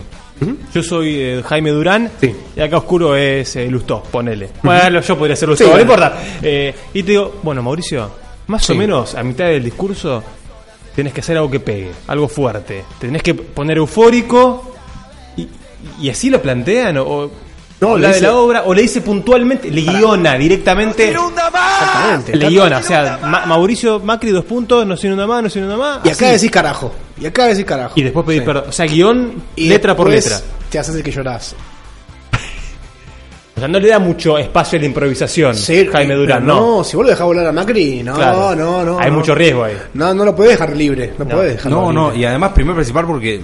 [0.74, 2.10] Yo soy eh, Jaime Durán.
[2.20, 2.34] Sí.
[2.56, 4.50] Y acá oscuro es eh, Lustó, ponele.
[4.62, 5.92] Bueno, yo podría ser Lustó, Sí, no bueno.
[5.92, 6.22] importa.
[6.42, 8.10] Eh, y te digo, bueno, Mauricio,
[8.48, 10.22] más o menos a mitad del discurso
[10.94, 12.84] tenés que hacer algo que pegue, algo fuerte.
[12.98, 14.72] Tenés que poner eufórico.
[15.36, 15.48] Y,
[16.00, 16.98] y así lo plantean.
[16.98, 17.30] O, o
[17.80, 21.10] No, le de dice- la obra, o le dice puntualmente, le guiona directamente.
[21.10, 21.82] ¡Inunda más!
[21.82, 22.36] Exactamente.
[22.36, 25.58] Le guiona, o sea, Ma- Mauricio Macri, dos puntos, no se inunda más, no se
[25.58, 25.98] inunda más.
[26.04, 26.34] Y acá así.
[26.36, 26.94] decís carajo.
[27.20, 27.92] Y acá decís carajo.
[27.96, 28.46] Y después pedir Sí.
[28.46, 28.64] perdón.
[28.68, 30.40] O sea, guion Y letra por letra.
[30.70, 31.54] Te haces el que llorás.
[33.56, 36.76] O sea, no le da mucho espacio a la improvisación Sí, Jaime Durán, no.
[36.78, 38.54] No, si vos lo dejás volar a Macri, no, Claro.
[38.54, 38.98] no, no.
[38.98, 39.16] Hay no.
[39.16, 39.74] mucho riesgo ahí.
[39.94, 41.14] No, no lo puedes dejar libre.
[41.18, 43.40] No, puedes dejarlo no no y además primero principal porque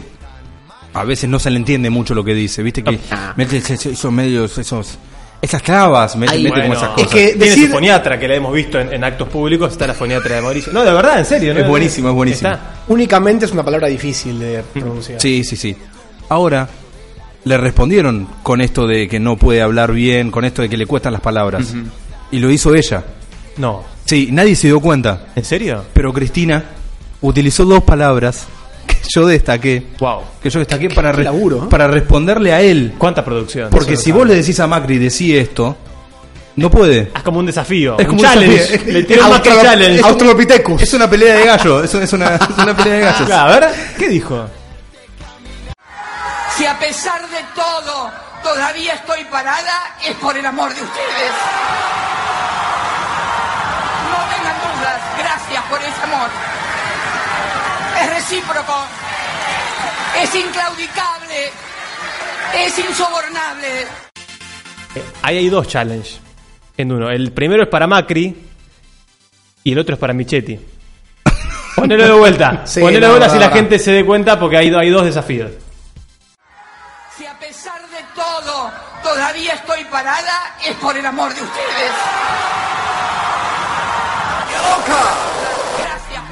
[0.94, 2.98] a veces no se le entiende mucho lo que dice viste que
[3.36, 4.98] mete esos, medios esos
[5.40, 8.28] esas trabas mete, Ay, mete como esas es cosas que Tiene decir- su foniatra que
[8.28, 10.72] la hemos visto en, en actos públicos, está la foniatra de Mauricio.
[10.72, 11.52] No, de verdad, en serio.
[11.52, 11.58] ¿no?
[11.60, 12.50] Es buenísimo, es buenísimo.
[12.52, 12.74] Está.
[12.88, 15.20] Únicamente es una palabra difícil de pronunciar.
[15.20, 15.76] sí sí sí
[16.28, 16.68] ahora
[17.44, 20.86] le respondieron con esto de que no puede hablar bien con esto de que le
[20.86, 21.74] cuestan las palabras
[22.30, 23.02] y lo hizo ella
[23.56, 23.82] No.
[24.04, 25.84] sí nadie se dio cuenta ¿En serio?
[25.92, 26.64] pero Cristina
[27.20, 28.61] utilizó dos palabras que
[29.08, 30.22] yo destaqué Wow.
[30.42, 31.66] que yo destaqué para, qué re- laburo, ¿eh?
[31.70, 33.70] para responderle a él ¿Cuánta producción?
[33.70, 35.76] porque si vos le decís a Macri decí esto
[36.56, 37.94] no puede Es como un desafío.
[37.98, 38.56] Es un como un challenge.
[38.58, 38.92] desafío.
[38.92, 40.02] Le tiró Australo- challenge.
[40.04, 40.82] Australopithecus.
[40.82, 43.60] es una pelea de gallo es, es una, es una pelea de gallos Claro, a
[43.60, 44.44] ver, ¿qué dijo?
[46.56, 48.10] Si a pesar de todo
[48.42, 51.32] todavía estoy parada, es por el amor de ustedes.
[54.10, 56.28] No tengan dudas, gracias por ese amor.
[58.02, 58.74] Es recíproco.
[60.22, 61.50] es inclaudicable,
[62.54, 63.82] es insobornable.
[64.94, 66.20] Eh, Ahí hay dos challenges
[66.76, 67.08] en uno.
[67.10, 68.34] El primero es para Macri
[69.64, 70.58] y el otro es para Michetti.
[71.76, 72.62] Ponelo de vuelta.
[72.66, 73.54] Sí, Ponelo de vuelta no, si la no.
[73.54, 75.50] gente se dé cuenta porque hay, hay dos desafíos.
[77.16, 78.70] Si a pesar de todo
[79.02, 81.92] todavía estoy parada, es por el amor de ustedes.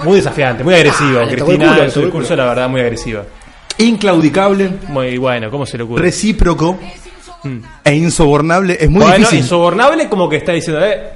[0.05, 1.20] Muy desafiante, muy agresivo.
[1.20, 3.24] Ah, Cristina, el culo, en su discurso, la verdad, muy agresiva.
[3.78, 6.03] Inclaudicable, Muy bueno, ¿cómo se le ocurre?
[6.03, 6.78] recíproco
[7.42, 7.59] Mm.
[7.84, 8.76] e insobornable.
[8.78, 9.38] Es muy bueno, difícil.
[9.38, 11.12] insobornable como que está diciendo, eh,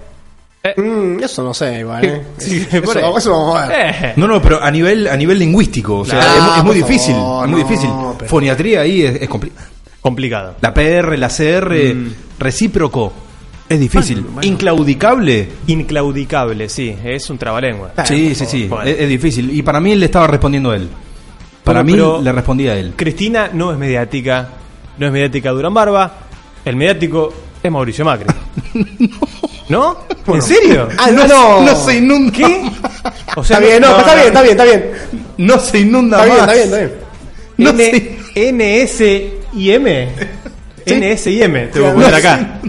[0.79, 2.23] Mm, eso no sé, igual, ¿eh?
[2.39, 3.95] Sí, eso, por eso vamos a ver.
[4.03, 4.13] eh.
[4.17, 5.99] No, no, pero a nivel, a nivel lingüístico.
[5.99, 7.15] O sea, es, es muy difícil.
[7.15, 7.91] favor, es muy no, difícil.
[8.19, 9.67] pero- Foniatría ahí es, es complicado.
[10.01, 10.55] complicado.
[10.63, 12.15] La PR, la CR, Mm.
[12.39, 13.13] recíproco.
[13.69, 14.17] Es difícil.
[14.21, 14.49] Bueno, bueno.
[14.49, 15.49] Inclaudicable.
[15.67, 17.93] Inclaudicable, sí, es un trabalengua.
[18.05, 18.67] Sí, sí, sí.
[18.69, 18.85] Bueno.
[18.91, 19.51] Es, es difícil.
[19.57, 20.89] Y para mí le estaba respondiendo a él.
[21.65, 22.93] Para Bueno, mí pero- le respondía a él.
[22.95, 24.49] Cristina no es mediática,
[24.99, 26.15] no es mediática Durán Barba,
[26.65, 28.27] el mediático es Mauricio Macri.
[29.71, 29.97] ¿No?
[30.27, 30.89] ¿En serio?
[30.99, 31.63] Ah, no, no.
[31.63, 32.33] no se inunda.
[32.37, 32.71] ¿Qué?
[33.37, 34.91] O Está bien, no, está bien, está bien, está bien.
[35.39, 36.55] No se inunda Está bien, más.
[36.55, 36.93] está bien, está bien.
[37.57, 37.85] No N-
[38.35, 38.53] se-
[39.55, 40.09] NSIM.
[40.87, 42.61] NSIM, te voy a Sí, poner no, acá.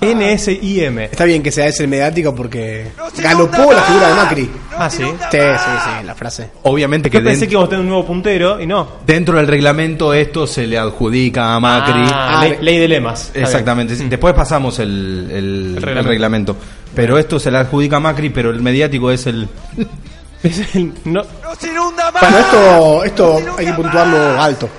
[0.00, 0.98] NSIM.
[1.00, 4.50] Está bien que sea ese el mediático porque galopó la figura de Macri.
[4.76, 5.02] Ah, sí.
[5.02, 6.50] Sí, sí, sí, la frase.
[6.62, 8.88] Obviamente que Yo pensé que íbamos a tener un nuevo puntero y no.
[9.06, 12.02] dentro del reglamento esto se le adjudica a Macri.
[12.06, 13.30] Ah, ley, ley de lemas.
[13.34, 13.94] Exactamente.
[13.96, 14.06] sí.
[14.08, 15.36] Después pasamos el, el-
[15.76, 16.08] el reglamento.
[16.08, 16.56] reglamento.
[16.94, 19.48] Pero esto se le adjudica a Macri, pero el mediático es el...
[20.42, 21.22] Es el- no.
[21.22, 24.70] Bueno, esto, esto hay que puntuarlo alto.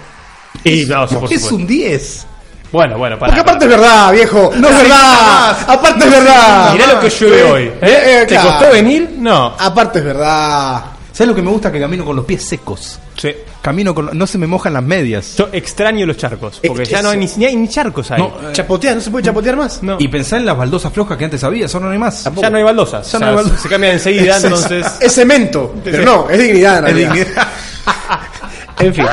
[0.64, 1.56] Y no, sí, por es supuesto.
[1.56, 2.28] un 10.
[2.72, 3.32] Bueno, bueno, para.
[3.34, 4.52] Porque aparte es verdad, viejo.
[4.56, 5.58] No es verdad.
[5.68, 6.74] Aparte es verdad.
[6.74, 7.52] Mirá lo que llueve Sí.
[7.52, 7.64] hoy.
[7.64, 7.78] ¿eh?
[7.82, 8.50] Eh, eh, ¿Te claro.
[8.50, 9.16] costó venir?
[9.18, 9.54] No.
[9.60, 10.82] Aparte es verdad.
[11.12, 11.70] ¿Sabes lo que me gusta?
[11.72, 12.98] Que camino con los pies secos.
[13.18, 13.36] Sí.
[13.62, 14.18] Camino con...
[14.18, 15.36] No se me mojan las medias.
[15.38, 16.62] Yo extraño los charcos.
[16.66, 18.22] Porque Es- ya no hay ni, ni hay ni charcos ahí.
[18.22, 19.84] No, eh, Chapotear, ¿no se puede chapotear más?
[19.84, 19.98] No.
[20.00, 22.24] Y pensá en las baldosas flojas que antes había, eso no hay más.
[22.36, 23.12] ya no hay baldosas.
[23.12, 23.62] Ya no O sea, hay baldosas.
[23.62, 24.88] Se cambian enseguida, Es- entonces.
[25.02, 25.76] Es cemento.
[25.84, 26.78] Pero no, es dignidad.
[26.80, 27.48] en Es dignidad.
[28.80, 29.06] En fin.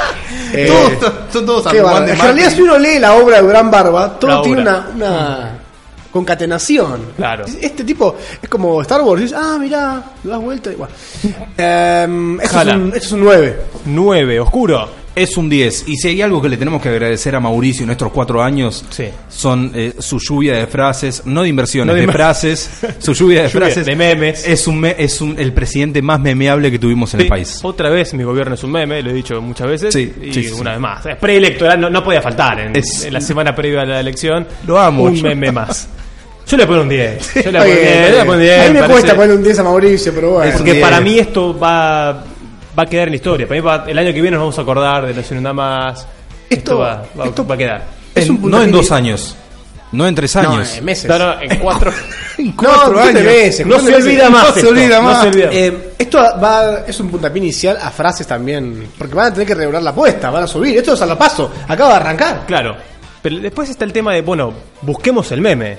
[0.53, 0.66] Eh,
[1.01, 4.18] Todos- son todos arrugados de En realidad, si uno lee la obra de Durán Barba,
[4.18, 4.86] todo La tiene obra.
[4.94, 5.59] una, una
[6.11, 7.01] concatenación.
[7.16, 7.44] Claro.
[7.61, 9.22] Este tipo es como Star Wars.
[9.22, 10.72] Dices, ah, mirá, lo das vuelta.
[10.72, 10.90] Igual.
[11.57, 12.74] Em, esto, es Jala.
[12.76, 13.61] un, esto es un 9.
[13.84, 14.88] 9, oscuro.
[15.23, 15.85] Es un 10.
[15.89, 18.85] Y si hay algo que le tenemos que agradecer a Mauricio en estos cuatro años,
[18.91, 19.05] Sí.
[19.29, 23.49] son eh, su lluvia de frases, no de inversiones, No de frases, su lluvia de
[23.53, 23.87] Lluvia frases.
[23.87, 24.47] de memes.
[24.47, 27.61] Es, un me- es un- el presidente más memeable que tuvimos en Sí, el país.
[27.62, 29.93] Otra vez mi gobierno es un meme, lo he dicho muchas veces.
[29.95, 30.75] Sí, y sí, sí, una sí.
[30.75, 31.07] vez más.
[31.07, 34.47] Es preelectoral, no, no podía faltar en, Es- en la semana previa a la elección.
[34.66, 35.89] Lo amo, Un yo- meme más.
[36.49, 37.35] Yo le pongo un 10.
[37.45, 37.85] Yo le pongo un bien, 10.
[37.85, 38.21] está yo le bien.
[38.25, 40.53] pongo un 10, A mí me parece- cuesta poner un 10 a Mauricio, pero bueno.
[40.57, 40.83] Porque 10.
[40.83, 42.25] para mí esto va,
[42.79, 43.47] va a quedar en la historia.
[43.49, 45.99] Para mí va- el año que viene nos vamos a acordar de los Inunda más.
[45.99, 46.07] Esto,
[46.49, 47.85] Esto- va, va- esto- va a quedar.
[48.14, 49.37] En- no en dos años,
[49.93, 50.76] no en tres No, años.
[50.76, 51.09] en meses.
[51.09, 51.93] No, no, en cuatro.
[52.39, 53.24] En cuatro años.
[53.24, 54.05] meses, no se meses.
[54.05, 54.45] olvida más.
[54.47, 55.22] No se esto, olvida no más.
[55.22, 55.49] se olvida.
[55.51, 58.91] Eh, esto va, es un puntapié inicial a frases también.
[58.97, 60.79] Porque van a tener que regular la apuesta, van a subir.
[60.79, 61.51] Esto es a la paso.
[61.66, 62.45] Acaba de arrancar.
[62.47, 62.76] Claro.
[63.20, 65.79] Pero después está el tema de, bueno, busquemos el meme.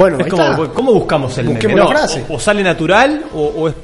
[0.00, 0.74] Bueno, Es como, está.
[0.74, 1.86] ¿cómo buscamos el Busquemos meme?
[1.88, 2.24] la No, frase.
[2.28, 3.74] O, o sale natural o, o es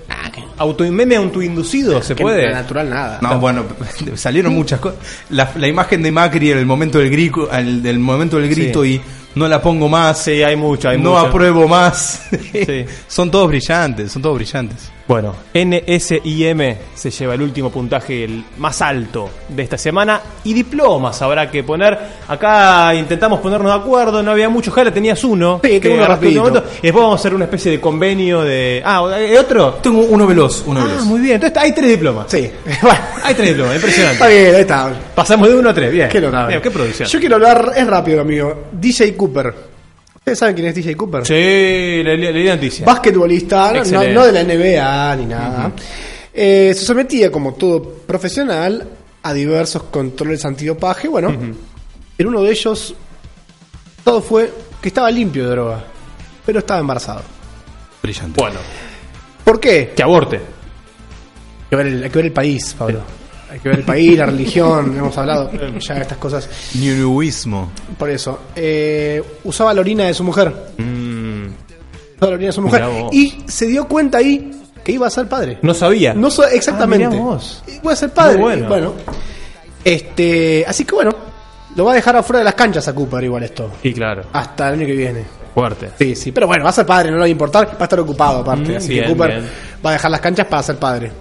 [0.58, 2.50] auto, meme autoinducido, ¿se Que puede?
[2.50, 3.18] natural nada.
[3.20, 3.64] No, bueno,
[4.14, 4.98] salieron muchas cosas.
[5.30, 8.82] La, la imagen de Macri en el momento del grito, al- del momento del grito
[8.82, 8.94] Sí.
[9.34, 10.18] y no la pongo más.
[10.22, 11.26] Sí, hay mucho, hay no mucho.
[11.26, 12.22] apruebo más.
[12.52, 12.86] Sí.
[13.08, 14.90] son todos brillantes, son todos brillantes.
[15.08, 20.20] Bueno, NSIM se lleva el último puntaje, el más alto de esta semana.
[20.42, 21.96] Y diplomas habrá que poner.
[22.26, 24.72] Acá intentamos ponernos de acuerdo, no había mucho.
[24.72, 25.60] Jara, tenías uno.
[25.62, 26.40] Sí, tengo uno rapidito.
[26.40, 28.82] momento, Y después vamos a hacer una especie de convenio de.
[28.84, 29.74] Ah, ¿hay otro?
[29.74, 31.04] Tengo uno veloz, uno Ah, veloz.
[31.04, 31.34] muy bien.
[31.36, 32.26] Entonces hay tres diplomas.
[32.28, 32.50] Sí.
[32.82, 34.28] Bueno, Hay tres diplomas, está impresionante.
[34.28, 34.92] bien, ahí está.
[35.14, 36.08] Pasamos de uno a tres, bien.
[36.08, 36.18] Qué.
[36.20, 37.08] Bien, qué producción.
[37.08, 38.64] Yo quiero hablar, es rápido, amigo.
[38.72, 39.75] DJ Cooper.
[40.28, 41.24] ¿Ustedes saben quién es DJ Cooper?
[41.24, 41.32] Sí,
[42.02, 42.84] le di noticia.
[42.84, 43.72] Basquetbolista,
[44.12, 45.70] no- de la NBA ni nada.
[46.34, 48.88] Eh, se sometía, como todo profesional,
[49.22, 51.06] a diversos controles antidopaje.
[51.06, 52.92] Bueno, en uno de ellos,
[54.02, 54.52] todo fue
[54.82, 55.84] que estaba limpio de droga,
[56.44, 57.22] pero estaba embarazado.
[58.02, 58.40] Brillante.
[58.40, 58.58] Bueno,
[59.44, 59.92] ¿Por qué?
[59.94, 60.38] que aborte.
[60.38, 63.00] Hay que ver el, hay que ver el país, Pablo.
[63.50, 66.48] Hay que ver el país, la religión, hemos hablado ya de estas cosas.
[66.74, 67.70] Neoismo.
[67.98, 70.52] Por eso, eh, usaba la orina de su mujer.
[70.78, 71.46] Mm,
[72.16, 72.84] Usaba la orina de su mujer.
[73.12, 74.50] Y se dio cuenta ahí
[74.82, 75.58] que iba a ser padre.
[75.62, 76.14] no sabía.
[76.14, 77.04] No so- exactamente.
[77.16, 77.62] Ah, vos.
[77.82, 78.38] Iba a ser padre.
[78.38, 78.94] Muy bueno.
[79.84, 81.10] este, así que bueno,
[81.74, 83.70] lo va a dejar afuera de las canchas a Cooper igual esto.
[83.82, 85.24] Y claro, Hasta el año que viene.
[85.54, 85.90] fuerte.
[85.98, 86.32] Sí, sí.
[86.32, 88.40] Pero bueno, va a ser padre, no le va a importar, va a estar ocupado
[88.40, 88.72] aparte.
[88.72, 89.50] Mm, así bien, que Cooper bien.
[89.84, 91.12] va a dejar las canchas para ser padre.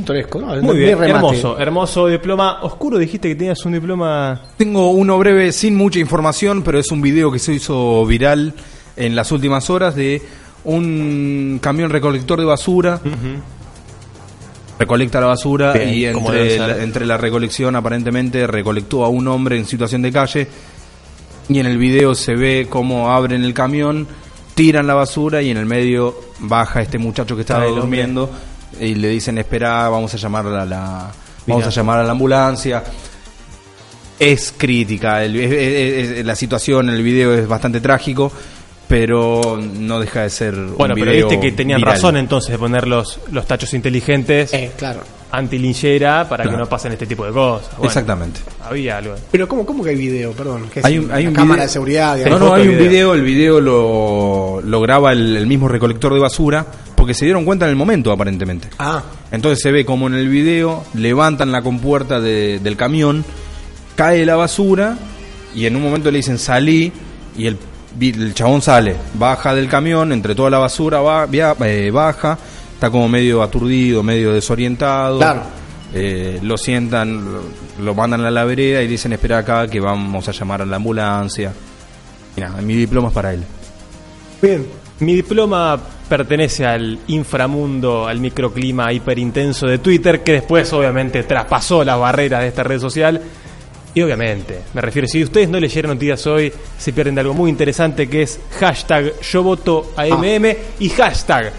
[0.00, 0.54] Pintoresco, ¿no?
[0.62, 2.58] Muy bien, hermoso, hermoso diploma.
[2.62, 4.40] Oscuro, dijiste que tenías un diploma.
[4.56, 8.54] Tengo uno breve sin mucha información, pero es un video que se hizo viral
[8.96, 10.22] en las últimas horas de
[10.64, 13.00] un camión recolector de basura.
[14.78, 16.82] Recolecta la basura Bien, y entre la, ser.
[16.82, 20.48] entre la recolección aparentemente recolectó a un hombre en situación de calle
[21.50, 24.06] y en el video se ve cómo abren el camión,
[24.54, 28.08] tiran la basura y en el medio baja este muchacho que estaba hombre.
[28.78, 31.10] Y le dicen espera, vamos a llamar a la
[31.46, 32.82] vamos a llamar a la ambulancia.
[34.18, 38.30] Es crítica, el- es- es- es- la situación en el video es bastante trágico,
[38.86, 41.94] pero no deja de ser Bueno, un pero video viste que tenían viral.
[41.94, 45.00] razón entonces de poner los, los tachos inteligentes Eh, claro.
[45.30, 46.58] anti-linchera para Claro.
[46.58, 47.70] que no pasen este tipo de cosas.
[47.78, 48.40] Bueno, Exactamente.
[48.62, 49.14] Había algo.
[49.30, 50.32] Pero ¿cómo, cómo que hay video?
[50.32, 50.68] Perdón.
[50.70, 50.84] ¿Qué es?
[50.84, 52.10] Hay un, hay ¿Una un cámara video- de seguridad.
[52.12, 52.40] No, digamos?
[52.40, 52.88] no, hay un video.
[52.90, 56.66] video, el video lo, lo graba el, el mismo recolector de basura,
[57.00, 58.68] porque se dieron cuenta en el momento aparentemente.
[58.78, 63.24] Ah, Entonces se ve como en el video levantan la compuerta de- del camión,
[63.96, 64.98] cae la basura
[65.54, 66.92] y en un momento le dicen salí
[67.36, 67.56] y el,
[68.00, 72.36] el chabón sale, baja del camión, entre toda la basura va, via- eh, baja,
[72.74, 75.16] está como medio aturdido, medio desorientado.
[75.18, 75.42] Claro.
[75.94, 77.24] Eh, lo sientan,
[77.82, 80.76] lo, mandan a la vereda y dicen espera acá que vamos a llamar a la
[80.76, 81.52] ambulancia.
[82.36, 83.42] Nada, mi diploma es para él.
[84.42, 84.66] bien.
[85.00, 91.98] Mi diploma pertenece al inframundo, al microclima hiperintenso de Twitter, que después obviamente traspasó las
[91.98, 93.20] barreras de esta red social.
[93.94, 97.48] Y obviamente, me refiero, si ustedes no leyeron noticias hoy, se pierden de algo muy
[97.48, 101.52] interesante que es hashtag yo voto a MM y hashtag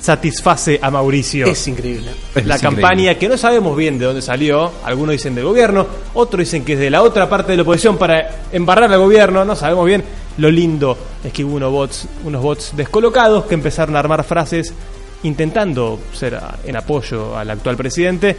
[0.00, 1.46] satisface a Mauricio.
[1.46, 2.12] Es increíble.
[2.34, 2.82] Es la increíble.
[2.82, 6.74] campaña que no sabemos bien de dónde salió, algunos dicen del gobierno, otros dicen que
[6.74, 10.04] es de la otra parte de la oposición para embarrar al gobierno, no sabemos bien.
[10.38, 14.74] Lo lindo es que hubo unos bots, unos bots descolocados que empezaron a armar frases
[15.22, 18.36] intentando ser en apoyo al actual presidente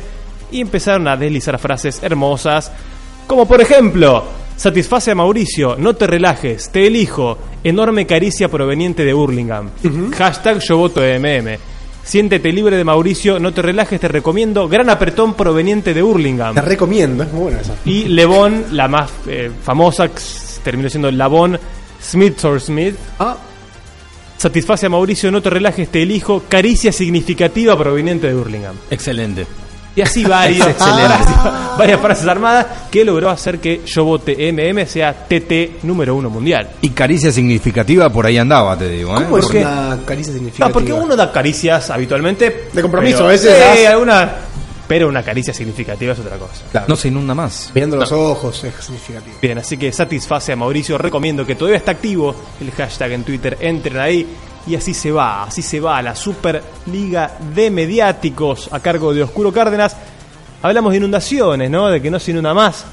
[0.51, 2.71] y empezaron a deslizar frases hermosas,
[3.25, 4.23] como por ejemplo,
[4.55, 9.71] satisface a Mauricio, no te relajes, te elijo, enorme caricia proveniente de Burlingame.
[10.15, 11.57] Hashtag yo voto MM.
[12.03, 14.69] Siéntete libre de Mauricio, no te relajes, te recomiendo.
[14.69, 16.61] Gran apretón proveniente de Te Burlingame.
[16.61, 17.75] recomiendo, es muy buena esa.
[17.83, 20.09] Y Levon, la más eh, famosa,
[20.63, 21.59] terminó siendo Lavon
[22.01, 22.95] Smith or Smith.
[23.19, 23.37] Ah,
[24.37, 26.43] Satisface a Mauricio, no te relajes, te elijo.
[26.47, 28.77] Caricia significativa proveniente de Burlingame.
[28.91, 29.47] Excelente.
[29.95, 31.01] Y así varios, excelente.
[31.07, 36.29] varias, varias frases armadas que logró hacer que Yo Vote MM sea TT número uno
[36.29, 36.69] mundial.
[36.83, 39.19] Y caricia significativa por ahí andaba, te digo.
[39.19, 39.23] ¿eh?
[39.23, 39.61] ¿cómo es ¿Por qué?
[39.61, 40.67] una caricia significativa?
[40.67, 42.67] No, porque uno da caricias habitualmente.
[42.73, 44.31] De compromiso, pero- a veces Sí, das- alguna-
[44.88, 46.85] pero una caricia significativa es otra cosa.
[46.88, 47.71] No se inunda más.
[47.73, 49.35] Mirando los ojos es significativo.
[49.41, 50.97] Bien, así que satisface a Mauricio.
[50.97, 53.57] Recomiendo que todavía está activo el hashtag en Twitter.
[53.59, 54.27] Entren ahí
[54.65, 59.51] y así se va, así se va la Superliga de Mediáticos a cargo de Oscuro
[59.51, 59.95] Cárdenas.
[60.61, 61.88] Hablamos de inundaciones, ¿no?
[61.88, 62.85] De que no se inunda más.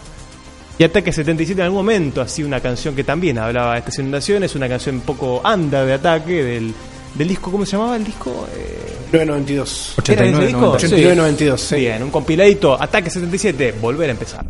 [0.77, 4.57] Y Ataque 77 en algún momento hacía una canción que también hablaba de estas inundaciones,
[4.57, 6.75] una canción un poco under de Ataque del,
[7.15, 8.47] del disco, ¿cómo se llamaba el disco?
[8.55, 9.95] Eh, 992.
[10.09, 10.71] ¿Era ese disco?
[10.73, 11.77] 89, 92, sí.
[11.77, 14.45] Bien, un compiladito, Ataque 77, volver a empezar.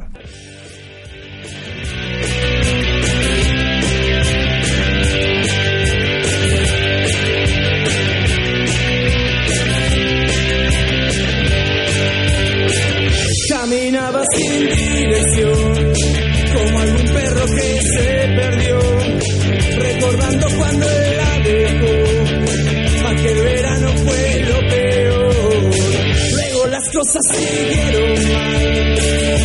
[26.95, 28.99] Cosas siguieron mal,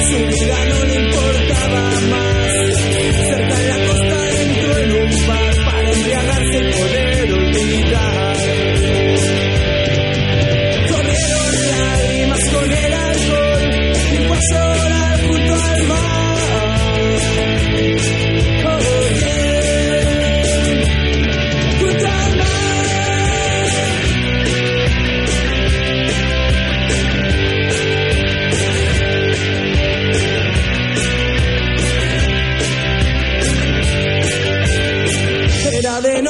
[0.07, 0.68] su vida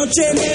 [0.10, 0.49] noche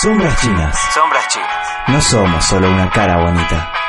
[0.00, 0.78] Sombras chinas.
[0.94, 1.67] Sombras chinas.
[1.88, 3.87] No somos solo una cara bonita.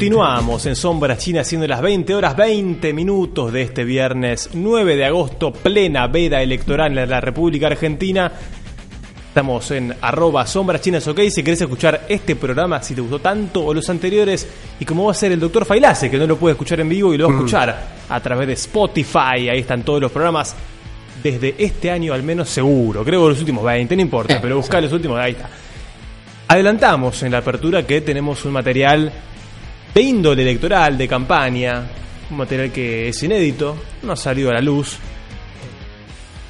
[0.00, 5.04] Continuamos en Sombra China siendo las 20 horas 20 minutos de este viernes 9 de
[5.04, 8.32] agosto, plena veda electoral en la República Argentina.
[9.28, 11.20] Estamos en arroba Sombras Chinas OK.
[11.28, 14.48] Si querés escuchar este programa, si te gustó tanto o los anteriores,
[14.80, 17.12] y como va a ser el doctor Failase, que no lo puede escuchar en vivo
[17.12, 19.50] y lo va a escuchar a través de Spotify.
[19.50, 20.56] Ahí están todos los programas
[21.22, 23.04] desde este año al menos seguro.
[23.04, 25.50] Creo que los últimos 20, no importa, pero buscar los últimos, ahí está.
[26.48, 29.12] Adelantamos en la apertura que tenemos un material
[29.94, 31.82] de índole electoral, de campaña,
[32.30, 34.98] un material que es inédito, no ha salido a la luz.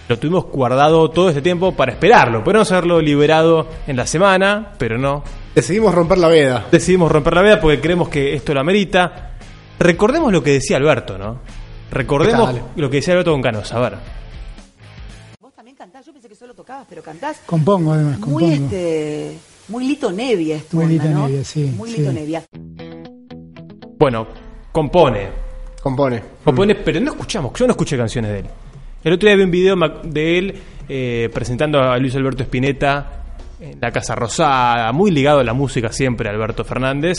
[0.08, 4.98] Lo tuvimos guardado todo este tiempo para esperarlo, podemos haberlo liberado en la semana, pero
[4.98, 5.22] no.
[5.54, 6.66] Decidimos romper la veda.
[6.70, 9.36] Decidimos romper la veda porque creemos que esto lo amerita.
[9.78, 11.40] Recordemos lo que decía Alberto, ¿no?
[11.92, 13.94] Recordemos lo que decía Alberto con Canos, a ver.
[15.40, 18.64] Vos también cantás, yo pensé que solo tocabas, pero cantás Compongo además, muy compongo.
[18.64, 19.38] este
[19.68, 21.28] muy Lito Nevia es tu Muy onda, Lito ¿no?
[21.28, 21.98] Nevia, sí, Muy sí.
[21.98, 22.44] Lito Nevia.
[24.00, 24.26] Bueno,
[24.72, 25.28] compone.
[25.82, 26.22] Compone.
[26.42, 28.46] Compone, pero no escuchamos, yo no escuché canciones de él.
[29.04, 30.54] El otro día vi un video ma- de él
[30.88, 33.24] eh, presentando a Luis Alberto Spinetta
[33.60, 37.18] en la Casa Rosada, muy ligado a la música siempre, Alberto Fernández.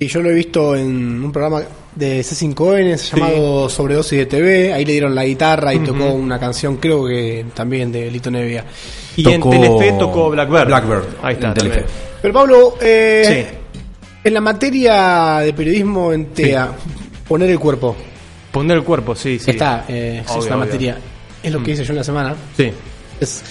[0.00, 1.62] Y yo lo he visto en un programa
[1.94, 4.72] de C5N llamado Sobredosis de TV.
[4.72, 8.64] Ahí le dieron la guitarra y tocó una canción, creo que también de Lito Nevia.
[9.16, 10.66] Y en Telefe tocó Blackbird.
[10.66, 11.84] Blackbird, Ahí está, en Telefe.
[12.20, 13.58] Pero Pablo, eh,
[14.24, 16.70] en la materia de periodismo en TEA,
[17.28, 17.96] poner el cuerpo.
[18.50, 19.52] Poner el cuerpo, sí, sí.
[19.52, 20.56] Está, eh, es Obvio, obvio.
[20.58, 20.98] materia.
[21.42, 21.74] Es lo que Mm.
[21.74, 22.34] hice yo en la semana.
[22.56, 22.70] Sí.
[23.20, 23.42] Es,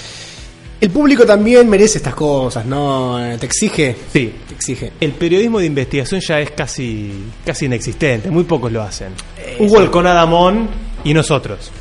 [0.79, 3.23] el público también merece estas cosas, ¿no?
[3.23, 3.95] Eh, Te exige.
[4.13, 4.33] Sí.
[4.47, 4.91] Te exige.
[4.99, 7.11] El periodismo de investigación ya es casi,
[7.45, 9.09] casi inexistente, muy pocos lo hacen.
[9.37, 10.69] Eh, Hugo el con Adamón
[11.03, 11.71] y nosotros.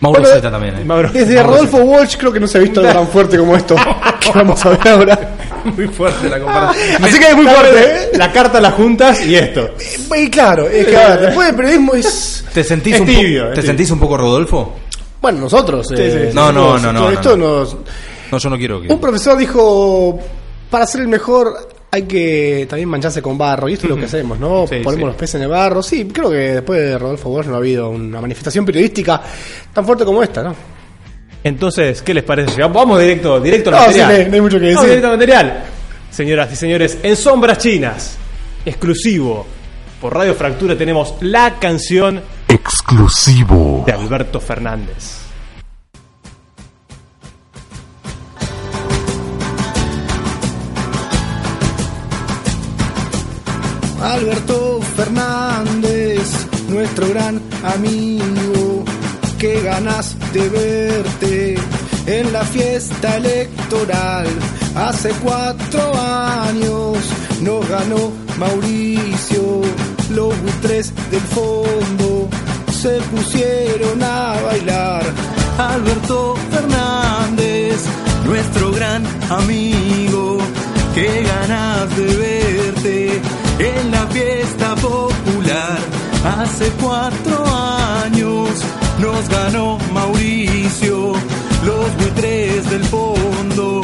[0.00, 0.76] Mauro Bueno, Zeta también.
[0.76, 0.84] ¿eh?
[0.84, 3.74] Mauro- Desde Rodolfo Walsh creo que no se ha visto algo tan fuerte como esto
[4.20, 5.36] que vamos a ver ahora.
[5.76, 7.04] Muy fuerte la comparación.
[7.04, 8.10] Así que es muy fuerte, ¿eh?
[8.18, 9.70] La carta a las juntas y esto.
[10.16, 12.44] Y claro, es que a ver, después del periodismo es...
[12.52, 14.74] ¿Te sentís, Es un, po- tibio, es ¿te sentís un poco Rodolfo?
[15.20, 15.90] Bueno, nosotros.
[15.92, 16.34] Eh, sí, sí.
[16.34, 17.58] No, no, no, no, Esto no.
[17.60, 17.76] nos-
[18.30, 18.88] No, yo no quiero que.
[18.92, 20.18] Un profesor dijo,
[20.70, 24.04] para ser el mejor hay que también mancharse con barro, y esto es lo que
[24.04, 24.66] hacemos, ¿no?
[24.66, 25.00] Sí, Ponemos sí.
[25.06, 25.82] los peces en el barro.
[25.82, 29.22] Sí, creo que después de Rodolfo Walsh no ha habido una manifestación periodística
[29.72, 30.54] tan fuerte como esta, ¿no?
[31.46, 32.60] Entonces, ¿qué les parece?
[32.60, 34.08] Vamos directo, directo al material.
[34.08, 34.88] sí, no hay- no hay mucho que Vamos decir.
[34.88, 35.64] directo al material.
[36.10, 38.16] Señoras y señores, en Sombras Chinas,
[38.64, 39.46] exclusivo
[40.00, 43.84] por Radio Fractura, tenemos la canción Exclusivo.
[43.86, 45.18] de Alberto Fernández.
[54.02, 58.24] Alberto Fernández, nuestro gran amigo,
[59.46, 61.54] qué ganas de verte
[62.06, 64.26] en la fiesta electoral.
[64.74, 66.98] Hace cuatro años
[67.42, 69.62] nos ganó Mauricio,
[70.10, 72.28] los buitres del fondo
[72.82, 75.04] se pusieron a bailar.
[75.58, 77.78] Alberto Fernández,
[78.24, 80.38] nuestro gran amigo,
[80.94, 83.20] qué ganas de verte
[83.60, 85.78] en la fiesta popular.
[86.24, 88.50] Hace cuatro años
[88.98, 91.12] nos ganó Mauricio,
[91.64, 93.82] los buitres del fondo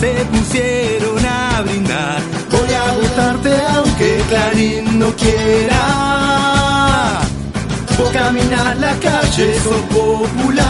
[0.00, 2.20] se pusieron a brindar.
[2.50, 5.82] Voy a votarte aunque Clarín no quiera.
[7.98, 10.62] Vos caminar la calle, sos popular.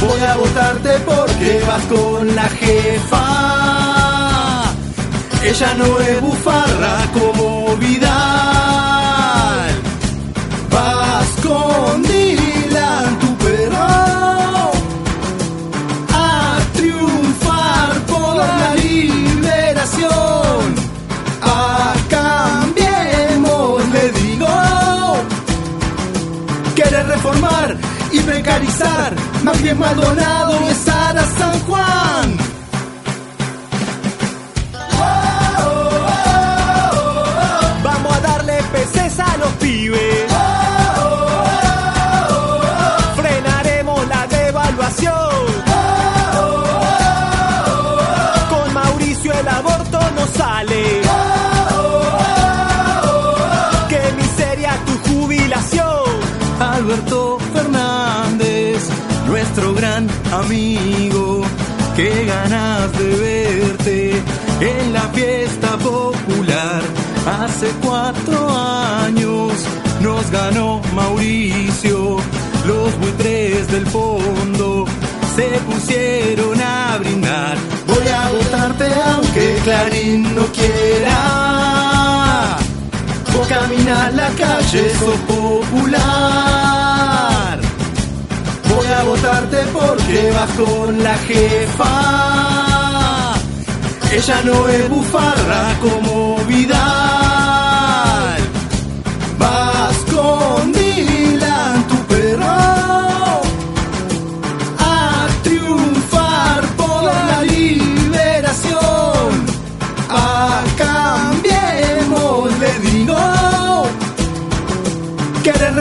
[0.00, 3.26] Voy a votarte porque vas con la jefa.
[5.42, 8.59] Ella no es bufarra como Vidal.
[28.12, 29.14] Y precarizar.
[29.44, 32.36] Más bien Maldonado es Sara San Juan.
[37.82, 40.29] Vamos a darle peces a los pibes.
[67.40, 69.52] Hace cuatro años
[70.02, 72.18] nos ganó Mauricio,
[72.66, 74.84] los buitres del fondo
[75.34, 77.56] se pusieron a brindar.
[77.86, 81.16] Voy a votarte aunque Clarín no quiera.
[83.34, 85.98] Vos caminar la calle, sos popular.
[88.68, 91.94] Voy a votarte porque vas con la jefa.
[94.12, 97.19] Ella no es bufarra como Vidal.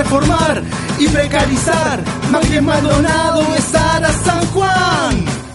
[0.04, 0.64] Reformar
[0.98, 2.00] y precarizar.
[2.50, 5.49] Bien Maldonado Sara San Juan.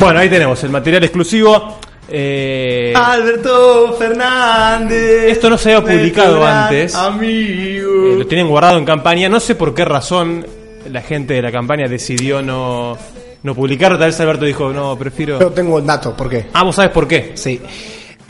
[0.00, 1.78] Bueno, ahí tenemos el material exclusivo.
[2.08, 5.24] Eh, Alberto Fernández.
[5.30, 6.94] Esto no se había publicado antes.
[6.94, 8.06] Amigo.
[8.12, 9.28] Eh, lo tienen guardado en campaña.
[9.28, 10.44] No sé por qué razón
[10.90, 12.96] la gente de la campaña decidió no,
[13.42, 13.98] no publicarlo.
[13.98, 15.38] Tal vez Alberto dijo, no, prefiero.
[15.38, 16.46] Yo tengo el dato, ¿por qué?
[16.54, 17.32] Ah, vos sabes por qué.
[17.34, 17.60] Sí.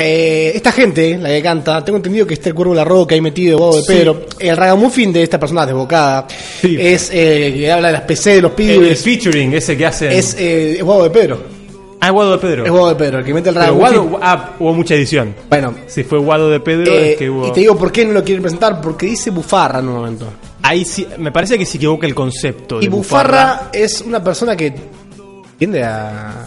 [0.02, 3.14] Eh, esta gente, la que canta, tengo entendido que está el cuervo de la roca
[3.14, 3.92] ahí metido, Guado de Sí.
[3.92, 4.26] Pedro.
[4.38, 6.26] El ragamuffin de esta persona desbocada
[6.62, 9.02] es eh, que habla de las PC de los El, el pibes.
[9.04, 10.10] featuring ese que hacen.
[10.12, 11.59] es eh, es Guado de Pedro.
[12.00, 12.64] Ah, Guado de Pedro.
[12.64, 13.74] Es Guado de Pedro, el que mete el Pero.
[13.74, 15.34] Guado, ah, hubo mucha edición.
[15.48, 17.46] Bueno, Si fue Guado de Pedro, eh, es que hubo.
[17.48, 20.26] y te digo por qué no lo quieren presentar, porque dice bufarra en un momento.
[20.62, 22.78] Ahí sí, me parece que se equivoca el concepto.
[22.80, 24.74] Y de bufarra es una persona que
[25.58, 26.46] tiende a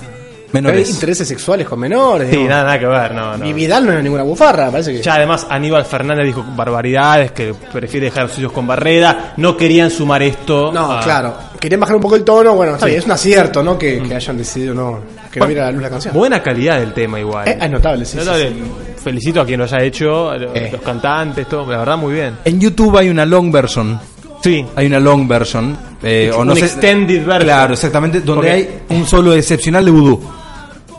[0.54, 0.90] Menores.
[0.90, 2.30] intereses sexuales con menores.
[2.32, 3.46] Sí, nada, nada que ver, no, no.
[3.46, 5.02] Y Vidal no es ninguna bufarra, parece que.
[5.02, 9.58] Ya además Aníbal Fernández dijo barbaridades, que prefiere dejar a los suyos con Barreda, no
[9.58, 10.72] querían sumar esto.
[10.72, 11.34] No, a- claro.
[11.64, 12.56] Querían bajar un poco el tono.
[12.56, 12.90] Bueno, está Sí.
[12.92, 13.78] bien, es un acierto, ¿no?
[13.80, 15.00] Que, que hayan decidido no.
[15.32, 16.14] Que no viera la luz la canción.
[16.14, 17.48] Buena calidad del tema igual.
[17.48, 18.50] Eh, es notable, sí, Notable.
[18.50, 18.64] sí,
[19.02, 20.68] Felicito a quien lo haya hecho, a lo- Eh.
[20.74, 22.38] los cantantes, todo, la verdad muy bien.
[22.44, 23.98] En YouTube hay una long version
[24.44, 24.66] Sí.
[24.76, 25.78] Hay una long version.
[26.04, 27.44] eh, o no Un sé- extended version.
[27.44, 28.20] Claro, exactamente.
[28.20, 30.22] Donde hay un solo excepcional de vudú.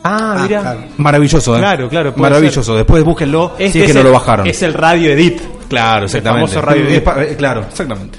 [0.02, 0.78] Ah, mira.
[0.96, 1.58] Maravilloso, ¿eh?
[1.58, 2.62] Claro, claro, puede Maravilloso.
[2.62, 2.74] ser.
[2.76, 4.46] Después búsquenlo Este si es que no el- lo bajaron.
[4.46, 5.42] Es el radio edit.
[5.68, 6.44] Claro, exactamente.
[6.46, 7.02] El famoso radio Es edit.
[7.04, 8.18] pa- eh, claro, exactamente.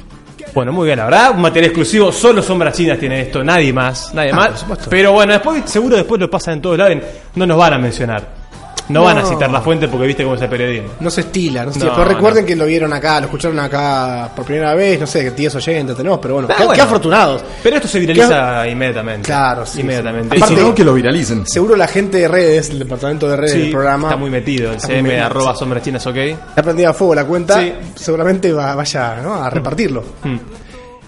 [0.56, 4.14] Bueno, muy bien, la verdad, un material exclusivo, solo Sombras Chinas tiene esto, nadie más,
[4.14, 4.88] nadie Ah, más.
[4.90, 6.96] Pero bueno, después seguro después lo pasan en todos lados,
[7.36, 8.45] no nos van a mencionar.
[8.90, 10.90] No, van a citar la fuente porque viste cómo es el periodismo.
[11.00, 12.04] No se estila, no se No, estila.
[12.04, 12.48] Pero recuerden no.
[12.48, 15.96] que lo vieron acá, lo escucharon acá por primera vez, no sé, que 10 oyentes
[15.98, 16.76] tenemos, pero bueno, Ah, qué, bueno.
[16.76, 17.44] qué afortunados.
[17.64, 19.26] Pero esto se viraliza inmediatamente.
[19.26, 19.82] Claro, sí.
[19.82, 20.36] Inmediatamente.
[20.36, 20.42] sí.
[20.44, 21.48] Aparte, Si no, que lo viralicen.
[21.48, 24.72] Seguro la gente de redes, el departamento de redes Sí, del programa, está muy metido,
[24.72, 25.60] el CM metido, arroba sí.
[25.60, 26.18] sombras chinas, ok.
[26.56, 27.74] ha prendido a fuego la cuenta, Sí.
[27.96, 29.34] seguramente va- vaya ¿no?
[29.34, 30.04] a repartirlo.
[30.24, 30.36] Mm.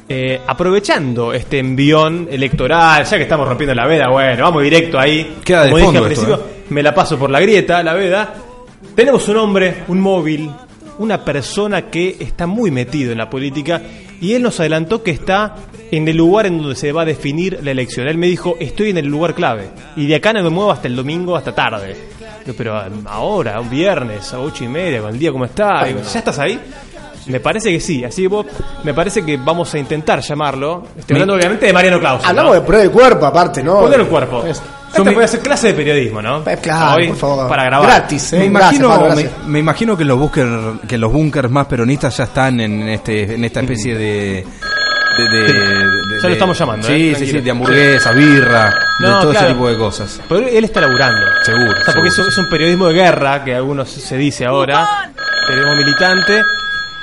[0.09, 5.37] Eh, aprovechando este envión electoral, ya que estamos rompiendo la veda, bueno, vamos directo ahí.
[5.43, 7.93] Queda de Como dije fondo al esto, principio, me la paso por la grieta, la
[7.93, 8.33] veda.
[8.95, 10.49] Tenemos un hombre, un móvil,
[10.99, 13.81] una persona que está muy metido en la política
[14.19, 15.55] y él nos adelantó que está
[15.91, 18.07] en el lugar en donde se va a definir la elección.
[18.07, 20.87] Él me dijo, estoy en el lugar clave y de acá no me muevo hasta
[20.87, 21.95] el domingo, hasta tarde.
[22.45, 25.83] Yo, pero um, ahora, un viernes, a ocho y media, con el día como está,
[25.85, 26.59] Digo, ¿ya estás ahí?
[27.27, 28.45] Me parece que sí, así que vos,
[28.85, 30.83] me parece que vamos a intentar llamarlo.
[30.97, 32.23] Estoy hablando obviamente de Mariano Claus.
[32.25, 33.81] Hablamos de prueba de cuerpo, aparte, ¿no?
[33.81, 34.45] Poner el cuerpo.
[34.45, 34.61] Es-
[34.95, 36.43] Este puede ser clase de periodismo, ¿no?
[36.49, 37.47] Eh, claro, Hoy, por favor.
[37.49, 37.87] Para grabar.
[37.87, 38.39] Gratis, ¿eh?
[38.39, 39.47] Me Gracias, imagino, Pablo, me, gracias.
[39.47, 40.47] me imagino que los bunker,
[40.87, 44.45] que los bunkers más peronistas ya están en este, en esta especie de,
[45.17, 48.69] de, de- de- Ya lo estamos llamando, Sí, eh, sí, sí, de hamburguesa, birra,
[48.99, 49.39] de todo claro.
[49.45, 50.21] ese tipo de cosas.
[50.27, 51.21] Pero él está laburando.
[51.43, 54.45] Seguro, O sea, porque seguro, es, es un periodismo de guerra, que algunos se dice
[54.45, 55.11] ahora.
[55.47, 56.41] Periodismo militante.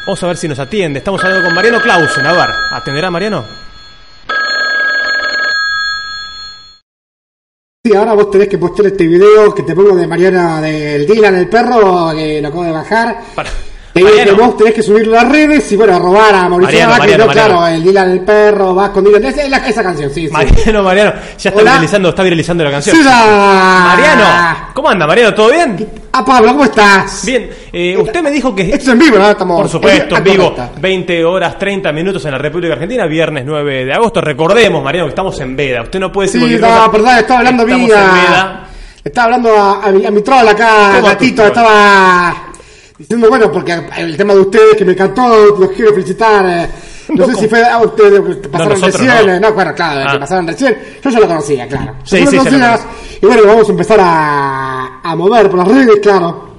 [0.06, 0.98] Vamos a ver si nos atiende.
[0.98, 2.26] Estamos hablando con Mariano Clausen.
[2.26, 3.44] A ver, ¿atenderá Mariano?
[7.86, 11.34] Sí, ahora vos tenés que postear este video que te pongo de Mariana del Dylan,
[11.34, 13.22] el perro, que lo acabo de bajar.
[13.94, 14.36] Que Mariano.
[14.36, 17.66] vos tenés que subirlo a las redes y bueno, robar a Mauricio Mariano, no, claro,
[17.68, 20.32] el Dylan, el perro, vas con Dylan, esa, esa canción, sí, sí.
[20.32, 21.12] Mariano, Mariano.
[21.38, 21.70] Ya está Hola.
[21.72, 22.96] viralizando, está viralizando la canción.
[22.96, 24.24] Sí, la- Mariano,
[24.74, 25.32] ¿cómo anda, Mariano?
[25.34, 25.88] ¿Todo bien?
[26.12, 27.24] Ah, Pablo, ¿cómo estás?
[27.24, 28.62] Bien, eh, usted me dijo que...
[28.62, 29.30] Esto es en vivo, ¿no?
[29.30, 29.60] Estamos...
[29.62, 30.80] Por supuesto, en vivo, correcto.
[30.80, 34.20] 20 horas 30 minutos en la República Argentina, viernes 9 de agosto.
[34.20, 35.82] Recordemos, Mariano, que estamos en veda.
[35.82, 37.96] Usted no puede decir Sí, no, perdón, estaba hablando Estamos mía.
[37.98, 38.60] en veda.
[39.04, 42.34] Estaba hablando a, a mi, a mi troll acá, ¿Cómo a tu gatito, estaba
[42.98, 46.44] diciendo, bueno, porque el tema de ustedes que me encantó, los quiero felicitar.
[46.46, 46.68] eh,
[47.08, 49.32] No, No, sé si fue a ustedes que pasaron nosotros recién, no.
[49.34, 50.12] eh, no, bueno, claro, Ah.
[50.14, 50.78] que pasaron recién.
[51.02, 51.94] Yo ya lo conocía, claro.
[52.04, 52.78] Yo sí, lo conocía,
[53.20, 56.53] y bueno, vamos a empezar a, a mover por las redes, claro.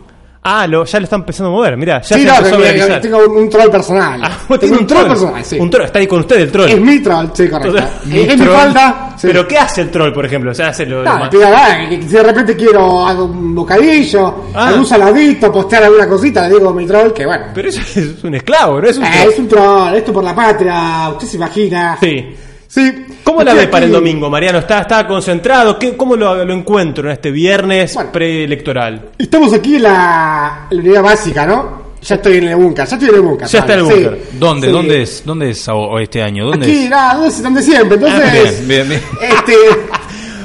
[0.47, 2.87] Ah, lo, ya lo están empezando a mover, mirá, ya sí, se no, empezó a
[2.87, 4.21] que- tengo un, un troll personal.
[4.23, 5.57] Ah, tengo un troll personal, sí.
[5.59, 6.69] Un troll, está ahí con usted el troll.
[6.69, 7.73] Es mi troll, sí, correcto.
[8.05, 9.27] Mi es mi sí.
[9.27, 10.51] Pero ¿qué hace el troll, por ejemplo?
[10.51, 13.55] O sea, hace lo, lo No, que, ah, que si de repente quiero algo- un
[13.55, 14.67] bocadillo, Ah.
[14.67, 17.45] algún saladito, postear alguna cosita, le digo a mi troll que bueno.
[17.53, 18.87] Pero eso es un esclavo, ¿no?
[18.87, 19.33] Es un Eh, troll.
[19.33, 21.97] es un troll, esto por la patria, usted se imagina.
[21.99, 22.35] Sí.
[22.67, 23.05] Sí.
[23.25, 24.59] ¿Cómo la Estoy ve para el domingo, Mariano?
[24.59, 25.77] ¿Está, está concentrado?
[25.77, 29.09] ¿Qué, ¿Cómo lo, lo encuentro en este viernes preelectoral?
[29.17, 31.83] Estamos aquí en la, la unidad básica, ¿no?
[32.03, 33.47] Ya estoy en el búnker, ya estoy en el búnker.
[33.47, 34.21] Ya está en el búnker.
[34.31, 34.37] Sí.
[34.37, 34.67] ¿Dónde?
[34.67, 34.73] Sí.
[34.73, 35.23] ¿Dónde es?
[35.25, 35.67] ¿Dónde es
[35.99, 36.45] este año?
[36.45, 36.89] ¿Dónde Aquí, es?
[36.89, 37.95] nada, donde, donde siempre.
[37.97, 39.01] Entonces, Ah, bien, bien, bien.
[39.21, 39.53] este,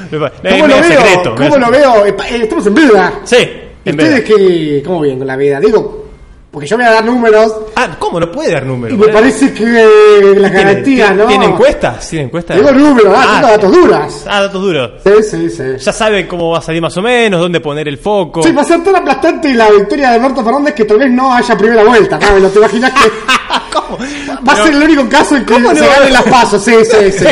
[0.17, 1.35] ¿Cómo ¿cómo lo veo?
[1.37, 2.05] ¿Cómo lo veo?
[2.05, 3.13] Estamos en vida.
[3.23, 3.37] Sí,
[3.85, 5.59] en ¿Ustedes qué, cómo vienen con la vida?
[5.59, 6.07] Digo,
[6.51, 8.19] porque yo voy a dar números Ah, ¿cómo?
[8.19, 8.97] No puede dar y números.
[8.97, 9.19] me Mariano.
[9.21, 11.27] parece que la ¿Tiene- garantía, tiene- ¿no?
[11.29, 12.09] ¿Tiene encuestas?
[12.09, 12.57] ¿Tiene encuestas?
[12.57, 13.51] Digo números, ah, sí.
[13.51, 14.25] datos duras.
[14.27, 14.91] Ah, datos duros.
[15.03, 15.63] Sí, sí, sí.
[15.79, 18.43] Ya sabe cómo va a salir más o menos, dónde poner el foco.
[18.43, 21.33] Sí, va a ser tan aplastante la victoria de Alberto Fernández que tal vez no
[21.33, 22.47] haya primera vuelta, ¿no?
[22.49, 23.09] ¿Te imaginas que
[24.47, 26.09] va a ser el único caso en que ¿Cómo se no?
[26.09, 26.61] las pasos?
[26.63, 27.25] Sí, sí, sí.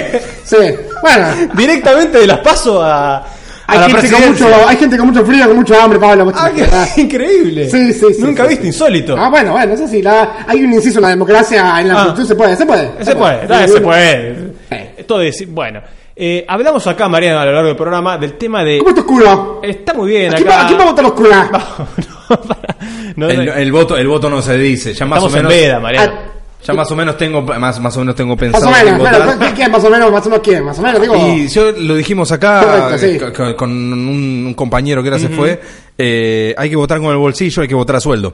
[0.46, 0.56] sí.
[1.02, 3.24] Bueno, Directamente de las paso a, a
[3.70, 6.32] hay gente, con mucho, hay gente con mucho frío, con mucho hambre, Pablo.
[6.36, 6.50] Ah,
[6.96, 7.70] qué increíble.
[7.70, 8.22] Sí, sí, sí.
[8.22, 8.68] Nunca sí, viste, sí.
[8.68, 9.16] insólito.
[9.18, 12.16] Ah, bueno, bueno, eso sí, la, hay un inciso en la democracia, en la Ah.
[12.26, 13.04] Se puede, se puede.
[13.04, 14.36] Se puede, se puede.
[15.06, 15.82] Todo es, bueno.
[16.16, 18.80] Eh, hablamos acá, Mariano, a lo largo del programa del tema de.
[18.80, 19.62] ¿Cómo está oscuro?
[19.64, 20.64] Está muy bien ¿A quién, acá.
[20.64, 21.50] a quién va a votar oscura?
[23.16, 24.94] No, el, no, el voto, el voto no se dice.
[24.94, 25.52] Ya más estamos o menos.
[25.52, 26.14] en veda, Mariano.
[26.64, 28.68] Ya más o menos tengo, más, más o menos tengo Más pensado.
[28.68, 29.26] o menos, en votar.
[29.26, 30.64] bueno, ¿qué, qué, más o menos, más o menos quién?
[30.66, 31.16] Más o menos, digo.
[31.16, 33.06] Y yo lo dijimos acá Correcto, sí.
[33.16, 35.60] eh, con, con un, un compañero que ahora se fue.
[35.98, 38.34] eh, hay que votar con el bolsillo, hay que votar a sueldo.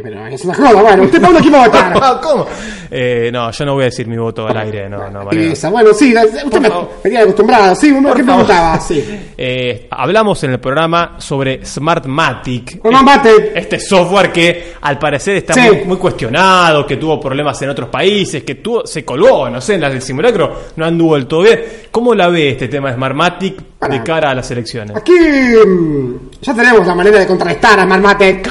[0.00, 1.92] Eh, pero es una joda, bueno, usted Pablo, ¿quién va a votar?
[2.02, 2.46] Ah, ¿Cómo?
[2.90, 5.30] Eh, no, yo no voy a decir mi voto al aire, no, no.
[5.30, 6.70] Esa, bueno, sí, usted me
[7.04, 8.80] venía acostumbrado, sí, ¿qué me preguntaba?
[8.80, 9.26] Sí.
[9.42, 12.80] Eh, hablamos en el programa sobre Smartmatic.
[12.86, 13.52] Smartmatic.
[13.54, 15.60] Este software que al parecer está Sí.
[15.62, 19.74] muy, muy cuestionado, que tuvo problemas en otros países, que tuvo, se colgó, no sé,
[19.76, 21.62] en las del simulacro, no anduvo del todo bien.
[21.90, 24.94] ¿Cómo la ve este tema de Smartmatic de cara a las elecciones?
[24.94, 28.50] Aquí mm, ya tenemos la manera de contrarrestar a Marmatec.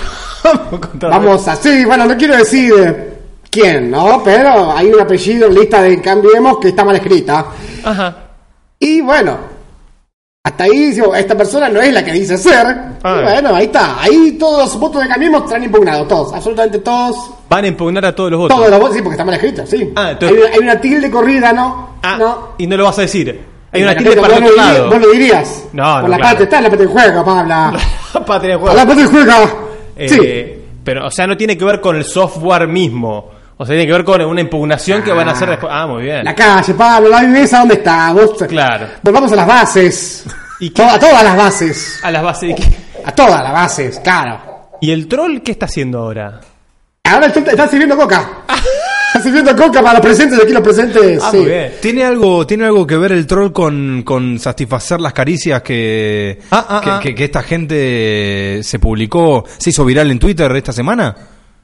[0.93, 3.13] Vamos así, bueno, no quiero decir eh,
[3.49, 4.21] quién, ¿no?
[4.23, 7.45] Pero hay un apellido en lista de Cambiemos que está mal escrita.
[7.83, 8.15] Ajá.
[8.79, 9.37] Y bueno,
[10.43, 12.65] hasta ahí esta persona no es la que dice ser.
[13.03, 13.17] Ah.
[13.19, 14.01] Y bueno, ahí está.
[14.01, 17.31] Ahí todos los votos de Cambiemos están impugnados, todos, absolutamente todos.
[17.49, 18.57] Van a impugnar a todos los votos.
[18.57, 19.91] Todos los votos, sí, porque está mal escrito, sí.
[19.95, 21.89] Ah, entonces- hay, una, hay una tilde corrida, ¿no?
[22.03, 22.49] Ah, no.
[22.57, 23.41] y no lo vas a decir.
[23.71, 24.89] Hay una La tilde para el otro lo dirías- lado.
[24.89, 25.63] Vos lo dirías.
[25.73, 26.23] No, Por no, la claro.
[26.23, 27.79] parte, está en la parte del juego, Pablo.
[28.25, 28.75] Patria de A juego.
[28.75, 29.68] la parte del juego.
[29.99, 30.65] Eh, Sí.
[30.83, 33.31] Pero, o sea, no tiene que ver con el software mismo.
[33.57, 35.71] O sea, tiene que ver con una impugnación que van a hacer después.
[35.75, 36.23] Ah, muy bien.
[36.23, 38.11] La calle, Pablo, la viveza, ¿dónde está?
[38.13, 38.87] Vos, Claro.
[39.03, 40.25] Volvamos a las bases.
[40.61, 40.81] ¿Y qué?
[40.83, 41.99] A todas las bases.
[42.01, 42.55] A las bases?
[43.05, 44.39] A todas las bases, claro.
[44.81, 46.39] ¿Y el troll qué está haciendo ahora?
[47.03, 48.29] Ahora está, está sirviendo coca.
[49.15, 51.21] está sirviendo coca para los presentes, aquí los presentes.
[51.23, 51.37] Ah, sí.
[51.37, 51.71] muy bien.
[51.81, 56.65] ¿Tiene algo, ¿Tiene algo que ver el troll con, con satisfacer las caricias que, Ah,
[56.69, 56.99] ah, que, ah.
[57.01, 61.15] que- que esta gente se publicó, se hizo viral en Twitter esta semana?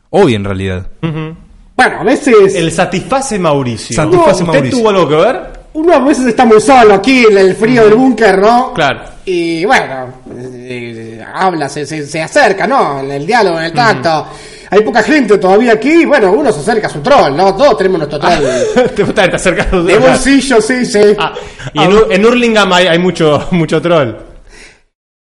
[0.09, 0.87] Hoy en realidad.
[1.01, 2.55] Bueno, a veces.
[2.55, 3.95] El satisface Mauricio.
[3.95, 4.77] Satisface ¿Usted Mauricio.
[4.79, 5.41] tuvo algo que ver?
[5.73, 8.71] Uno a veces está muy solo aquí en el frío del búnker, ¿no?
[8.73, 9.01] Claro.
[9.25, 10.07] Y bueno,
[10.37, 13.01] eh, habla, se, se, se acerca, ¿no?
[13.01, 14.25] En el diálogo, en el tacto.
[14.69, 17.55] Hay poca gente todavía aquí, bueno, uno se acerca a su troll, ¿no?
[17.55, 18.89] Todos tenemos nuestro troll.
[18.95, 21.01] te gusta te acercas a de bolsillo, sí, sí.
[21.17, 21.33] Ah,
[21.73, 24.15] y en, Ur- en Hurlingham hay, hay mucho, mucho troll.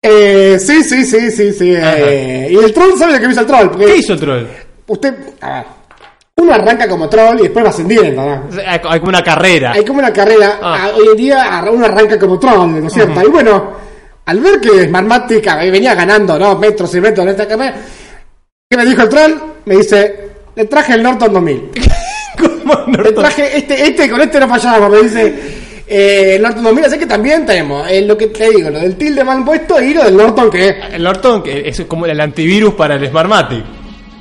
[0.04, 1.74] Eh, sí, sí, sí, sí, sí.
[1.76, 3.70] eh, y el troll sabe lo que hizo el troll.
[3.78, 4.46] ¿Qué hizo el troll?
[4.88, 5.64] Usted, a ver,
[6.36, 8.48] uno arranca como troll y después va ascendiendo, ¿no?
[8.66, 9.72] Hay, como una carrera.
[9.72, 10.58] Hay como una carrera.
[10.60, 10.76] Ah.
[10.80, 13.22] ah, Hoy en día uno arranca como troll, ¿no es cierto?
[13.22, 13.72] Y bueno,
[14.26, 16.56] al ver que Smartmatic ah, venía ganando, ¿no?
[16.58, 17.76] Metros y metros en esta carrera,
[18.72, 19.32] ¿qué me dijo el troll?
[19.66, 21.70] Me dice, le traje el Norton 2000.
[23.04, 25.34] Le traje este, este, con este no fallábamos, me dice.
[25.86, 28.96] Eh, el Norton 2000, así que también tenemos eh, lo que te digo, lo del
[28.96, 30.68] tilde mal puesto y lo del Norton que...
[30.90, 33.62] El Norton que es como el antivirus para el Smartmatic.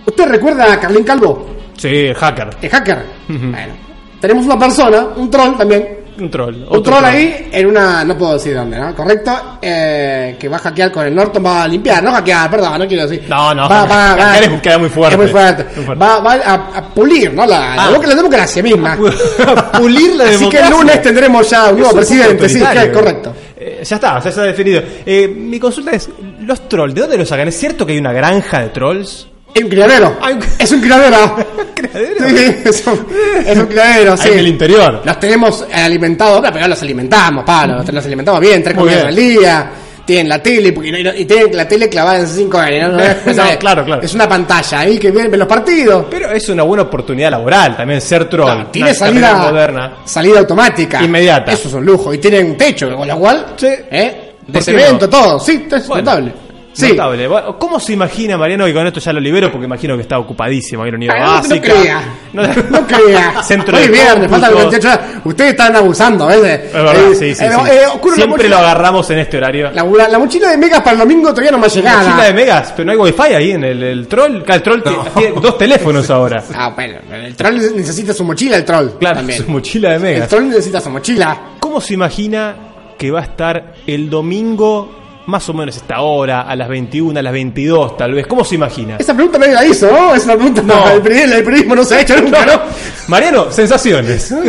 [0.05, 1.47] ¿Usted recuerda a Carlín Calvo?
[1.77, 2.49] Sí, el hacker.
[2.61, 2.97] El hacker.
[3.29, 3.73] Bueno,
[4.19, 5.87] tenemos una persona, un troll también,
[6.19, 6.55] Un troll.
[6.69, 8.93] Un troll ahí en una, no puedo decir dónde, ¿no?
[8.95, 12.79] Correcto, eh, que va a hackear con el Norton, va a limpiar, no hackear, perdón,
[12.79, 13.25] no quiero decir.
[13.29, 15.15] No, no, va, va, va, es- queda muy fuerte.
[15.15, 15.65] Es muy fuerte.
[15.75, 16.03] Muy fuerte.
[16.03, 17.45] Va, va a, a pulir, ¿no?
[17.45, 17.89] La, la Ah.
[17.91, 18.97] boca- la democracia misma.
[19.77, 20.67] Pulir la Así que democracia.
[20.67, 22.61] el lunes tendremos ya un nuevo presidente, sí,
[22.93, 23.33] correcto.
[23.57, 24.81] Eh, ya está, ya está definido.
[25.05, 26.09] Eh, mi consulta es,
[26.41, 27.47] los trolls, ¿de dónde los sacan?
[27.47, 29.27] ¿Es cierto que hay una granja de trolls?
[29.53, 30.17] Es un criadero.
[30.21, 31.17] Hay un- Es un criadero.
[31.75, 32.29] ¿Criadero?
[32.29, 33.07] Sí, es un,
[33.45, 34.27] es un criadero, sí.
[34.27, 35.01] Ahí en el interior.
[35.03, 37.77] Los tenemos alimentados, pero los alimentamos, Pablo.
[37.77, 39.71] Los, los alimentamos bien, tres comidas al día.
[40.05, 40.73] Tienen la tele,
[41.15, 42.91] y, tienen la tele clavada en 5 años.
[43.25, 43.33] ¿no?
[43.33, 44.01] No, claro, claro.
[44.01, 46.07] Es una pantalla ahí que ven, los partidos.
[46.09, 48.57] Pero es una buena oportunidad laboral también ser troll.
[48.57, 49.93] No, tiene salida moderna.
[50.03, 51.03] salida automática.
[51.03, 51.51] Inmediata.
[51.51, 52.13] Eso es un lujo.
[52.13, 54.31] Y tienen techo, con lo cual, ¿eh?
[54.47, 55.09] de ¿Por qué cemento, no?
[55.09, 55.39] todo.
[55.39, 56.33] Sí, es Bueno, notable.
[56.73, 56.89] Sí.
[56.91, 57.27] Notable.
[57.60, 58.65] ¿Cómo se imagina Mariano?
[58.68, 60.84] Y con esto ya lo libero porque imagino que está ocupadísimo.
[60.84, 61.73] Hay una unidad Ay, no- no básica.
[61.73, 62.03] crea.
[62.34, 63.43] No, No crea.
[63.43, 64.72] Centro Hoy de es viernes, faltan cómputos.
[64.81, 65.22] 28 horas.
[65.26, 66.38] Ustedes están abusando, ¿ves?
[66.45, 69.69] Es verdad, Eh, sí, sí, eh, eh, Siempre mochila- lo agarramos en este horario.
[69.73, 72.07] La, la- la mochila de megas para el domingo todavía no me ha llegado.
[72.07, 74.43] Mochila de megas, pero no hay wifi ahí en el, el troll.
[74.48, 76.41] El troll tiene- tiene dos teléfonos ahora.
[76.56, 78.91] Ah, bueno, el troll necesita su mochila, el troll.
[78.98, 79.43] Claro, también.
[79.43, 80.30] su mochila de El megas.
[80.30, 81.38] troll necesita su mochila.
[81.60, 82.56] ¿Cómo se imagina
[82.98, 87.23] que va a estar el domingo, más o menos esta hora, a las 21, a
[87.23, 88.27] las 22 tal vez?
[88.27, 88.98] ¿Cómo se imagina?
[88.99, 90.14] Esa pregunta nadie la hizo, ¿no?
[90.15, 90.61] Es una pregunta.
[90.64, 90.89] No.
[90.89, 92.61] El, periodismo, el periodismo no se ha hecho nunca, ¿no?
[93.07, 94.34] Mariano, sensaciones.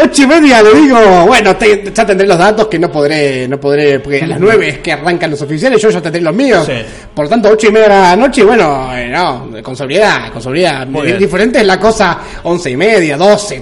[0.00, 3.58] Ocho y media le digo, bueno, te- ya tendré los datos que no podré, no
[3.58, 6.64] podré, porque a las nueve es que arrancan los oficiales, yo ya tendré los míos.
[6.66, 6.72] Sí.
[7.12, 10.40] Por lo tanto, ocho y media de la noche, bueno, eh, no, con sobriedad, con
[10.40, 10.86] sobriedad.
[10.86, 11.18] Muy Di- bien.
[11.18, 13.60] Diferente es la cosa, once y media, doce.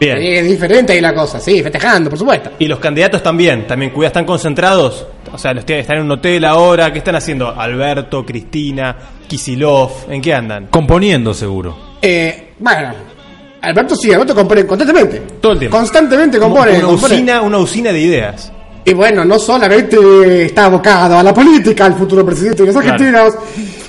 [0.00, 0.16] Bien.
[0.18, 2.50] Es diferente ahí la cosa, sí, festejando, por supuesto.
[2.58, 5.06] Y los candidatos también, también cuida, están concentrados.
[5.30, 6.90] O sea, los están en un hotel ahora.
[6.90, 7.48] ¿Qué están haciendo?
[7.48, 8.96] Alberto, Cristina,
[9.28, 10.68] Kisilov, ¿en qué andan?
[10.68, 11.76] Componiendo seguro.
[12.00, 12.92] Eh, bueno,
[13.60, 15.22] Alberto sí, Alberto compone constantemente.
[15.40, 15.76] Todo el tiempo.
[15.76, 16.72] Constantemente compone.
[16.78, 17.14] una compone.
[17.16, 18.52] usina, una usina de ideas.
[18.86, 22.94] Y bueno, no solamente está abocado a la política, al futuro presidente de los Claro.
[22.94, 23.34] argentinos,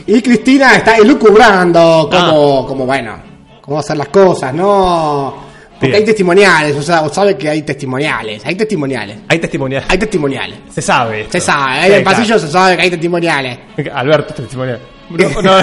[0.08, 2.28] y Cristina está elucubrando Ah.
[2.30, 3.16] cómo, cómo, bueno,
[3.62, 5.50] cómo hacer las cosas, ¿no?
[5.82, 9.84] Porque hay testimoniales, o sea, sabe que hay testimoniales, hay testimoniales, Hay testimonial.
[9.90, 10.60] hay testimoniales.
[10.74, 11.22] Se sabe.
[11.22, 11.32] esto.
[11.34, 12.18] Se sabe, Sí, en el claro.
[12.18, 13.60] pasillo se sabe que hay testimoniales.
[13.94, 14.80] Alberto, testimonial.
[15.10, 15.52] No, no.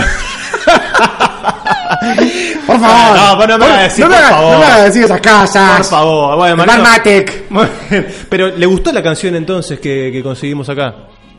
[2.66, 3.38] Por favor.
[3.38, 4.52] No, no me haga decir, no me por haga- favor.
[4.52, 5.76] no me haga decir esas casas.
[5.78, 6.36] Por favor.
[6.36, 7.68] Bueno, Mariano-.
[8.28, 10.94] Pero, ¿le gustó la canción entonces que, que conseguimos acá?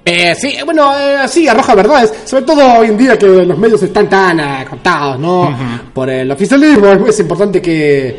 [0.06, 3.84] Eh, sí, bueno, eh, sí, arroja verdades, sobre todo hoy en día que los medios
[3.84, 5.56] están tan eh, cortados, ¿no?
[5.94, 8.18] Por el oficialismo, es importante que,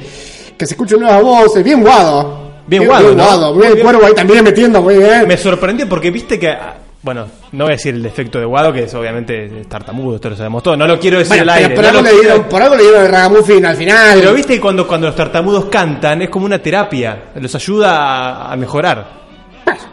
[0.60, 2.50] que se escuchen nuevas voces, bien guado.
[2.66, 3.24] Bien guado, bien ¿no?
[3.24, 3.84] guado, Muy bien bien.
[3.86, 5.26] cuervo ahí también metiendo, muy bien.
[5.26, 8.72] Me sorprendió porque viste que ah, Bueno, no voy a decir el defecto de Guado,
[8.72, 10.76] que es obviamente es tartamudo, esto lo sabemos todos.
[10.78, 11.74] No lo quiero decir Bueno, al aire.
[11.74, 14.18] por, no algo le dieron, por algo le dieron el ragamuffin al final.
[14.20, 17.96] Pero viste que cuando, cuando los tartamudos cantan es como una terapia, los ayuda
[18.46, 19.20] a, a mejorar.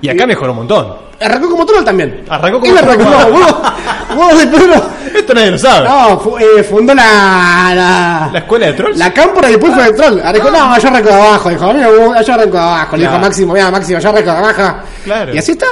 [0.02, 0.96] Y acá mejoró un montón.
[1.20, 2.26] Arrancó como troll también.
[2.30, 3.04] Arrancó ¿Quién como arrancó?
[3.10, 3.62] No,
[4.16, 4.90] vos, vos de Pedro.
[5.16, 5.88] Esto nadie lo sabe.
[5.90, 8.30] No, fu- eh, fundó la, la.
[8.34, 8.98] ¿La escuela de trolls?
[8.98, 10.20] La cámpora y después fue el troll.
[10.22, 11.50] Arrancó, no, yo arranco de abajo.
[11.50, 12.96] Dijo, mira, vos, yo arranco de abajo.
[12.96, 13.26] Le dijo Claro.
[13.28, 14.78] Máximo, mira, Máximo, yo arranco de abajo.
[15.04, 15.34] Claro.
[15.34, 15.66] Y así está.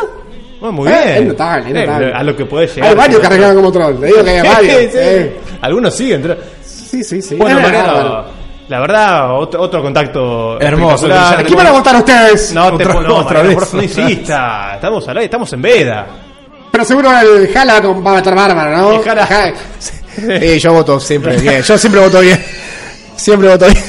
[0.59, 1.17] Bueno, muy Eh, bien.
[1.17, 2.13] es notable, es Eh, notable.
[2.13, 2.89] a lo que podés llegar.
[2.89, 3.99] Hay varios que arrancaron como troll.
[3.99, 4.75] Le digo que hay varios.
[4.81, 4.97] Sí, sí.
[4.99, 5.39] eh.
[5.61, 6.37] Algunos siguen.
[6.63, 7.35] Sí, sí, sí.
[7.35, 8.25] Bueno, Es Mariano, bárbaro.
[8.69, 11.45] la verdad, otro, otro contacto Hermoso, espectacular.
[11.45, 12.53] ¿Qué van a votar ustedes?
[12.53, 13.73] No, te Otra- no, otra vez.
[13.73, 14.71] no insista.
[14.75, 16.07] Estamos al aire, estamos en veda.
[16.75, 19.01] Pero seguro el Jala con- va a estar bárbaro, ¿no?
[20.09, 21.61] Sí, yo voto siempre bien.
[21.61, 22.43] Yo siempre voto bien.
[23.15, 23.83] Siempre voto bien.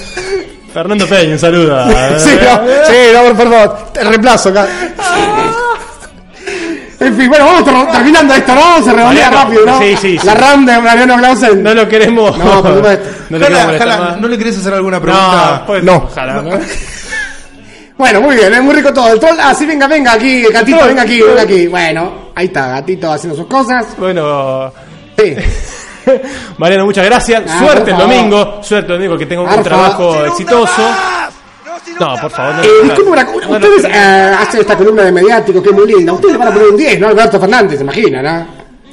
[0.73, 1.85] Fernando Peña, un saludo.
[2.19, 3.93] Sí, no, sí, no, por favor.
[3.93, 4.69] Te reemplazo acá.
[7.01, 8.85] En fin, bueno, vamos ter- terminando esto, ¿no?
[8.85, 9.79] Se redondea rápido, ¿no?
[9.81, 10.27] sí, sí, sí.
[10.27, 11.63] La RAM de Mariano Clausen.
[11.63, 12.39] No lo queremos.
[12.39, 13.09] No, por supuesto.
[13.31, 14.21] No, le.
[14.21, 15.65] ¿no querés hacer alguna No, pregunta?
[15.67, 15.97] pues, No.
[15.97, 16.59] ojalá, ¿no?
[17.97, 19.13] Bueno, muy bien, es muy rico todo.
[19.13, 21.67] El troll, ah, sí, venga, venga aquí, gatito, venga aquí, venga aquí.
[21.67, 23.87] Bueno, ahí está, gatito haciendo sus cosas.
[23.99, 24.73] Bueno,
[25.19, 25.35] Sí.
[26.59, 27.43] Mariano, muchas gracias.
[27.49, 28.61] Ah, Suerte el domingo.
[28.63, 30.83] Suerte el domingo, que tenga un trabajo exitoso.
[31.99, 32.55] No, por favor.
[32.57, 35.63] No, Eh, disculpe una cosa, no, no, ustedes no, eh, hacen esta columna de mediático
[35.63, 36.13] que es muy linda.
[36.13, 37.09] Ustedes le van a poner un 10, ¿no?
[37.09, 38.47] Alberto Fernández, se imagina, ¿no?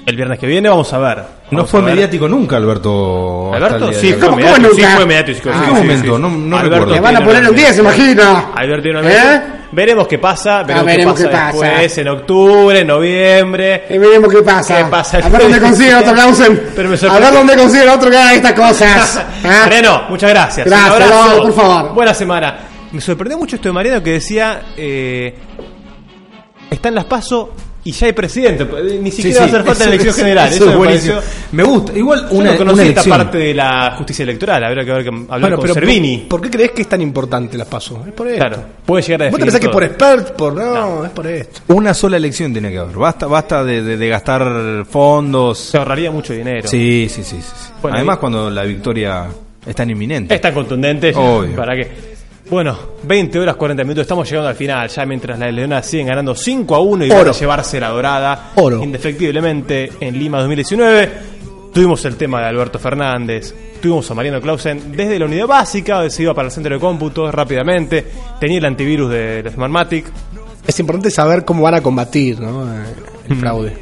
[0.06, 1.18] El viernes que viene vamos a ver.
[1.52, 1.96] No Vamos fue a ver.
[1.96, 3.52] mediático nunca, Alberto.
[3.54, 3.86] hasta ¿Alberto?
[3.86, 4.20] el día Sí, de hoy.
[4.20, 4.62] fue ¿Cómo- mediático.
[4.68, 4.96] cómo Sí, nunca?
[4.98, 5.50] fue mediático.
[5.50, 6.16] Ah, sí, ¿en sí, qué sí, momento?
[6.16, 6.22] sí.
[6.22, 6.94] No- no Alberto recuerdo.
[6.96, 8.46] Le van a poner un 10, se imagina.
[8.56, 9.42] Alberto tiene una ¿Eh?
[9.72, 10.64] Veremos qué pasa.
[10.64, 11.66] Veremos, veremos qué, qué pasa pasa.
[11.66, 13.84] después, en octubre, en noviembre.
[13.90, 14.78] Y veremos qué pasa.
[14.78, 15.18] ¿Qué pasa?
[15.18, 16.62] A ver dónde consiguen otro Clausen.
[16.76, 19.26] Pero me A ver dónde consiguen otro que haga estas cosas.
[19.46, 19.64] ¿Ah?
[19.68, 20.68] Freno, muchas gracias.
[20.68, 21.38] Gracias, Un abrazo.
[21.38, 21.94] no, por favor.
[21.94, 22.58] Buena semana.
[22.92, 25.34] Me sorprendió mucho esto de Mariano que decía: eh,
[26.70, 27.48] Están las pasos
[27.86, 28.66] y ya hay presidente.
[29.02, 30.54] Ni siquiera va a hacer falta la elección general.
[30.54, 31.16] Eso, me buenísimo.
[31.16, 31.38] pareció.
[31.52, 31.98] Me gusta.
[31.98, 34.64] Igual Yo una, no conocí una esta parte de la justicia electoral.
[34.64, 36.18] Habría que ver que hablar Bueno, con pero Cervini.
[36.20, 38.08] ¿por, por qué crees que es tan importante las pasos?
[38.08, 38.40] Es por esto.
[38.40, 40.32] Claro, puede llegar a ¿Vos te pensás que por expert?
[40.32, 41.62] Por no, es por esto.
[41.68, 42.96] Una sola elección tiene que haber.
[42.96, 45.58] Basta, basta de, de- de gastar fondos.
[45.60, 46.68] Se ahorraría mucho dinero.
[46.68, 47.36] Sí, sí, sí.
[47.42, 47.72] sí, sí.
[47.82, 49.26] Bueno, Además, y- cuando la victoria
[49.66, 50.34] es tan inminente.
[50.36, 51.14] Es tan contundente.
[51.16, 51.56] Obvio.
[51.56, 52.13] ¿Para qué?
[52.50, 56.36] Bueno, 20 horas 40 minutos, estamos llegando al final, ya mientras las Leonas siguen ganando
[56.36, 57.32] 5 a 1 y van Oro.
[57.32, 58.84] a llevarse la dorada Oro.
[58.84, 61.34] indefectiblemente en Lima 2019.
[61.74, 66.22] Tuvimos el tema de Alberto Fernández, tuvimos a Mariano Clausen desde la unidad básica, se
[66.22, 68.06] iba para el centro de cómputo rápidamente,
[68.40, 70.06] tenía el antivirus de, de Smartmatic.
[70.68, 72.72] Es importante saber cómo van a combatir ¿no?
[72.72, 72.86] Eh,
[73.30, 73.76] el fraude.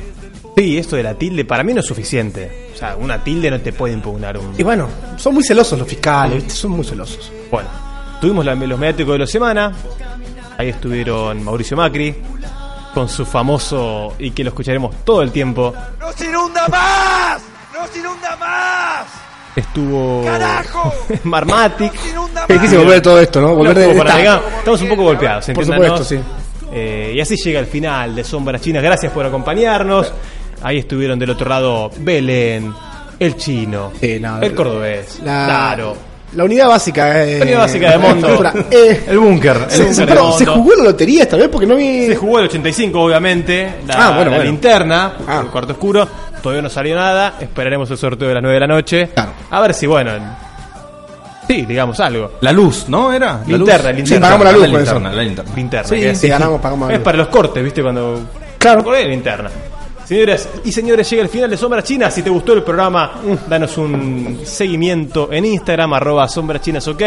[0.55, 2.69] Sí, esto de la tilde para mí no es suficiente.
[2.73, 4.53] O sea, una tilde no te puede impugnar un...
[4.57, 6.51] Y bueno, son muy celosos los fiscales, ¿viste?
[6.53, 7.29] Son muy celosos.
[7.51, 7.67] Bueno,
[8.22, 9.72] tuvimos la- los mediáticos de la semana.
[10.57, 12.15] Ahí estuvieron Mauricio Macri
[12.93, 15.73] con su famoso y que lo escucharemos todo el tiempo.
[15.99, 17.41] ¡No se inunda más!
[17.73, 19.06] ¡No se inunda más!
[19.56, 20.93] Estuvo ¡Carajo!
[21.23, 21.93] Marmatic.
[21.93, 22.61] ¡No se inunda Es más!
[22.61, 23.56] difícil volver de todo esto, ¿no?
[23.56, 26.19] Volver de, para esta- estamos un poco golpeados, Por supuesto, sí.
[26.73, 28.81] Eh, y así llega el final de Sombras Chinas.
[28.84, 30.14] Gracias por acompañarnos.
[30.64, 32.73] Ahí estuvieron del otro lado Belén,
[33.19, 35.19] el chino, Sí, no, el cordobés.
[35.23, 35.98] la- Claro.
[36.34, 38.44] La unidad básica eh, La unidad básica de Mondo.
[38.72, 39.66] Eh, El búnker.
[39.68, 42.08] Se, se- ¿se jugó la lotería esta vez porque no vi.
[42.08, 44.44] Se jugó el 85, obviamente, la, Ah, bueno, la bueno.
[44.52, 45.41] linterna, Ah.
[45.44, 46.08] el cuarto oscuro.
[46.41, 47.34] Todavía no salió nada.
[47.40, 49.10] Esperaremos el sorteo de las 9 de la noche.
[49.14, 49.32] Claro.
[49.49, 50.12] A ver si, bueno.
[51.48, 52.32] Sí, digamos algo.
[52.41, 53.12] La luz, ¿no?
[53.12, 53.41] ¿Era?
[53.45, 53.98] La Linterna, luz.
[53.98, 54.06] linterna.
[54.06, 55.52] Sí, pagamos la luz linterna, la linterna.
[55.56, 55.88] Linterna.
[55.90, 57.03] Sí, si ganamos, pagamos la Es luz.
[57.06, 57.82] para los cortes, ¿viste?
[57.82, 58.20] Cuando.
[58.58, 58.84] Claro.
[58.84, 59.49] Corte de linterna.
[60.11, 62.11] Señoras y señores, llega el final de Sombra China.
[62.11, 67.01] Si te gustó el programa, danos un seguimiento en Instagram, arroba Sombra Chinas OK.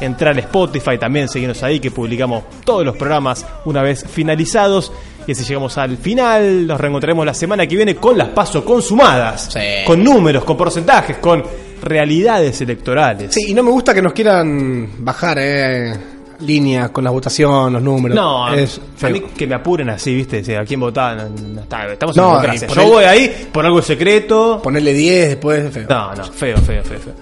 [0.00, 4.90] Entrar al Spotify también, seguirnos ahí, que publicamos todos los programas una vez finalizados.
[5.24, 6.66] Y así llegamos al final.
[6.66, 9.50] Nos reencontraremos la semana que viene con las pasos consumadas.
[9.52, 9.86] Sí.
[9.86, 11.44] Con números, con porcentajes, con
[11.80, 13.32] realidades electorales.
[13.34, 15.92] Sí, y no me gusta que nos quieran bajar eh,
[16.40, 18.14] línea con la votación, los números.
[18.14, 20.56] No, es a mí que me apuren así, ¿viste?
[20.56, 21.28] ¿A quién votar?
[21.30, 22.68] No, está, estamos en No, democracia.
[22.68, 24.60] Yo voy ahí por algo secreto.
[24.62, 25.86] Ponerle 10 después feo.
[25.88, 27.14] No, no, feo, feo, feo, feo.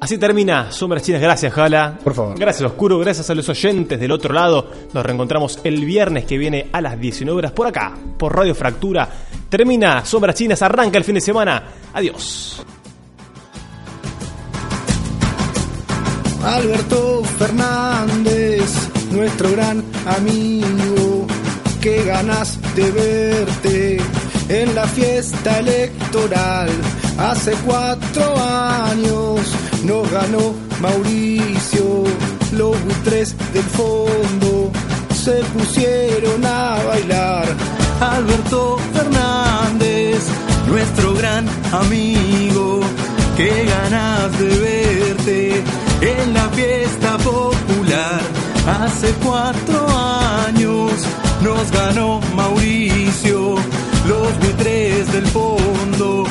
[0.00, 1.20] Así termina Sombras Chinas.
[1.20, 1.98] Gracias, Jala.
[2.02, 2.38] Por favor.
[2.38, 2.98] Gracias, Oscuro.
[2.98, 4.70] Gracias a los oyentes del otro lado.
[4.92, 9.08] Nos reencontramos el viernes que viene a las 19 horas por acá, por Radio Fractura.
[9.48, 10.62] Termina Sombras Chinas.
[10.62, 11.64] Arranca el fin de semana.
[11.92, 12.62] Adiós.
[16.48, 18.72] Alberto Fernández,
[19.10, 21.26] nuestro gran amigo,
[21.82, 23.98] qué ganas de verte
[24.48, 26.70] en la fiesta electoral.
[27.18, 29.40] Hace cuatro años
[29.84, 32.04] nos ganó Mauricio,
[32.52, 34.72] los buitres del fondo
[35.14, 37.46] se pusieron a bailar.
[38.00, 40.24] Alberto Fernández,
[40.66, 42.80] nuestro gran amigo.
[43.36, 45.07] Qué ganas de verte
[46.34, 48.20] la fiesta popular.
[48.80, 49.86] Hace cuatro
[50.46, 50.92] años
[51.42, 53.54] nos ganó Mauricio,
[54.06, 56.24] los buitres del fondo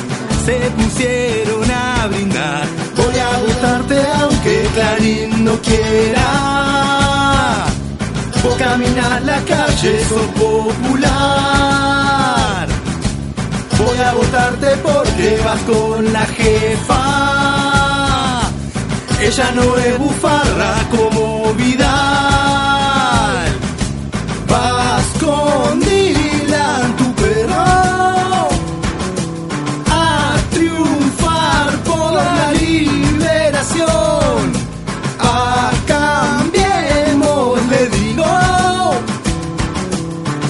[0.45, 2.65] se pusieron a brindar.
[2.95, 6.27] Voy a votarte aunque Clarín no quiera.
[8.43, 11.47] Vos caminar la calle, sos popular.
[13.77, 17.66] Voy a votarte porque vas con la jefa.
[19.19, 21.87] Ella no es bufarra como Vidal.
[24.47, 28.47] Vas con Dylan, tu perro.
[29.89, 34.53] A triunfar por la liberación.
[35.19, 38.25] A cambiemos, le digo.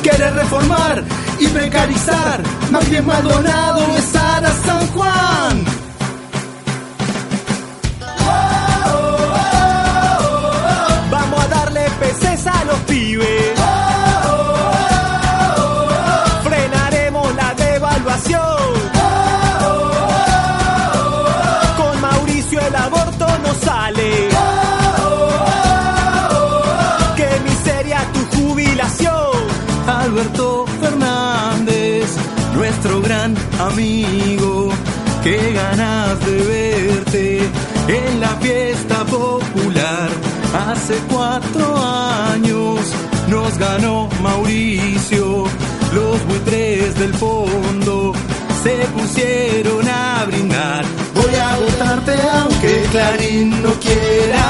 [0.03, 1.05] Quiere reformar
[1.39, 2.43] y precarizar.
[2.69, 5.76] Más bien Maldonado es Sara San Juan.
[33.77, 34.69] Amigo.
[35.23, 37.39] Qué ganas de verte
[37.87, 40.09] en la fiesta popular.
[40.67, 42.79] Hace cuatro años
[43.27, 45.43] nos ganó Mauricio,
[45.93, 48.13] los buitres del fondo
[48.63, 50.83] se pusieron a brindar.
[51.13, 54.45] Voy a votarte aunque Clarín no quiera.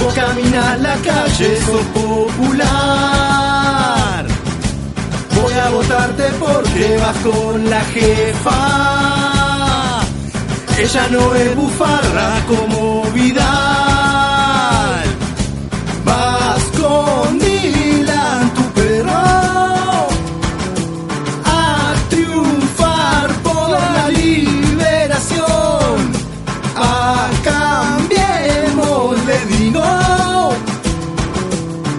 [0.00, 3.55] Vos caminas la calle, sos popular.
[5.66, 8.60] A votarte porque vas con la jefa.
[10.78, 13.44] Ella no es bufarra como Vidal.
[16.04, 20.06] Vas con Dylan, tu perro.
[21.44, 25.42] A triunfar por la liberación.
[26.76, 29.84] A cambiemos, le digo.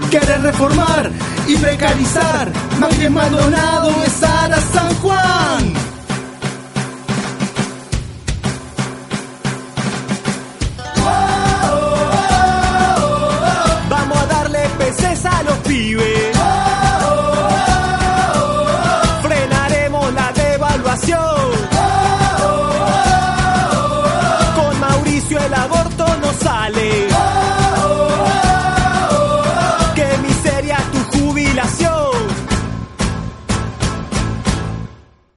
[0.10, 1.12] Quiere reformar
[1.48, 2.52] y precarizar.
[2.80, 5.74] Más Maldonado es Ara San Juan.
[13.90, 16.37] Vamos a darle peces a los pibes.